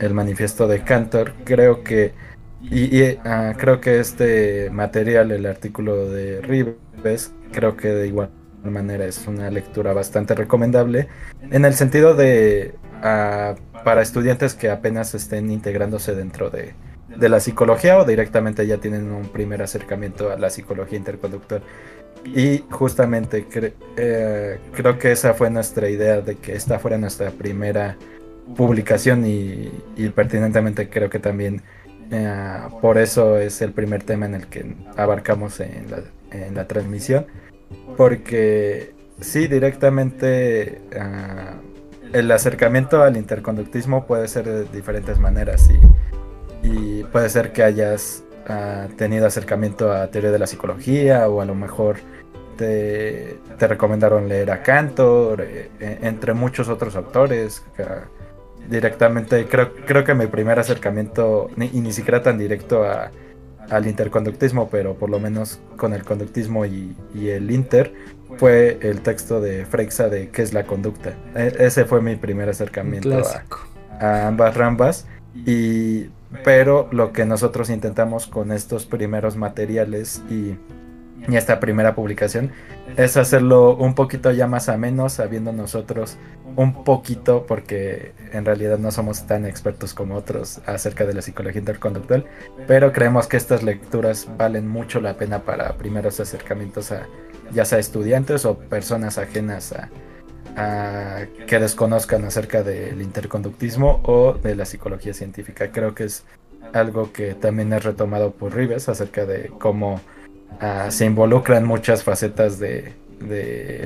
el 0.00 0.12
manifiesto 0.12 0.66
de 0.66 0.82
Cantor, 0.82 1.34
creo 1.44 1.84
que 1.84 2.14
y, 2.62 3.14
creo 3.58 3.80
que 3.80 4.00
este 4.00 4.70
material, 4.70 5.30
el 5.30 5.46
artículo 5.46 6.08
de 6.08 6.40
Rives, 6.42 7.32
creo 7.52 7.76
que 7.76 7.88
de 7.88 8.08
igual 8.08 8.30
manera 8.70 9.04
es 9.04 9.26
una 9.26 9.50
lectura 9.50 9.92
bastante 9.92 10.34
recomendable 10.34 11.08
en 11.50 11.64
el 11.64 11.74
sentido 11.74 12.14
de 12.14 12.74
para 13.84 14.02
estudiantes 14.02 14.54
que 14.54 14.70
apenas 14.70 15.14
estén 15.14 15.50
integrándose 15.50 16.14
dentro 16.14 16.50
de, 16.50 16.74
de 17.08 17.28
la 17.28 17.40
psicología 17.40 17.98
o 17.98 18.04
directamente 18.04 18.66
ya 18.66 18.78
tienen 18.78 19.12
un 19.12 19.28
primer 19.28 19.62
acercamiento 19.62 20.30
a 20.30 20.36
la 20.36 20.50
psicología 20.50 20.98
interconductual. 20.98 21.62
Y 22.24 22.64
justamente 22.70 23.46
eh, 23.96 24.58
creo 24.72 24.98
que 24.98 25.12
esa 25.12 25.34
fue 25.34 25.50
nuestra 25.50 25.88
idea 25.88 26.20
de 26.20 26.36
que 26.36 26.54
esta 26.54 26.78
fuera 26.78 26.98
nuestra 26.98 27.30
primera 27.30 27.96
publicación 28.56 29.24
y, 29.26 29.70
pertinentemente 30.14 30.88
creo 30.88 31.10
que 31.10 31.18
también 31.18 31.62
eh, 32.10 32.58
por 32.80 32.98
eso 32.98 33.38
es 33.38 33.60
el 33.62 33.72
primer 33.72 34.02
tema 34.02 34.26
en 34.26 34.34
el 34.34 34.46
que 34.46 34.74
abarcamos 34.96 35.60
en 35.60 35.86
la, 36.54 36.66
transmisión. 36.66 37.26
Porque 37.96 38.94
sí, 39.20 39.46
directamente 39.46 40.80
eh, 40.90 41.50
el 42.12 42.30
acercamiento 42.30 43.02
al 43.02 43.16
interconductismo 43.16 44.06
puede 44.06 44.28
ser 44.28 44.44
de 44.44 44.64
diferentes 44.64 45.18
maneras 45.18 45.68
y 46.62 47.04
puede 47.04 47.28
ser 47.28 47.52
que 47.52 47.62
hayas 47.62 48.24
ah, 48.48 48.88
tenido 48.96 49.26
acercamiento 49.26 49.92
a 49.92 50.08
teoría 50.08 50.30
de 50.30 50.38
la 50.38 50.46
psicología 50.46 51.28
o 51.28 51.40
a 51.40 51.44
lo 51.44 51.54
mejor 51.54 51.96
te, 52.56 53.38
recomendaron 53.58 54.28
leer 54.28 54.50
a 54.50 54.62
Cantor, 54.62 55.42
eh, 55.42 55.70
eh, 55.80 55.98
entre 56.02 56.34
muchos 56.34 56.68
otros 56.68 56.96
autores. 56.96 57.64
directamente, 58.68 59.46
creo, 59.46 59.72
creo 59.86 60.04
que 60.04 60.14
mi 60.14 60.26
primer 60.26 60.58
acercamiento, 60.58 61.50
ni, 61.56 61.70
y 61.72 61.80
ni 61.80 61.92
siquiera 61.92 62.22
tan 62.22 62.36
directo 62.38 62.84
a, 62.84 63.10
al 63.70 63.86
interconductismo, 63.86 64.68
pero 64.68 64.94
por 64.94 65.10
lo 65.10 65.20
menos 65.20 65.60
con 65.76 65.92
el 65.92 66.04
conductismo 66.04 66.64
y, 66.66 66.94
el 67.14 67.50
inter, 67.50 67.92
fue 68.38 68.78
el 68.82 69.00
texto 69.00 69.40
de 69.40 69.64
Freixa 69.64 70.08
de 70.08 70.28
¿Qué 70.30 70.42
es 70.42 70.52
la 70.52 70.64
conducta? 70.64 71.14
E, 71.34 71.54
ese 71.58 71.84
fue 71.84 72.00
mi 72.00 72.16
primer 72.16 72.48
acercamiento 72.48 73.16
a, 73.18 74.04
a, 74.04 74.28
ambas 74.28 74.56
rambas. 74.56 75.06
Y 75.34 76.06
pero 76.44 76.88
lo 76.90 77.12
que 77.12 77.24
nosotros 77.24 77.70
intentamos 77.70 78.26
con 78.26 78.52
estos 78.52 78.86
primeros 78.86 79.36
materiales 79.36 80.22
y 80.30 80.56
y 81.28 81.36
esta 81.36 81.60
primera 81.60 81.94
publicación 81.94 82.52
es 82.96 83.16
hacerlo 83.16 83.76
un 83.76 83.94
poquito 83.94 84.30
ya 84.30 84.46
más 84.46 84.68
a 84.68 84.76
menos, 84.76 85.14
sabiendo 85.14 85.52
nosotros 85.52 86.16
un 86.56 86.84
poquito, 86.84 87.46
porque 87.46 88.12
en 88.32 88.44
realidad 88.44 88.78
no 88.78 88.90
somos 88.90 89.26
tan 89.26 89.46
expertos 89.46 89.94
como 89.94 90.16
otros 90.16 90.60
acerca 90.66 91.06
de 91.06 91.14
la 91.14 91.22
psicología 91.22 91.60
interconductual, 91.60 92.26
pero 92.66 92.92
creemos 92.92 93.26
que 93.26 93.36
estas 93.36 93.62
lecturas 93.62 94.26
valen 94.36 94.66
mucho 94.66 95.00
la 95.00 95.16
pena 95.16 95.42
para 95.42 95.76
primeros 95.76 96.18
acercamientos 96.20 96.92
a 96.92 97.06
ya 97.52 97.64
sea 97.64 97.78
estudiantes 97.78 98.44
o 98.44 98.58
personas 98.58 99.18
ajenas 99.18 99.72
a, 99.72 101.26
que 101.46 101.58
desconozcan 101.58 102.24
acerca 102.24 102.62
del 102.62 103.02
interconductismo 103.02 104.00
o 104.04 104.32
de 104.32 104.56
la 104.56 104.64
psicología 104.64 105.12
científica. 105.12 105.70
Creo 105.70 105.94
que 105.94 106.04
es 106.04 106.24
algo 106.72 107.12
que 107.12 107.34
también 107.34 107.72
es 107.74 107.84
retomado 107.84 108.32
por 108.32 108.56
Rives 108.56 108.88
acerca 108.88 109.26
de 109.26 109.50
cómo 109.58 110.00
Ah, 110.60 110.90
se 110.90 111.04
involucran 111.04 111.64
muchas 111.66 112.02
facetas 112.02 112.58
de, 112.58 112.94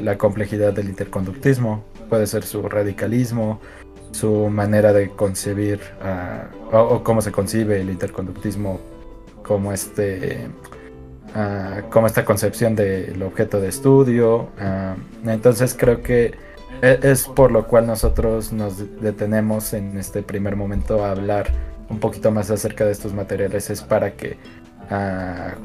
la 0.03 0.19
complejidad 0.19 0.73
del 0.73 0.89
interconductismo. 0.89 1.85
Puede 2.11 2.27
ser 2.27 2.43
su 2.43 2.69
radicalismo, 2.69 3.61
su 4.11 4.49
manera 4.49 4.93
de 4.93 5.09
concebir 5.11 5.81
ah, 6.03 6.49
o, 6.73 7.03
cómo 7.03 7.23
se 7.23 7.33
concibe 7.33 7.81
el 7.81 7.89
interconductismo 7.89 8.81
como 9.43 9.73
este 9.73 10.49
ah, 11.35 11.83
como 11.91 12.07
esta 12.07 12.25
concepción 12.25 12.75
del 12.75 13.23
objeto 13.23 13.61
de 13.61 13.69
estudio. 13.69 14.49
entonces 15.25 15.77
creo 15.79 16.03
que 16.03 16.35
e, 16.83 16.99
es 17.03 17.29
por 17.29 17.53
lo 17.53 17.67
cual 17.67 17.87
nosotros 17.87 18.53
nos 18.53 19.01
detenemos 19.01 19.73
en 19.73 19.97
este 19.97 20.23
primer 20.23 20.57
momento 20.57 21.05
a 21.05 21.13
hablar 21.13 21.47
un 21.89 21.99
poquito 21.99 22.31
más 22.31 22.51
acerca 22.51 22.85
de 22.85 22.93
estos 22.93 23.13
materiales. 23.13 23.71
Es 23.71 23.83
para 23.83 24.13
que 24.13 24.37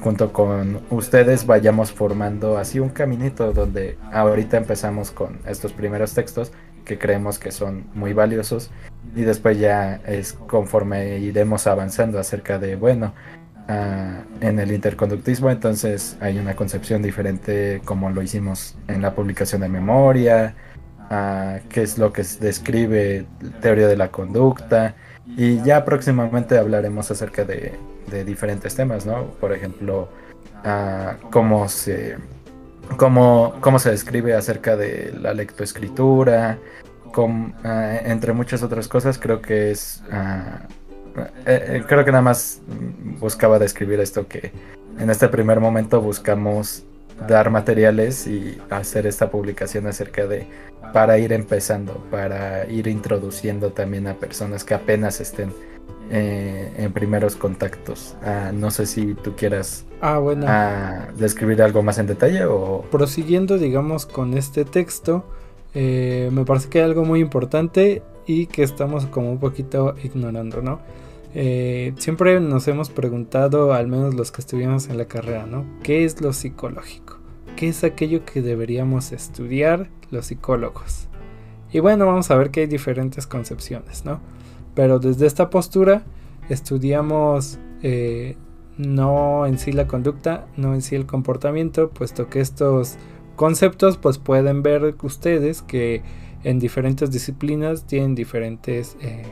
junto 0.02 0.32
con 0.32 0.82
ustedes 0.92 1.48
vayamos 1.48 1.92
formando 1.92 2.60
así 2.60 2.80
un 2.80 2.90
caminito 2.90 3.54
donde 3.54 3.98
ahorita 4.12 4.58
empezamos 4.58 5.10
con 5.10 5.40
estos 5.48 5.74
primeros 5.74 6.14
textos 6.14 6.52
que 6.86 7.00
creemos 7.00 7.40
que 7.40 7.52
son 7.52 7.86
muy 7.96 8.14
valiosos 8.14 8.70
y 9.16 9.22
después 9.22 9.58
ya 9.58 9.96
es 10.06 10.34
conforme 10.34 11.18
iremos 11.18 11.66
avanzando 11.66 12.20
acerca 12.20 12.60
de, 12.60 12.76
bueno, 12.76 13.14
en 13.68 14.60
el 14.60 14.72
interconductismo 14.72 15.50
entonces 15.50 16.18
hay 16.20 16.38
una 16.38 16.56
concepción 16.56 17.02
diferente 17.02 17.82
como 17.84 18.12
lo 18.12 18.22
hicimos 18.22 18.78
en 18.88 19.02
la 19.02 19.16
publicación 19.16 19.62
de 19.62 19.70
memoria, 19.70 20.54
qué 21.70 21.82
es 21.82 21.98
lo 21.98 22.14
que 22.14 22.24
describe 22.40 23.26
teoría 23.60 23.88
de 23.88 23.98
la 23.98 24.10
conducta 24.10 24.94
y 25.36 25.64
ya 25.64 25.84
próximamente 25.84 26.60
hablaremos 26.60 27.10
acerca 27.10 27.44
de 27.44 27.74
de 28.10 28.24
diferentes 28.24 28.76
temas, 28.76 29.06
¿no? 29.06 29.26
Por 29.40 29.54
ejemplo, 29.54 30.10
uh, 30.64 31.30
cómo 31.32 31.68
se 31.70 32.18
cómo, 32.98 33.56
cómo 33.62 33.80
se 33.80 33.92
describe 33.92 34.36
acerca 34.36 34.76
de 34.76 35.14
la 35.20 35.34
lectoescritura, 35.34 36.60
con, 37.12 37.56
uh, 37.64 38.00
entre 38.04 38.34
muchas 38.34 38.62
otras 38.64 38.88
cosas, 38.88 39.18
creo 39.18 39.42
que 39.42 39.72
es 39.72 40.04
uh, 40.12 40.68
eh, 41.46 41.84
creo 41.88 42.04
que 42.04 42.12
nada 42.12 42.22
más 42.22 42.62
buscaba 43.20 43.58
describir 43.58 44.00
esto 44.00 44.28
que 44.28 44.52
en 45.00 45.10
este 45.10 45.30
primer 45.30 45.60
momento 45.60 46.02
buscamos 46.02 46.84
dar 47.28 47.50
materiales 47.50 48.28
y 48.28 48.62
hacer 48.70 49.08
esta 49.08 49.30
publicación 49.30 49.88
acerca 49.88 50.28
de 50.28 50.48
para 50.94 51.18
ir 51.18 51.32
empezando, 51.34 52.06
para 52.12 52.66
ir 52.68 52.88
introduciendo 52.88 53.72
también 53.72 54.08
a 54.08 54.16
personas 54.16 54.64
que 54.64 54.74
apenas 54.74 55.22
estén 55.22 55.54
eh, 56.12 56.72
en 56.78 56.94
primeros 56.94 57.36
contactos. 57.36 58.16
Ah, 58.24 58.52
no 58.54 58.72
sé 58.72 58.86
si 58.86 59.16
tú 59.16 59.36
quieras 59.36 59.86
ah, 60.02 60.20
bueno. 60.20 60.46
Ah, 60.48 61.08
describir 61.18 61.62
algo 61.62 61.82
más 61.82 61.98
en 61.98 62.08
detalle 62.08 62.46
o... 62.46 62.84
Prosiguiendo, 62.92 63.58
digamos, 63.58 64.06
con 64.06 64.36
este 64.38 64.66
texto, 64.66 65.26
eh, 65.74 66.30
me 66.32 66.46
parece 66.46 66.70
que 66.70 66.80
hay 66.80 66.86
algo 66.86 67.06
muy 67.06 67.20
importante 67.20 68.04
y 68.28 68.48
que 68.48 68.64
estamos 68.64 69.06
como 69.08 69.32
un 69.32 69.40
poquito 69.40 69.96
ignorando, 70.04 70.62
¿no? 70.62 70.80
Eh, 71.34 71.94
siempre 71.98 72.40
nos 72.40 72.68
hemos 72.68 72.90
preguntado, 72.90 73.74
al 73.74 73.88
menos 73.88 74.16
los 74.16 74.32
que 74.32 74.42
estuvimos 74.42 74.88
en 74.88 74.98
la 74.98 75.06
carrera, 75.06 75.46
¿no? 75.46 75.66
¿Qué 75.84 76.06
es 76.06 76.22
lo 76.22 76.32
psicológico? 76.32 77.18
¿Qué 77.58 77.68
es 77.68 77.84
aquello 77.84 78.26
que 78.26 78.42
deberíamos 78.42 79.12
estudiar 79.12 79.90
los 80.12 80.28
psicólogos? 80.28 81.08
Y 81.74 81.80
bueno, 81.80 82.06
vamos 82.06 82.32
a 82.32 82.38
ver 82.38 82.52
que 82.52 82.62
hay 82.62 82.68
diferentes 82.68 83.28
concepciones, 83.28 84.06
¿no? 84.06 84.22
Pero 84.76 85.00
desde 85.00 85.26
esta 85.26 85.50
postura 85.50 86.04
estudiamos 86.50 87.58
eh, 87.82 88.36
no 88.78 89.46
en 89.46 89.58
sí 89.58 89.72
la 89.72 89.88
conducta, 89.88 90.48
no 90.58 90.74
en 90.74 90.82
sí 90.82 90.96
el 90.96 91.06
comportamiento, 91.06 91.90
puesto 91.90 92.30
que 92.30 92.42
estos 92.42 92.98
conceptos 93.36 93.98
pues 93.98 94.18
pueden 94.18 94.64
ver 94.64 94.96
ustedes 95.02 95.62
que 95.62 96.04
en 96.44 96.60
diferentes 96.60 97.12
disciplinas 97.12 97.86
tienen 97.88 98.16
diferentes 98.16 98.98
eh, 99.02 99.24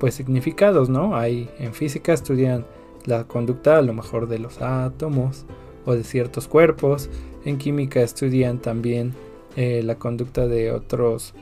pues 0.00 0.14
significados, 0.14 0.88
¿no? 0.88 1.16
Hay 1.16 1.48
en 1.58 1.72
física 1.72 2.12
estudian 2.12 2.66
la 3.04 3.24
conducta 3.24 3.78
a 3.78 3.82
lo 3.82 3.92
mejor 3.92 4.28
de 4.28 4.38
los 4.38 4.60
átomos 4.60 5.46
o 5.84 5.94
de 5.94 6.02
ciertos 6.02 6.48
cuerpos, 6.48 7.10
en 7.44 7.58
química 7.58 8.00
estudian 8.00 8.58
también 8.58 9.12
eh, 9.56 9.82
la 9.84 9.96
conducta 9.96 10.46
de 10.46 10.72
otros 10.72 11.34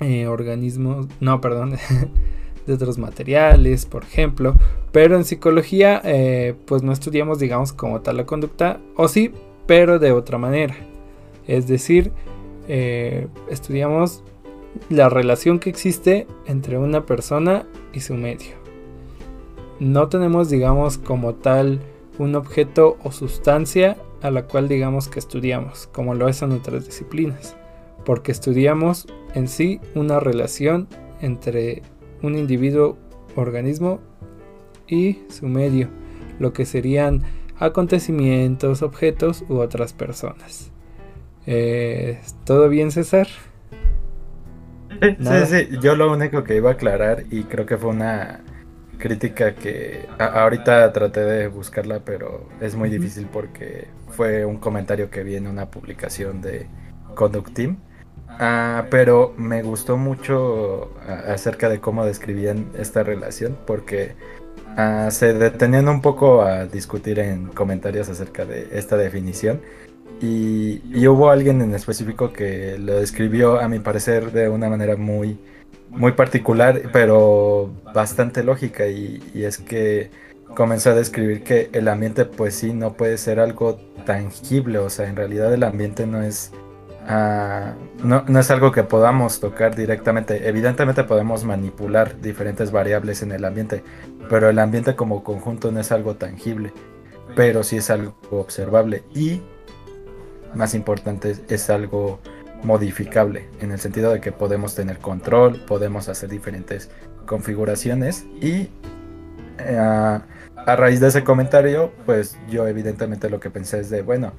eh, 0.00 0.26
organismos, 0.28 1.06
no, 1.20 1.40
perdón, 1.40 1.74
de 2.66 2.72
otros 2.72 2.98
materiales, 2.98 3.86
por 3.86 4.04
ejemplo. 4.04 4.54
Pero 4.92 5.16
en 5.16 5.24
psicología, 5.24 6.00
eh, 6.04 6.54
pues 6.66 6.82
no 6.82 6.92
estudiamos, 6.92 7.38
digamos, 7.38 7.72
como 7.72 8.00
tal 8.00 8.18
la 8.18 8.26
conducta, 8.26 8.80
o 8.96 9.08
sí, 9.08 9.32
pero 9.66 9.98
de 9.98 10.12
otra 10.12 10.38
manera. 10.38 10.76
Es 11.46 11.66
decir, 11.66 12.12
eh, 12.68 13.26
estudiamos 13.50 14.22
la 14.90 15.08
relación 15.08 15.58
que 15.58 15.70
existe 15.70 16.26
entre 16.46 16.78
una 16.78 17.06
persona 17.06 17.66
y 17.92 18.00
su 18.00 18.14
medio. 18.14 18.56
No 19.80 20.08
tenemos, 20.08 20.50
digamos, 20.50 20.98
como 20.98 21.34
tal 21.34 21.80
un 22.18 22.34
objeto 22.34 22.98
o 23.02 23.12
sustancia 23.12 23.96
a 24.22 24.30
la 24.30 24.44
cual 24.44 24.68
digamos 24.68 25.08
que 25.08 25.20
estudiamos, 25.20 25.88
como 25.92 26.14
lo 26.14 26.28
es 26.28 26.42
en 26.42 26.52
otras 26.52 26.84
disciplinas 26.84 27.56
porque 28.04 28.32
estudiamos 28.32 29.06
en 29.34 29.48
sí 29.48 29.80
una 29.94 30.20
relación 30.20 30.88
entre 31.20 31.82
un 32.22 32.36
individuo, 32.36 32.96
organismo 33.36 34.00
y 34.86 35.20
su 35.28 35.46
medio, 35.46 35.88
lo 36.38 36.52
que 36.52 36.64
serían 36.64 37.22
acontecimientos, 37.58 38.82
objetos 38.82 39.44
u 39.48 39.58
otras 39.58 39.92
personas. 39.92 40.70
Eh, 41.46 42.20
¿Todo 42.44 42.68
bien, 42.68 42.90
César? 42.90 43.28
Sí, 45.00 45.16
sí, 45.20 45.46
sí, 45.46 45.78
yo 45.80 45.94
lo 45.94 46.12
único 46.12 46.44
que 46.44 46.56
iba 46.56 46.70
a 46.70 46.72
aclarar 46.74 47.24
y 47.30 47.44
creo 47.44 47.66
que 47.66 47.76
fue 47.76 47.90
una 47.90 48.40
crítica 48.98 49.54
que 49.54 50.06
ahorita 50.18 50.92
traté 50.92 51.20
de 51.20 51.48
buscarla, 51.48 52.00
pero 52.00 52.48
es 52.60 52.74
muy 52.74 52.90
difícil 52.90 53.28
porque 53.32 53.86
fue 54.08 54.44
un 54.44 54.58
comentario 54.58 55.08
que 55.08 55.22
vi 55.22 55.36
en 55.36 55.46
una 55.46 55.70
publicación 55.70 56.42
de 56.42 56.66
Conduct 57.14 57.54
Team 57.54 57.78
Ah, 58.38 58.86
pero 58.88 59.34
me 59.36 59.62
gustó 59.62 59.96
mucho 59.96 60.92
ah, 61.06 61.32
acerca 61.32 61.68
de 61.68 61.80
cómo 61.80 62.04
describían 62.04 62.66
esta 62.78 63.02
relación, 63.02 63.58
porque 63.66 64.12
ah, 64.76 65.08
se 65.10 65.34
detenían 65.34 65.88
un 65.88 66.00
poco 66.00 66.42
a 66.42 66.66
discutir 66.66 67.18
en 67.18 67.48
comentarios 67.48 68.08
acerca 68.08 68.44
de 68.44 68.68
esta 68.72 68.96
definición. 68.96 69.60
Y, 70.20 71.06
hubo 71.06 71.30
alguien 71.30 71.62
en 71.62 71.74
específico 71.74 72.32
que 72.32 72.78
lo 72.78 72.94
describió, 73.00 73.60
a 73.60 73.68
mi 73.68 73.80
parecer, 73.80 74.32
de 74.32 74.48
una 74.48 74.68
manera 74.68 74.96
muy, 74.96 75.38
muy 75.90 76.12
particular, 76.12 76.82
pero 76.92 77.70
bastante 77.94 78.44
lógica. 78.44 78.86
Y, 78.88 79.22
y 79.34 79.44
es 79.44 79.58
que 79.58 80.10
comenzó 80.54 80.90
a 80.90 80.94
describir 80.94 81.42
que 81.44 81.70
el 81.72 81.88
ambiente, 81.88 82.24
pues 82.24 82.54
sí, 82.54 82.72
no 82.72 82.94
puede 82.94 83.18
ser 83.18 83.40
algo 83.40 83.76
tangible. 84.06 84.78
O 84.78 84.90
sea, 84.90 85.08
en 85.08 85.16
realidad 85.16 85.52
el 85.54 85.62
ambiente 85.64 86.06
no 86.06 86.22
es 86.22 86.52
Ah, 87.10 87.72
no, 88.04 88.22
no, 88.28 88.38
es 88.38 88.50
algo 88.50 88.70
que 88.70 88.82
podamos 88.82 89.40
tocar 89.40 89.74
directamente. 89.74 90.46
Evidentemente 90.46 91.04
podemos 91.04 91.42
manipular 91.42 92.20
diferentes 92.20 92.70
variables 92.70 93.22
en 93.22 93.32
el 93.32 93.46
ambiente, 93.46 93.82
pero 94.28 94.50
el 94.50 94.58
ambiente 94.58 94.94
como 94.94 95.24
conjunto 95.24 95.72
no 95.72 95.80
es 95.80 95.90
algo 95.90 96.16
tangible, 96.16 96.70
pero 97.34 97.62
sí 97.62 97.78
es 97.78 97.88
algo 97.88 98.14
observable 98.30 99.04
y, 99.14 99.40
más 100.54 100.74
importante, 100.74 101.34
es 101.48 101.70
algo 101.70 102.20
modificable, 102.62 103.48
en 103.60 103.72
el 103.72 103.78
sentido 103.78 104.12
de 104.12 104.20
que 104.20 104.30
podemos 104.30 104.74
tener 104.74 104.98
control, 104.98 105.64
podemos 105.66 106.10
hacer 106.10 106.28
diferentes 106.28 106.90
configuraciones 107.24 108.26
y 108.42 108.68
eh, 109.60 109.78
a 109.78 110.76
raíz 110.76 111.00
de 111.00 111.08
ese 111.08 111.24
comentario, 111.24 111.90
pues 112.04 112.36
yo 112.50 112.68
evidentemente 112.68 113.30
lo 113.30 113.40
que 113.40 113.48
pensé 113.48 113.80
es 113.80 113.88
de, 113.88 114.02
bueno, 114.02 114.34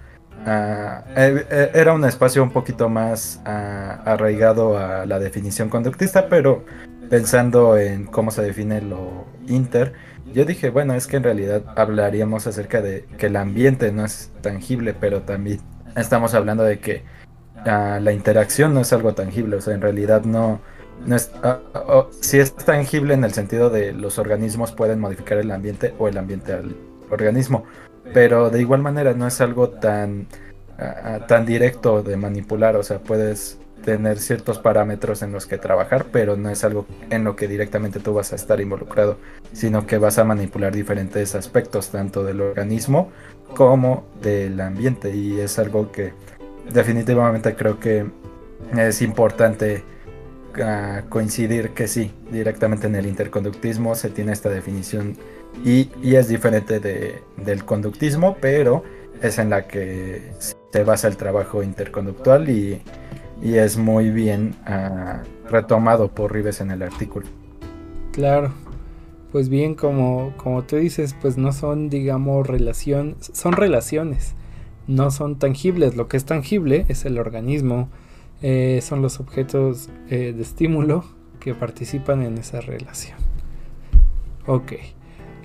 Eh, 0.46 1.72
era 1.74 1.94
un 1.94 2.06
espacio 2.06 2.42
un 2.42 2.52
poquito 2.52 2.90
más 2.90 3.42
ah, 3.46 4.02
arraigado 4.06 4.78
a 4.78 5.06
la 5.06 5.20
definición 5.20 5.70
conductista, 5.70 6.28
pero 6.30 6.66
pensando 7.10 7.78
en 7.78 8.06
cómo 8.06 8.32
se 8.32 8.42
define 8.42 8.82
lo 8.82 9.26
inter, 9.48 9.94
yo 10.34 10.46
dije, 10.46 10.70
bueno, 10.70 10.94
es 10.94 11.08
que 11.08 11.18
en 11.18 11.24
realidad 11.24 11.64
hablaríamos 11.76 12.46
acerca 12.46 12.82
de 12.82 13.06
que 13.18 13.28
el 13.28 13.36
ambiente 13.36 13.92
no 13.92 14.06
es 14.06 14.32
tangible, 14.42 14.94
pero 14.94 15.22
también 15.24 15.60
estamos 15.96 16.34
hablando 16.36 16.64
de 16.64 16.80
que 16.80 17.04
ah, 17.66 18.00
la 18.02 18.14
interacción 18.14 18.74
no 18.74 18.82
es 18.82 18.94
algo 18.94 19.14
tangible, 19.14 19.58
o 19.58 19.62
sea, 19.62 19.74
en 19.74 19.82
realidad 19.82 20.24
no, 20.24 20.62
no 21.06 21.16
es, 21.16 21.32
ah, 21.44 21.60
si 22.22 22.40
es 22.40 22.54
tangible 22.56 23.16
en 23.16 23.24
el 23.24 23.34
sentido 23.34 23.70
de 23.70 23.92
los 23.92 24.20
organismos 24.20 24.72
pueden 24.72 25.00
modificar 25.00 25.40
el 25.40 25.52
ambiente 25.52 25.94
o 25.98 26.08
el 26.08 26.18
ambiente 26.18 26.54
al 26.54 26.76
organismo, 27.10 27.66
pero 28.14 28.50
de 28.50 28.62
igual 28.62 28.82
manera 28.82 29.14
no 29.14 29.28
es 29.28 29.42
algo 29.42 29.70
tan, 29.70 30.28
tan 31.28 31.46
directo 31.46 32.04
de 32.04 32.18
manipular, 32.18 32.76
o 32.76 32.84
sea, 32.84 33.00
puedes 33.00 33.60
tener 33.84 34.20
ciertos 34.20 34.60
parámetros 34.60 35.22
en 35.22 35.32
los 35.32 35.46
que 35.46 35.58
trabajar, 35.58 36.08
pero 36.12 36.36
no 36.36 36.50
es 36.50 36.64
algo 36.64 36.86
en 37.10 37.24
lo 37.24 37.36
que 37.36 37.48
directamente 37.48 38.00
tú 38.00 38.14
vas 38.14 38.34
a 38.34 38.36
estar 38.36 38.60
involucrado, 38.60 39.18
sino 39.54 39.88
que 39.88 39.98
vas 39.98 40.18
a 40.20 40.24
manipular 40.24 40.74
diferentes 40.74 41.36
aspectos, 41.36 41.90
tanto 41.90 42.24
del 42.24 42.42
organismo 42.42 43.10
como 43.56 44.06
del 44.22 44.60
ambiente, 44.62 45.16
y 45.16 45.40
es 45.40 45.58
algo 45.60 45.92
que 45.92 46.14
definitivamente 46.72 47.56
creo 47.56 47.80
que 47.80 48.06
es 48.78 49.02
importante 49.02 49.84
ah, 50.62 51.04
coincidir 51.10 51.72
que 51.72 51.88
sí, 51.88 52.12
directamente 52.32 52.88
en 52.88 52.96
el 52.96 53.08
interconductismo 53.08 53.96
se 53.96 54.10
tiene 54.10 54.34
esta 54.34 54.50
definición 54.50 55.18
y, 55.64 55.90
es 56.16 56.28
diferente 56.28 56.80
de, 56.80 57.22
del 57.38 57.66
conductismo, 57.66 58.38
pero 58.40 58.84
es 59.22 59.38
en 59.40 59.50
la 59.50 59.68
que 59.68 60.32
se 60.72 60.84
basa 60.84 61.08
el 61.08 61.18
trabajo 61.18 61.64
interconductual 61.64 62.50
y 62.50 62.82
es 63.42 63.78
muy 63.78 64.10
bien 64.10 64.56
uh, 64.68 65.50
retomado 65.50 66.10
por 66.10 66.34
Rives 66.34 66.62
en 66.62 66.72
el 66.72 66.82
artículo. 66.82 67.28
Claro, 68.12 68.52
pues 69.32 69.50
bien, 69.50 69.76
como, 69.76 70.34
como 70.38 70.64
tú 70.64 70.78
dices, 70.78 71.16
pues 71.22 71.38
no 71.38 71.52
son, 71.52 71.90
digamos, 71.90 72.48
relación, 72.48 73.16
son 73.20 73.54
relaciones, 73.54 74.34
no 74.88 75.12
son 75.12 75.38
tangibles. 75.38 75.96
Lo 75.96 76.08
que 76.08 76.18
es 76.18 76.26
tangible 76.26 76.86
es 76.90 77.06
el 77.06 77.20
organismo, 77.20 77.90
eh, 78.42 78.80
son 78.82 79.02
los 79.02 79.20
objetos 79.20 79.90
eh, 80.10 80.34
de 80.36 80.42
estímulo 80.42 81.06
que 81.40 81.54
participan 81.54 82.24
en 82.24 82.38
esa 82.38 82.62
relación. 82.62 83.18
Ok. 84.48 84.74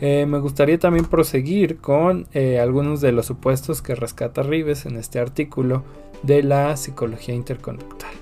Eh, 0.07 0.27
me 0.27 0.39
gustaría 0.39 0.79
también 0.79 1.07
proseguir 1.07 1.79
con 1.79 2.27
algunos 2.61 3.01
de 3.01 3.11
los 3.11 3.25
supuestos 3.25 3.81
que 3.81 3.95
rescata 3.95 4.43
Rives 4.43 4.85
en 4.85 4.97
este 4.97 5.19
artículo 5.19 5.83
de 6.23 6.43
la 6.43 6.77
psicología 6.77 7.35
interconductual. 7.35 8.13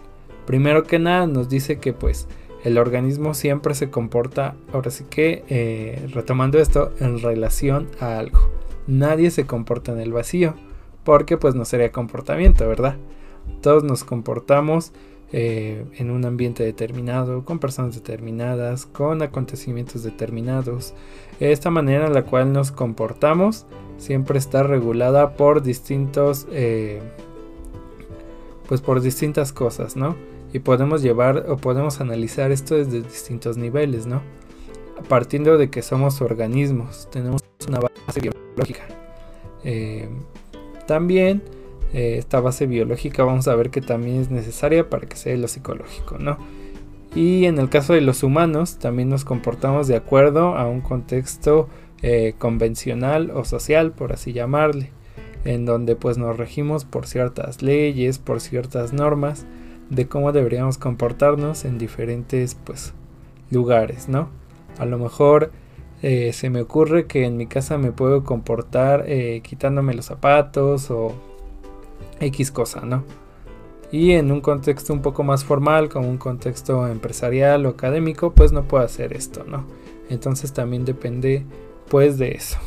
Primero 0.47 0.85
que 0.85 1.01
nada 1.01 1.27
nos 1.27 1.49
dice 1.49 1.81
que 1.81 1.93
pues 1.93 2.29
el 2.63 2.79
organismo 2.79 3.35
siempre 3.35 3.75
se 3.75 3.91
comporta, 3.91 4.55
ahora 4.73 4.93
sí 4.93 5.05
que 5.11 5.43
eh, 5.49 6.09
retomando 6.15 6.61
esto, 6.61 6.93
en 7.01 7.21
relación 7.21 7.89
a 7.99 8.19
algo. 8.19 8.49
Nadie 8.87 9.33
se 9.33 9.47
comporta 9.47 9.91
en 9.91 9.99
el 9.99 10.13
vacío, 10.13 10.55
porque 11.03 11.37
pues 11.37 11.57
no 11.57 11.65
sería 11.65 11.91
comportamiento, 11.91 12.69
¿verdad? 12.69 12.97
Todos 13.61 13.83
nos 13.83 14.05
comportamos 14.05 14.93
eh, 15.33 15.85
en 15.97 16.11
un 16.11 16.25
ambiente 16.25 16.63
determinado, 16.63 17.45
con 17.45 17.59
personas 17.59 17.95
determinadas, 17.95 18.87
con 18.87 19.23
acontecimientos 19.23 20.03
determinados. 20.03 20.95
Esta 21.41 21.71
manera 21.71 22.07
en 22.07 22.13
la 22.13 22.25
cual 22.25 22.53
nos 22.53 22.71
comportamos 22.71 23.67
siempre 23.97 24.39
está 24.39 24.63
regulada 24.63 25.35
por 25.35 25.63
distintos 25.63 26.47
eh, 26.51 27.01
pues 28.69 28.81
por 28.81 29.01
distintas 29.01 29.53
cosas, 29.53 29.97
¿no? 29.97 30.17
Y 30.53 30.59
podemos 30.61 31.03
llevar 31.03 31.47
o 31.49 31.57
podemos 31.57 32.01
analizar 32.01 32.51
esto 32.51 32.75
desde 32.75 33.03
distintos 33.03 33.57
niveles, 33.57 34.07
¿no? 34.07 34.23
Partiendo 35.09 35.59
de 35.59 35.71
que 35.71 35.83
somos 35.83 36.21
organismos, 36.21 37.09
tenemos 37.11 37.43
una 37.69 37.81
base 37.81 38.21
biológica. 38.21 38.83
Eh, 39.65 40.09
también 40.87 41.43
eh, 41.93 42.17
esta 42.19 42.41
base 42.41 42.67
biológica 42.67 43.23
vamos 43.25 43.49
a 43.49 43.55
ver 43.55 43.71
que 43.71 43.83
también 43.83 44.21
es 44.21 44.31
necesaria 44.31 44.89
para 44.89 45.07
que 45.07 45.17
sea 45.17 45.37
lo 45.37 45.47
psicológico, 45.47 46.19
¿no? 46.19 46.39
Y 47.15 47.45
en 47.45 47.59
el 47.59 47.69
caso 47.69 47.93
de 47.93 48.01
los 48.01 48.23
humanos 48.23 48.79
también 48.79 49.11
nos 49.11 49.25
comportamos 49.25 49.89
de 49.89 49.97
acuerdo 49.97 50.57
a 50.57 50.67
un 50.67 50.81
contexto 50.81 51.69
eh, 52.01 52.35
convencional 52.39 53.31
o 53.31 53.45
social, 53.45 53.93
por 53.93 54.13
así 54.13 54.33
llamarle 54.33 54.91
en 55.45 55.67
donde 55.67 55.97
pues 55.97 56.19
nos 56.19 56.37
regimos 56.37 56.85
por 56.85 57.07
ciertas 57.07 57.63
leyes, 57.63 58.19
por 58.19 58.41
ciertas 58.41 58.93
normas 58.93 59.45
de 59.91 60.07
cómo 60.07 60.33
deberíamos 60.33 60.79
comportarnos 60.79 61.65
en 61.65 61.79
diferentes 61.79 62.55
pues 62.55 62.95
lugares, 63.51 64.09
¿no? 64.09 64.29
A 64.79 64.87
lo 64.87 64.99
mejor 64.99 65.51
eh, 66.01 66.33
se 66.33 66.49
me 66.49 66.63
ocurre 66.63 67.07
que 67.07 67.27
en 67.27 67.37
mi 67.37 67.47
casa 67.47 67.77
me 67.77 67.93
puedo 67.93 68.25
comportar 68.25 69.05
quitándome 69.43 69.95
los 69.95 70.07
zapatos 70.07 70.91
o 70.91 71.32
X 72.23 72.51
cosa, 72.51 72.81
¿no? 72.83 73.05
Y 73.91 74.13
en 74.13 74.33
un 74.33 74.41
contexto 74.41 74.93
un 74.93 75.03
poco 75.03 75.23
más 75.23 75.45
formal, 75.45 75.89
como 75.89 76.09
un 76.09 76.17
contexto 76.17 76.89
empresarial 76.89 77.67
o 77.67 77.71
académico, 77.71 78.33
pues 78.33 78.53
no 78.53 78.63
puedo 78.63 78.85
hacer 78.85 79.13
esto, 79.13 79.45
¿no? 79.45 79.67
Entonces 80.09 80.53
también 80.53 80.85
depende 80.85 81.45
pues 81.89 82.17
de 82.17 82.33
eso. 82.33 82.59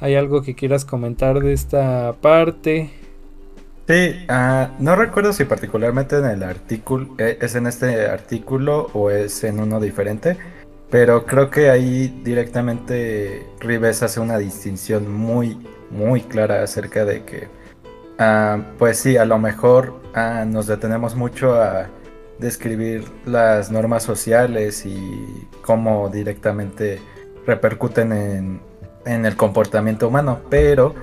¿Hay 0.00 0.14
algo 0.14 0.42
que 0.42 0.54
quieras 0.54 0.84
comentar 0.84 1.40
de 1.40 1.52
esta 1.52 2.14
parte? 2.20 2.90
Sí, 3.88 4.24
ah, 4.28 4.70
no 4.78 4.96
recuerdo 4.96 5.32
si 5.32 5.44
particularmente 5.44 6.16
en 6.16 6.24
el 6.24 6.42
artículo, 6.42 7.14
eh, 7.18 7.38
es 7.40 7.54
en 7.54 7.66
este 7.66 8.06
artículo 8.06 8.90
o 8.94 9.10
es 9.10 9.44
en 9.44 9.60
uno 9.60 9.78
diferente, 9.78 10.36
pero 10.90 11.24
creo 11.24 11.50
que 11.50 11.70
ahí 11.70 12.20
directamente 12.24 13.46
Rives 13.60 14.02
hace 14.02 14.20
una 14.20 14.38
distinción 14.38 15.12
muy, 15.12 15.56
muy 15.90 16.22
clara 16.22 16.62
acerca 16.62 17.04
de 17.04 17.24
que, 17.24 17.48
ah, 18.18 18.58
pues 18.78 18.98
sí, 18.98 19.16
a 19.16 19.24
lo 19.24 19.38
mejor 19.38 20.00
ah, 20.14 20.44
nos 20.46 20.66
detenemos 20.66 21.14
mucho 21.14 21.54
a 21.54 21.86
describir 22.38 23.04
las 23.24 23.70
normas 23.70 24.02
sociales 24.02 24.84
y 24.84 25.48
cómo 25.62 26.08
directamente 26.08 27.00
repercuten 27.46 28.60
en 29.04 29.24
el 29.26 29.36
comportamiento 29.36 30.08
humano, 30.08 30.40
pero 30.50 30.94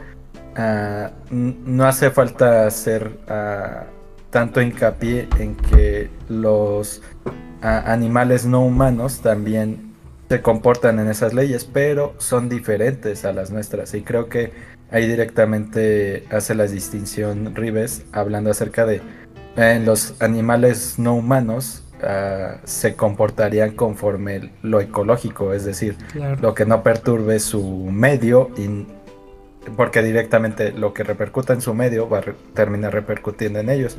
ah, 0.55 1.11
no 1.30 1.86
hace 1.86 2.11
falta 2.11 2.68
hacer 2.68 3.18
ah, 3.28 3.86
tanto 4.30 4.61
hincapié 4.61 5.28
en 5.39 5.55
que 5.55 6.09
los 6.28 7.01
animales 7.61 8.45
no 8.45 8.61
humanos 8.66 9.22
también 9.22 9.93
se 10.30 10.41
comportan 10.41 10.99
en 10.99 11.09
esas 11.09 11.34
leyes, 11.34 11.66
pero 11.66 12.14
son 12.18 12.49
diferentes 12.49 13.24
a 13.26 13.34
las 13.34 13.51
nuestras. 13.51 13.93
Y 13.93 14.01
creo 14.01 14.28
que 14.30 14.51
ahí 14.93 15.07
directamente 15.07 16.25
hace 16.31 16.55
la 16.55 16.65
distinción 16.67 17.53
Rives 17.53 18.05
hablando 18.13 18.49
acerca 18.51 18.85
de 18.85 19.01
en 19.57 19.85
los 19.85 20.21
animales 20.21 20.97
no 20.97 21.15
humanos 21.15 21.83
Ah, 22.05 22.57
se 22.65 22.95
comportarían 22.95 23.71
conforme 23.71 24.51
lo 24.61 24.81
ecológico, 24.81 25.53
es 25.53 25.63
decir, 25.63 25.95
lo 26.41 26.53
que 26.53 26.65
no 26.65 26.83
perturbe 26.83 27.39
su 27.39 27.63
medio, 27.63 28.51
y, 28.57 28.85
porque 29.77 30.03
directamente 30.03 30.73
lo 30.73 30.93
que 30.93 31.03
repercuta 31.03 31.53
en 31.53 31.61
su 31.61 31.73
medio 31.73 32.09
va 32.09 32.19
a 32.19 32.23
terminar 32.53 32.91
repercutiendo 32.91 33.59
en 33.59 33.69
ellos. 33.69 33.95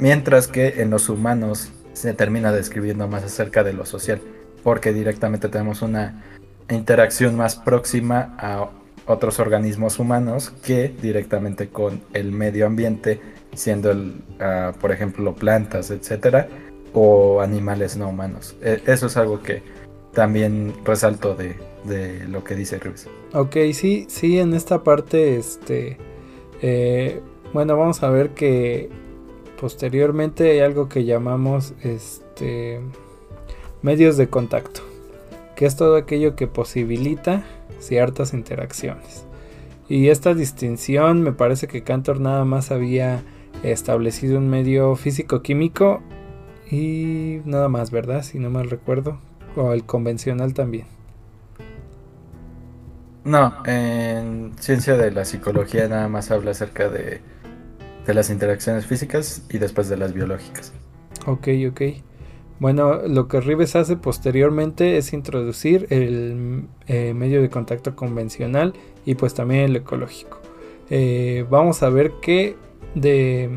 Mientras 0.00 0.48
que 0.48 0.82
en 0.82 0.90
los 0.90 1.08
humanos 1.08 1.70
se 1.92 2.14
termina 2.14 2.50
describiendo 2.50 3.06
más 3.06 3.22
acerca 3.22 3.62
de 3.62 3.74
lo 3.74 3.86
social, 3.86 4.20
porque 4.64 4.92
directamente 4.92 5.48
tenemos 5.48 5.82
una 5.82 6.24
interacción 6.68 7.36
más 7.36 7.54
próxima 7.54 8.34
a 8.38 8.70
otros 9.10 9.40
organismos 9.40 9.98
humanos 9.98 10.52
que 10.64 10.88
directamente 10.88 11.68
con 11.68 12.00
el 12.12 12.30
medio 12.32 12.66
ambiente, 12.66 13.20
siendo 13.54 13.90
el, 13.90 14.14
ah, 14.38 14.72
por 14.80 14.92
ejemplo 14.92 15.34
plantas, 15.34 15.90
etcétera, 15.90 16.48
o 16.94 17.40
animales 17.40 17.96
no 17.96 18.08
humanos. 18.08 18.56
E, 18.62 18.80
eso 18.86 19.06
es 19.06 19.16
algo 19.16 19.42
que 19.42 19.62
también 20.12 20.74
resalto 20.84 21.34
de, 21.34 21.56
lo 22.28 22.44
que 22.44 22.54
dice 22.54 22.78
Ruiz. 22.78 23.08
Ok, 23.32 23.56
sí, 23.72 24.06
sí, 24.08 24.38
en 24.38 24.54
esta 24.54 24.84
parte, 24.84 25.36
este, 25.36 25.96
eh, 26.62 27.20
bueno, 27.52 27.76
vamos 27.76 28.02
a 28.02 28.10
ver 28.10 28.30
que 28.30 28.90
posteriormente 29.60 30.50
hay 30.50 30.60
algo 30.60 30.88
que 30.88 31.04
llamamos, 31.04 31.74
este, 31.82 32.80
medios 33.82 34.16
de 34.16 34.28
contacto, 34.28 34.82
que 35.56 35.66
es 35.66 35.74
todo 35.74 35.96
aquello 35.96 36.36
que 36.36 36.46
posibilita 36.46 37.44
ciertas 37.80 38.32
interacciones. 38.32 39.26
Y 39.88 40.08
esta 40.08 40.34
distinción 40.34 41.22
me 41.22 41.32
parece 41.32 41.66
que 41.66 41.82
Cantor 41.82 42.20
nada 42.20 42.44
más 42.44 42.70
había 42.70 43.22
establecido 43.64 44.38
un 44.38 44.48
medio 44.48 44.94
físico-químico 44.94 46.00
y 46.70 47.40
nada 47.44 47.68
más, 47.68 47.90
¿verdad? 47.90 48.22
Si 48.22 48.38
no 48.38 48.50
mal 48.50 48.70
recuerdo. 48.70 49.18
O 49.56 49.72
el 49.72 49.84
convencional 49.84 50.54
también. 50.54 50.86
No, 53.24 53.52
en 53.66 54.52
ciencia 54.60 54.96
de 54.96 55.10
la 55.10 55.24
psicología 55.24 55.88
nada 55.88 56.08
más 56.08 56.30
habla 56.30 56.52
acerca 56.52 56.88
de, 56.88 57.20
de 58.06 58.14
las 58.14 58.30
interacciones 58.30 58.86
físicas 58.86 59.44
y 59.50 59.58
después 59.58 59.88
de 59.88 59.96
las 59.96 60.12
biológicas. 60.12 60.72
Ok, 61.26 61.48
ok. 61.68 61.82
Bueno, 62.60 63.00
lo 63.08 63.26
que 63.26 63.40
Rives 63.40 63.74
hace 63.74 63.96
posteriormente 63.96 64.98
es 64.98 65.14
introducir 65.14 65.86
el 65.88 66.66
eh, 66.86 67.14
medio 67.14 67.40
de 67.40 67.48
contacto 67.48 67.96
convencional 67.96 68.74
y 69.06 69.14
pues 69.14 69.32
también 69.32 69.62
el 69.62 69.76
ecológico. 69.76 70.38
Eh, 70.90 71.46
vamos 71.48 71.82
a 71.82 71.88
ver 71.88 72.12
que 72.20 72.56
de 72.94 73.48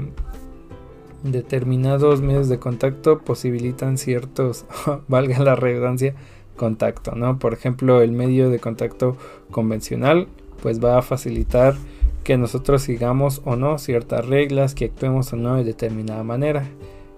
determinados 1.24 2.22
medios 2.22 2.48
de 2.48 2.60
contacto 2.60 3.20
posibilitan 3.20 3.98
ciertos, 3.98 4.66
valga 5.10 5.40
la 5.40 5.58
redundancia, 5.58 6.16
contacto, 6.56 7.14
¿no? 7.14 7.40
Por 7.40 7.52
ejemplo, 7.54 8.02
el 8.02 8.14
medio 8.14 8.50
de 8.50 8.60
contacto 8.60 9.18
convencional 9.52 10.28
pues 10.62 10.82
va 10.82 10.98
a 10.98 11.02
facilitar 11.02 11.76
que 12.24 12.38
nosotros 12.38 12.82
sigamos 12.84 13.42
o 13.44 13.58
no 13.58 13.78
ciertas 13.80 14.26
reglas, 14.26 14.76
que 14.76 14.86
actuemos 14.86 15.34
o 15.34 15.36
no 15.36 15.58
de 15.58 15.66
determinada 15.66 16.24
manera. 16.24 16.64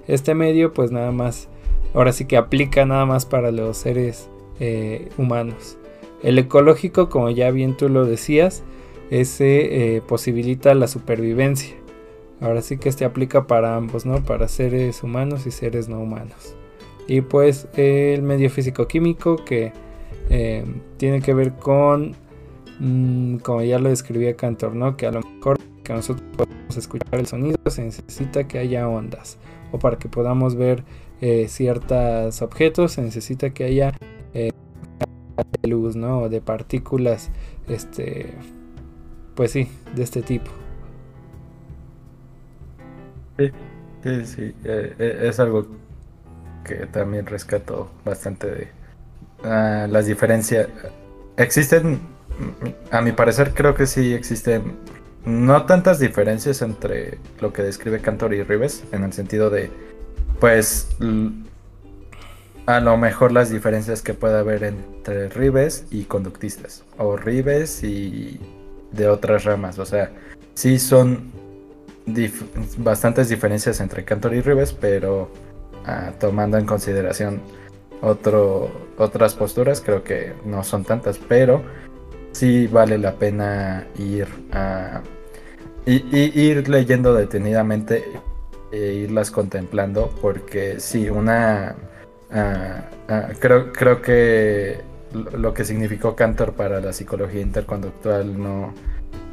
Este 0.08 0.34
medio 0.34 0.74
pues 0.74 0.92
nada 0.92 1.12
más 1.12 1.48
ahora 1.96 2.12
sí 2.12 2.26
que 2.26 2.38
aplica 2.38 2.86
nada 2.86 3.06
más 3.06 3.26
para 3.26 3.52
los 3.52 3.78
seres 3.78 4.30
eh, 4.60 5.10
humanos. 5.18 5.78
El 6.22 6.38
ecológico, 6.38 7.10
como 7.10 7.30
ya 7.30 7.50
bien 7.52 7.76
tú 7.76 7.90
lo 7.90 8.06
decías, 8.06 8.64
ese 9.10 9.96
eh, 9.96 10.02
posibilita 10.02 10.74
la 10.76 10.88
supervivencia. 10.88 11.76
Ahora 12.42 12.62
sí 12.62 12.78
que 12.78 12.90
este 12.90 13.06
aplica 13.06 13.48
para 13.48 13.76
ambos, 13.76 14.06
¿no? 14.06 14.24
Para 14.24 14.48
seres 14.48 15.04
humanos 15.04 15.48
y 15.48 15.52
seres 15.52 15.88
no 15.88 16.00
humanos. 16.00 16.56
Y 17.08 17.22
pues 17.22 17.68
el 17.78 18.24
medio 18.24 18.50
físico-químico 18.50 19.38
que 19.46 19.72
eh, 20.30 20.66
tiene 20.98 21.22
que 21.22 21.34
ver 21.34 21.54
con, 21.54 22.16
mm, 22.80 23.38
como 23.38 23.62
ya 23.62 23.80
lo 23.80 23.90
describía 23.90 24.36
Cantor, 24.36 24.76
¿no? 24.76 24.98
Que 24.98 25.06
a 25.06 25.12
lo 25.12 25.22
mejor 25.22 25.60
que 25.84 25.94
nosotros 25.94 26.28
podamos 26.36 26.76
escuchar 26.76 27.20
el 27.20 27.28
sonido 27.28 27.58
se 27.68 27.84
necesita 27.84 28.48
que 28.48 28.58
haya 28.58 28.88
ondas. 28.90 29.38
O 29.72 29.80
para 29.80 29.98
que 29.98 30.10
podamos 30.10 30.56
ver 30.56 30.84
eh, 31.28 31.48
ciertos 31.48 32.44
objetos 32.44 32.92
se 32.92 33.02
necesita 33.02 33.50
que 33.50 33.64
haya 33.64 33.94
eh, 34.36 34.52
luz, 35.64 35.96
¿no? 35.96 36.30
De 36.30 36.40
partículas, 36.40 37.32
este, 37.68 38.36
pues 39.34 39.50
sí, 39.50 39.68
de 39.96 40.04
este 40.04 40.22
tipo. 40.22 40.52
Sí, 43.40 43.52
sí, 44.04 44.26
sí. 44.28 44.56
Eh, 44.66 45.22
es 45.24 45.40
algo 45.40 45.66
que 46.64 46.86
también 46.86 47.26
rescato 47.26 47.90
bastante 48.06 48.48
de 48.48 48.68
ah, 49.44 49.88
las 49.90 50.06
diferencias. 50.06 50.68
Existen, 51.38 52.02
a 52.92 53.02
mi 53.02 53.14
parecer 53.14 53.56
creo 53.56 53.74
que 53.74 53.88
sí 53.88 54.14
existen 54.14 54.78
no 55.26 55.66
tantas 55.66 56.00
diferencias 56.00 56.62
entre 56.62 57.18
lo 57.42 57.52
que 57.52 57.64
describe 57.64 58.00
Cantor 58.00 58.36
y 58.36 58.44
Rives, 58.44 58.84
en 58.92 59.04
el 59.04 59.12
sentido 59.12 59.50
de 59.50 59.72
pues 60.40 60.90
a 62.66 62.80
lo 62.80 62.98
mejor 62.98 63.32
las 63.32 63.50
diferencias 63.50 64.02
que 64.02 64.14
puede 64.14 64.38
haber 64.38 64.64
entre 64.64 65.30
ribes 65.30 65.86
y 65.92 66.04
conductistas 66.04 66.84
o 66.98 67.16
ribes 67.16 67.84
y 67.84 68.40
de 68.92 69.08
otras 69.08 69.44
ramas 69.44 69.78
o 69.80 69.86
sea 69.86 70.12
sí 70.56 70.80
son 70.80 71.32
bastantes 72.78 73.30
diferencias 73.30 73.80
entre 73.82 74.04
cantor 74.04 74.34
y 74.34 74.42
ribes 74.42 74.74
pero 74.74 75.30
ah, 75.86 76.12
tomando 76.20 76.58
en 76.58 76.66
consideración 76.66 77.42
otras 78.02 79.34
posturas 79.36 79.82
creo 79.82 80.04
que 80.04 80.34
no 80.46 80.64
son 80.64 80.84
tantas 80.84 81.18
pero 81.18 81.64
sí 82.32 82.68
vale 82.68 82.98
la 82.98 83.14
pena 83.14 83.88
ir 83.98 84.28
a 84.52 85.02
ir 85.86 86.68
leyendo 86.68 87.14
detenidamente 87.14 88.04
e 88.76 88.94
irlas 88.94 89.32
contemplando 89.32 90.14
porque 90.22 90.80
sí, 90.80 91.10
una... 91.10 91.76
Ah, 92.32 92.90
ah, 93.08 93.30
creo, 93.40 93.72
creo 93.72 94.02
que 94.02 94.82
lo 95.14 95.54
que 95.54 95.64
significó 95.64 96.16
Cantor 96.16 96.54
para 96.54 96.82
la 96.82 96.92
psicología 96.92 97.42
interconductual 97.42 98.38
no 98.42 98.74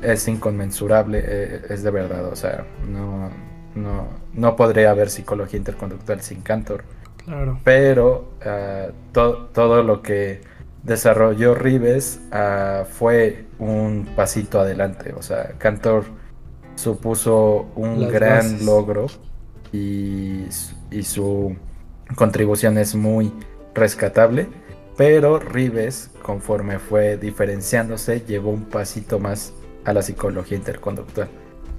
es 0.02 0.28
inconmensurable, 0.28 1.22
eh, 1.24 1.60
es 1.70 1.82
de 1.82 1.90
verdad, 1.90 2.26
o 2.26 2.36
sea, 2.36 2.64
no, 2.88 3.30
no, 3.74 4.08
no 4.34 4.56
podría 4.56 4.90
haber 4.90 5.10
psicología 5.10 5.58
interconductual 5.58 6.20
sin 6.20 6.42
Cantor. 6.42 6.84
Claro. 7.24 7.60
Pero 7.64 8.32
ah, 8.44 8.88
todo 9.12 9.82
lo 9.82 10.02
que 10.02 10.40
desarrolló 10.82 11.54
Rives 11.54 12.20
fue 12.90 13.46
un 13.58 14.08
pasito 14.14 14.60
adelante, 14.60 15.14
o 15.16 15.22
sea, 15.22 15.52
Cantor 15.58 16.04
supuso 16.74 17.66
un 17.76 18.08
gran 18.08 18.64
logro 18.64 19.06
y, 19.72 20.46
su 21.02 21.56
contribución 22.14 22.78
es 22.78 22.94
muy 22.94 23.32
rescatable. 23.74 24.46
Pero 24.96 25.38
Rives, 25.38 26.10
conforme 26.22 26.78
fue 26.78 27.16
diferenciándose, 27.16 28.20
llevó 28.20 28.50
un 28.50 28.64
pasito 28.64 29.18
más 29.18 29.54
a 29.84 29.92
la 29.92 30.02
psicología 30.02 30.58
interconductual. 30.58 31.28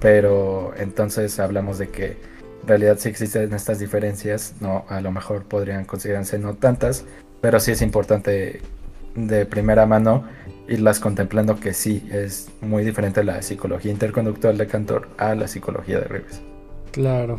Pero 0.00 0.74
entonces 0.76 1.38
hablamos 1.38 1.78
de 1.78 1.88
que 1.88 2.16
en 2.62 2.68
realidad 2.68 2.98
sí 2.98 3.08
existen 3.08 3.52
estas 3.52 3.78
diferencias, 3.78 4.54
no, 4.60 4.84
a 4.88 5.00
lo 5.00 5.12
mejor 5.12 5.44
podrían 5.44 5.84
considerarse 5.84 6.38
no 6.38 6.54
tantas, 6.54 7.04
pero 7.40 7.60
sí 7.60 7.70
es 7.70 7.82
importante 7.82 8.60
de 9.14 9.46
primera 9.46 9.86
mano 9.86 10.24
irlas 10.66 10.98
contemplando 10.98 11.60
que 11.60 11.72
sí 11.72 12.08
es 12.10 12.48
muy 12.60 12.84
diferente 12.84 13.22
la 13.22 13.42
psicología 13.42 13.92
interconductual 13.92 14.58
de 14.58 14.66
Cantor 14.66 15.08
a 15.18 15.34
la 15.34 15.46
psicología 15.46 16.00
de 16.00 16.04
Rives. 16.06 16.42
Claro. 16.90 17.38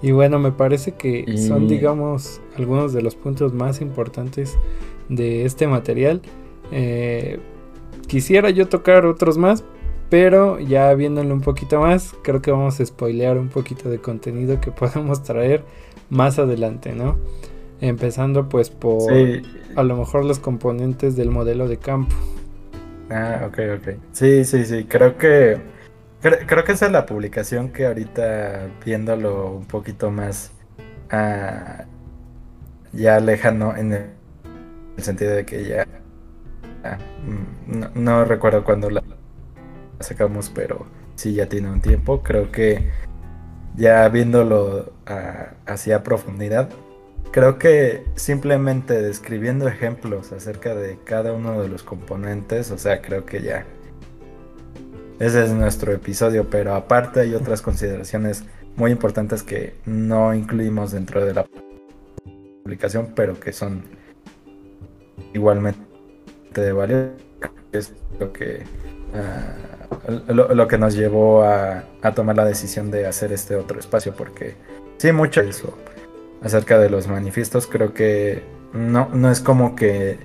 Y 0.00 0.12
bueno, 0.12 0.38
me 0.38 0.52
parece 0.52 0.92
que 0.92 1.36
son, 1.36 1.66
digamos, 1.66 2.40
algunos 2.56 2.92
de 2.92 3.02
los 3.02 3.16
puntos 3.16 3.52
más 3.52 3.80
importantes 3.80 4.56
de 5.08 5.44
este 5.44 5.66
material. 5.66 6.22
Eh, 6.70 7.40
quisiera 8.06 8.50
yo 8.50 8.68
tocar 8.68 9.06
otros 9.06 9.38
más, 9.38 9.64
pero 10.08 10.60
ya 10.60 10.94
viéndolo 10.94 11.34
un 11.34 11.40
poquito 11.40 11.80
más, 11.80 12.14
creo 12.22 12.40
que 12.40 12.50
vamos 12.50 12.78
a 12.80 12.86
spoilear 12.86 13.38
un 13.38 13.48
poquito 13.48 13.90
de 13.90 13.98
contenido 13.98 14.60
que 14.60 14.70
podemos 14.72 15.22
traer 15.24 15.64
más 16.10 16.38
adelante, 16.38 16.92
¿no? 16.92 17.18
Empezando 17.80 18.48
pues 18.48 18.70
por 18.70 19.12
a 19.76 19.82
lo 19.82 19.96
mejor 19.96 20.24
los 20.24 20.38
componentes 20.38 21.16
del 21.16 21.30
modelo 21.30 21.68
de 21.68 21.76
campo. 21.76 22.14
Ah, 23.10 23.46
ok, 23.48 23.58
ok. 23.78 23.94
Sí, 24.12 24.44
sí, 24.44 24.64
sí. 24.64 24.84
Creo 24.84 25.16
que 25.16 25.58
creo, 26.20 26.64
que 26.64 26.72
esa 26.72 26.86
es 26.86 26.92
la 26.92 27.06
publicación 27.06 27.70
que 27.70 27.86
ahorita 27.86 28.68
viéndolo 28.84 29.52
un 29.52 29.66
poquito 29.66 30.10
más 30.10 30.52
ah, 31.10 31.84
ya 32.92 33.20
lejano 33.20 33.76
en 33.76 33.92
el, 33.92 34.10
sentido 34.98 35.32
de 35.32 35.44
que 35.46 35.64
ya 35.64 35.86
ah, 36.84 36.98
mm, 37.24 38.02
no, 38.02 38.24
recuerdo 38.24 38.64
cuándo 38.64 38.90
la 38.90 39.02
sacamos, 40.00 40.50
pero 40.54 40.86
sí 41.14 41.34
ya 41.34 41.48
tiene 41.48 41.70
un 41.70 41.80
tiempo. 41.80 42.22
Creo 42.22 42.50
que 42.50 42.90
ya 43.76 44.08
viéndolo 44.08 44.92
uh, 45.08 45.54
así 45.66 45.92
a 45.92 46.02
profundidad, 46.02 46.68
Creo 47.30 47.58
que 47.58 48.04
simplemente 48.14 49.02
describiendo 49.02 49.68
ejemplos 49.68 50.32
acerca 50.32 50.74
de 50.74 50.98
cada 51.04 51.32
uno 51.32 51.60
de 51.60 51.68
los 51.68 51.82
componentes, 51.82 52.70
o 52.70 52.78
sea, 52.78 53.02
creo 53.02 53.26
que 53.26 53.42
ya. 53.42 53.66
Ese 55.18 55.44
es 55.44 55.50
nuestro 55.50 55.92
episodio, 55.92 56.48
pero 56.48 56.74
aparte 56.74 57.20
hay 57.20 57.34
otras 57.34 57.60
consideraciones 57.60 58.44
muy 58.76 58.92
importantes 58.92 59.42
que 59.42 59.74
no 59.84 60.32
incluimos 60.32 60.92
dentro 60.92 61.24
de 61.24 61.34
la 61.34 61.46
publicación, 62.62 63.12
pero 63.16 63.40
que 63.40 63.52
son 63.52 63.82
igualmente 65.34 65.80
de 66.54 66.72
valor. 66.72 67.10
Es 67.72 67.92
lo 68.20 68.32
que, 68.32 68.62
ah, 69.12 70.32
lo, 70.32 70.68
que 70.68 70.78
nos 70.78 70.94
llevó 70.94 71.42
a, 71.42 71.84
a 72.02 72.14
tomar 72.14 72.36
la 72.36 72.44
decisión 72.44 72.92
de 72.92 73.06
hacer 73.06 73.32
este 73.32 73.56
otro 73.56 73.80
espacio, 73.80 74.14
porque 74.14 74.54
sí, 74.98 75.10
mucho 75.10 75.40
eso 75.40 75.76
acerca 76.42 76.78
de 76.78 76.90
los 76.90 77.08
manifiestos, 77.08 77.66
creo 77.66 77.92
que 77.92 78.44
no, 78.72 79.08
no 79.12 79.30
es 79.30 79.40
como 79.40 79.74
que 79.74 80.18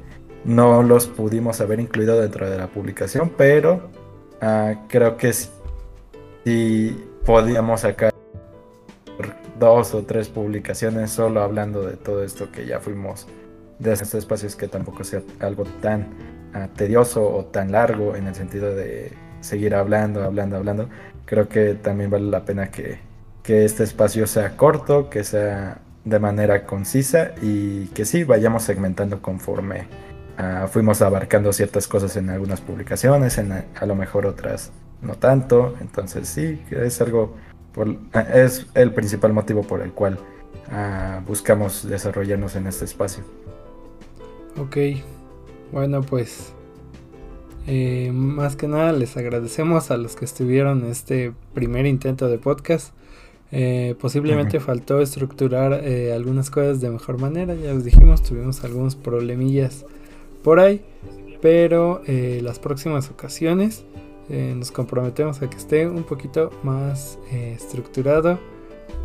no 0.45 0.83
los 0.83 1.07
pudimos 1.07 1.61
haber 1.61 1.79
incluido 1.79 2.21
dentro 2.21 2.49
de 2.49 2.57
la 2.57 2.67
publicación, 2.67 3.31
pero 3.35 3.89
ah, 4.43 4.73
creo 4.87 5.17
que 5.17 5.31
si 5.33 7.03
podíamos 7.25 7.81
sacar 7.81 8.13
dos 9.59 9.93
o 9.93 10.03
tres 10.03 10.29
publicaciones 10.29 11.11
solo 11.11 11.41
hablando 11.41 11.83
de 11.83 11.95
todo 11.95 12.23
esto 12.23 12.51
que 12.51 12.65
ya 12.65 12.79
fuimos 12.79 13.27
de 13.79 13.93
estos 13.93 14.13
espacios 14.15 14.55
que 14.55 14.67
tampoco 14.67 15.03
sea 15.03 15.21
algo 15.39 15.63
tan 15.81 16.07
ah, 16.53 16.67
tedioso 16.75 17.27
o 17.27 17.45
tan 17.45 17.71
largo 17.71 18.15
en 18.15 18.27
el 18.27 18.35
sentido 18.35 18.75
de 18.75 19.13
seguir 19.41 19.75
hablando, 19.75 20.23
hablando, 20.23 20.57
hablando. 20.57 20.89
Creo 21.25 21.47
que 21.47 21.75
también 21.75 22.09
vale 22.09 22.25
la 22.25 22.43
pena 22.45 22.69
que, 22.69 22.99
que 23.43 23.65
este 23.65 23.83
espacio 23.83 24.27
sea 24.27 24.57
corto, 24.57 25.09
que 25.09 25.23
sea 25.23 25.79
de 26.03 26.19
manera 26.19 26.65
concisa 26.65 27.31
y 27.41 27.87
que 27.87 28.05
sí 28.05 28.23
vayamos 28.23 28.63
segmentando 28.63 29.21
conforme 29.21 29.87
ah, 30.37 30.67
fuimos 30.71 31.01
abarcando 31.01 31.53
ciertas 31.53 31.87
cosas 31.87 32.15
en 32.17 32.29
algunas 32.29 32.61
publicaciones, 32.61 33.37
en 33.37 33.51
a, 33.51 33.85
lo 33.85 33.95
mejor 33.95 34.25
otras 34.25 34.71
no 35.01 35.15
tanto. 35.15 35.75
Entonces 35.81 36.27
sí, 36.27 36.61
es 36.71 37.01
algo, 37.01 37.35
por, 37.73 37.95
es 38.33 38.67
el 38.73 38.93
principal 38.93 39.33
motivo 39.33 39.63
por 39.63 39.81
el 39.81 39.91
cual 39.91 40.19
ah, 40.71 41.21
buscamos 41.25 41.87
desarrollarnos 41.87 42.55
en 42.55 42.67
este 42.67 42.85
espacio. 42.85 43.23
Ok, 44.57 44.77
bueno 45.71 46.01
pues 46.01 46.53
eh, 47.65 48.11
más 48.13 48.55
que 48.55 48.67
nada 48.67 48.91
les 48.91 49.15
agradecemos 49.15 49.89
a 49.89 49.97
los 49.97 50.15
que 50.15 50.25
estuvieron 50.25 50.83
en 50.83 50.91
este 50.91 51.33
primer 51.53 51.85
intento 51.85 52.27
de 52.27 52.37
podcast. 52.37 52.93
Eh, 53.51 53.95
posiblemente 53.99 54.59
faltó 54.59 54.99
estructurar 54.99 55.81
eh, 55.83 56.11
algunas 56.11 56.49
cosas 56.49 56.81
de 56.81 56.89
mejor 56.89 57.19
manera, 57.19 57.53
ya 57.53 57.71
les 57.71 57.85
dijimos, 57.85 58.23
tuvimos 58.23 58.63
algunos 58.63 58.95
problemillas 58.95 59.85
por 60.43 60.59
ahí, 60.59 60.81
pero 61.41 62.01
las 62.07 62.59
próximas 62.59 63.09
ocasiones 63.09 63.85
nos 64.29 64.71
comprometemos 64.71 65.41
a 65.41 65.49
que 65.49 65.57
esté 65.57 65.87
un 65.87 66.03
poquito 66.03 66.51
más 66.63 67.19
estructurado. 67.31 68.39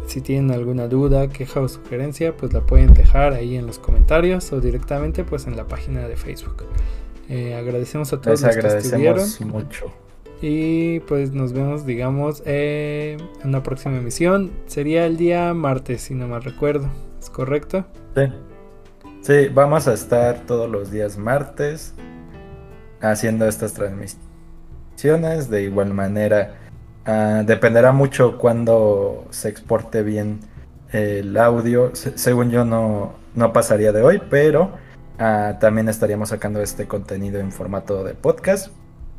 Si 0.06 0.22
tienen 0.22 0.50
alguna 0.50 0.88
duda, 0.88 1.28
queja 1.28 1.60
o 1.60 1.68
sugerencia, 1.68 2.34
pues 2.34 2.52
la 2.54 2.62
pueden 2.62 2.94
dejar 2.94 3.34
ahí 3.34 3.56
en 3.56 3.66
los 3.66 3.78
comentarios 3.78 4.50
o 4.52 4.60
directamente 4.60 5.22
pues 5.22 5.46
en 5.46 5.54
la 5.54 5.66
página 5.66 6.08
de 6.08 6.16
Facebook. 6.16 6.64
Eh, 7.28 7.54
agradecemos 7.54 8.12
a 8.12 8.20
todos 8.20 8.40
los 8.40 8.56
que 8.56 8.66
estuvieron. 8.66 9.28
mucho. 9.46 9.92
Y 10.40 11.00
pues 11.00 11.32
nos 11.32 11.52
vemos, 11.52 11.84
digamos, 11.84 12.42
en 12.46 13.20
una 13.44 13.62
próxima 13.62 13.98
emisión. 13.98 14.50
Sería 14.66 15.04
el 15.04 15.16
día 15.16 15.52
martes, 15.52 16.02
si 16.02 16.14
no 16.14 16.28
mal 16.28 16.42
recuerdo. 16.42 16.88
¿Es 17.20 17.28
correcto? 17.28 17.84
Sí. 18.16 18.22
Sí, 19.20 19.48
vamos 19.48 19.88
a 19.88 19.94
estar 19.94 20.40
todos 20.46 20.70
los 20.70 20.90
días 20.90 21.18
martes 21.18 21.94
haciendo 23.00 23.46
estas 23.46 23.74
transmisiones. 23.74 25.50
De 25.50 25.62
igual 25.62 25.92
manera, 25.92 26.54
ah, 27.04 27.42
dependerá 27.44 27.92
mucho 27.92 28.38
cuando 28.38 29.26
se 29.30 29.48
exporte 29.48 30.02
bien 30.02 30.40
el 30.92 31.36
audio. 31.36 31.92
según 31.94 32.50
yo, 32.50 32.64
no, 32.64 33.12
no 33.34 33.52
pasaría 33.52 33.92
de 33.92 34.02
hoy, 34.02 34.22
pero 34.30 34.72
Ah, 35.18 35.56
también 35.58 35.88
estaríamos 35.88 36.28
sacando 36.28 36.62
este 36.62 36.86
contenido 36.86 37.40
en 37.40 37.50
formato 37.50 38.04
de 38.04 38.14
podcast. 38.14 38.68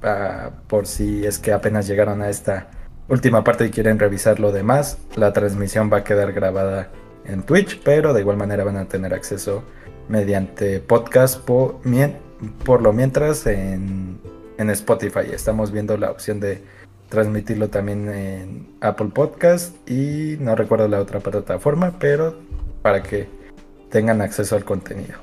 Ah, 0.01 0.51
por 0.67 0.87
si 0.87 1.25
es 1.25 1.39
que 1.39 1.51
apenas 1.51 1.87
llegaron 1.87 2.21
a 2.21 2.29
esta 2.29 2.67
última 3.09 3.43
parte 3.43 3.65
y 3.65 3.69
quieren 3.69 3.99
revisar 3.99 4.39
lo 4.39 4.53
demás, 4.53 4.97
la 5.15 5.33
transmisión 5.33 5.91
va 5.91 5.97
a 5.97 6.03
quedar 6.05 6.31
grabada 6.31 6.89
en 7.25 7.43
Twitch, 7.43 7.81
pero 7.83 8.13
de 8.13 8.21
igual 8.21 8.37
manera 8.37 8.63
van 8.63 8.77
a 8.77 8.85
tener 8.85 9.13
acceso 9.13 9.63
mediante 10.09 10.79
podcast 10.79 11.39
por, 11.39 11.77
por 12.65 12.81
lo 12.81 12.91
mientras 12.91 13.45
en, 13.45 14.19
en 14.57 14.69
Spotify. 14.71 15.31
Estamos 15.31 15.71
viendo 15.71 15.95
la 15.97 16.11
opción 16.11 16.39
de 16.39 16.61
transmitirlo 17.09 17.69
también 17.69 18.09
en 18.09 18.67
Apple 18.81 19.09
Podcast 19.13 19.75
y 19.89 20.37
no 20.39 20.55
recuerdo 20.55 20.87
la 20.87 20.99
otra 20.99 21.19
plataforma, 21.19 21.97
pero 21.99 22.35
para 22.81 23.01
que 23.01 23.27
tengan 23.89 24.21
acceso 24.21 24.55
al 24.55 24.65
contenido. 24.65 25.15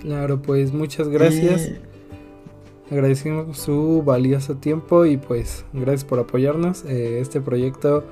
Claro, 0.00 0.40
pues 0.40 0.72
muchas 0.72 1.08
gracias. 1.08 1.70
Agradecemos 2.90 3.56
su 3.58 4.02
valioso 4.04 4.56
tiempo 4.56 5.06
y 5.06 5.16
pues 5.16 5.64
gracias 5.72 6.04
por 6.04 6.18
apoyarnos. 6.18 6.84
Eh, 6.84 7.20
este 7.20 7.40
proyecto 7.40 8.04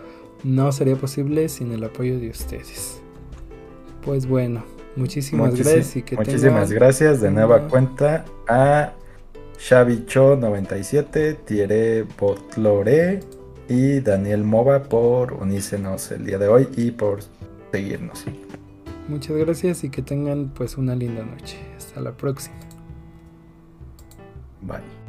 no 0.44 0.72
sería 0.72 0.96
posible 0.96 1.48
sin 1.48 1.72
el 1.72 1.84
apoyo 1.84 2.18
de 2.18 2.30
ustedes. 2.30 3.00
Pues 4.02 4.26
bueno, 4.26 4.62
muchísimas 4.96 5.54
gracias 5.54 5.96
y 5.96 6.02
que 6.02 6.16
Muchísimas 6.16 6.70
gracias 6.72 7.20
de 7.20 7.30
nueva 7.30 7.68
cuenta 7.68 8.24
a 8.48 8.92
Xavicho97, 9.58 11.38
Thierry 11.44 12.06
Botlore 12.18 13.20
y 13.68 14.00
Daniel 14.00 14.44
Mova 14.44 14.82
por 14.82 15.34
unírsenos 15.34 16.10
el 16.12 16.26
día 16.26 16.38
de 16.38 16.48
hoy 16.48 16.68
y 16.76 16.90
por 16.90 17.20
seguirnos. 17.70 18.24
Muchas 19.08 19.36
gracias 19.36 19.84
y 19.84 19.90
que 19.90 20.02
tengan 20.02 20.50
pues 20.54 20.76
una 20.76 20.94
linda 20.94 21.24
noche. 21.24 21.58
Hasta 21.76 22.00
la 22.00 22.12
próxima. 22.12 22.56
Bye. 24.62 24.99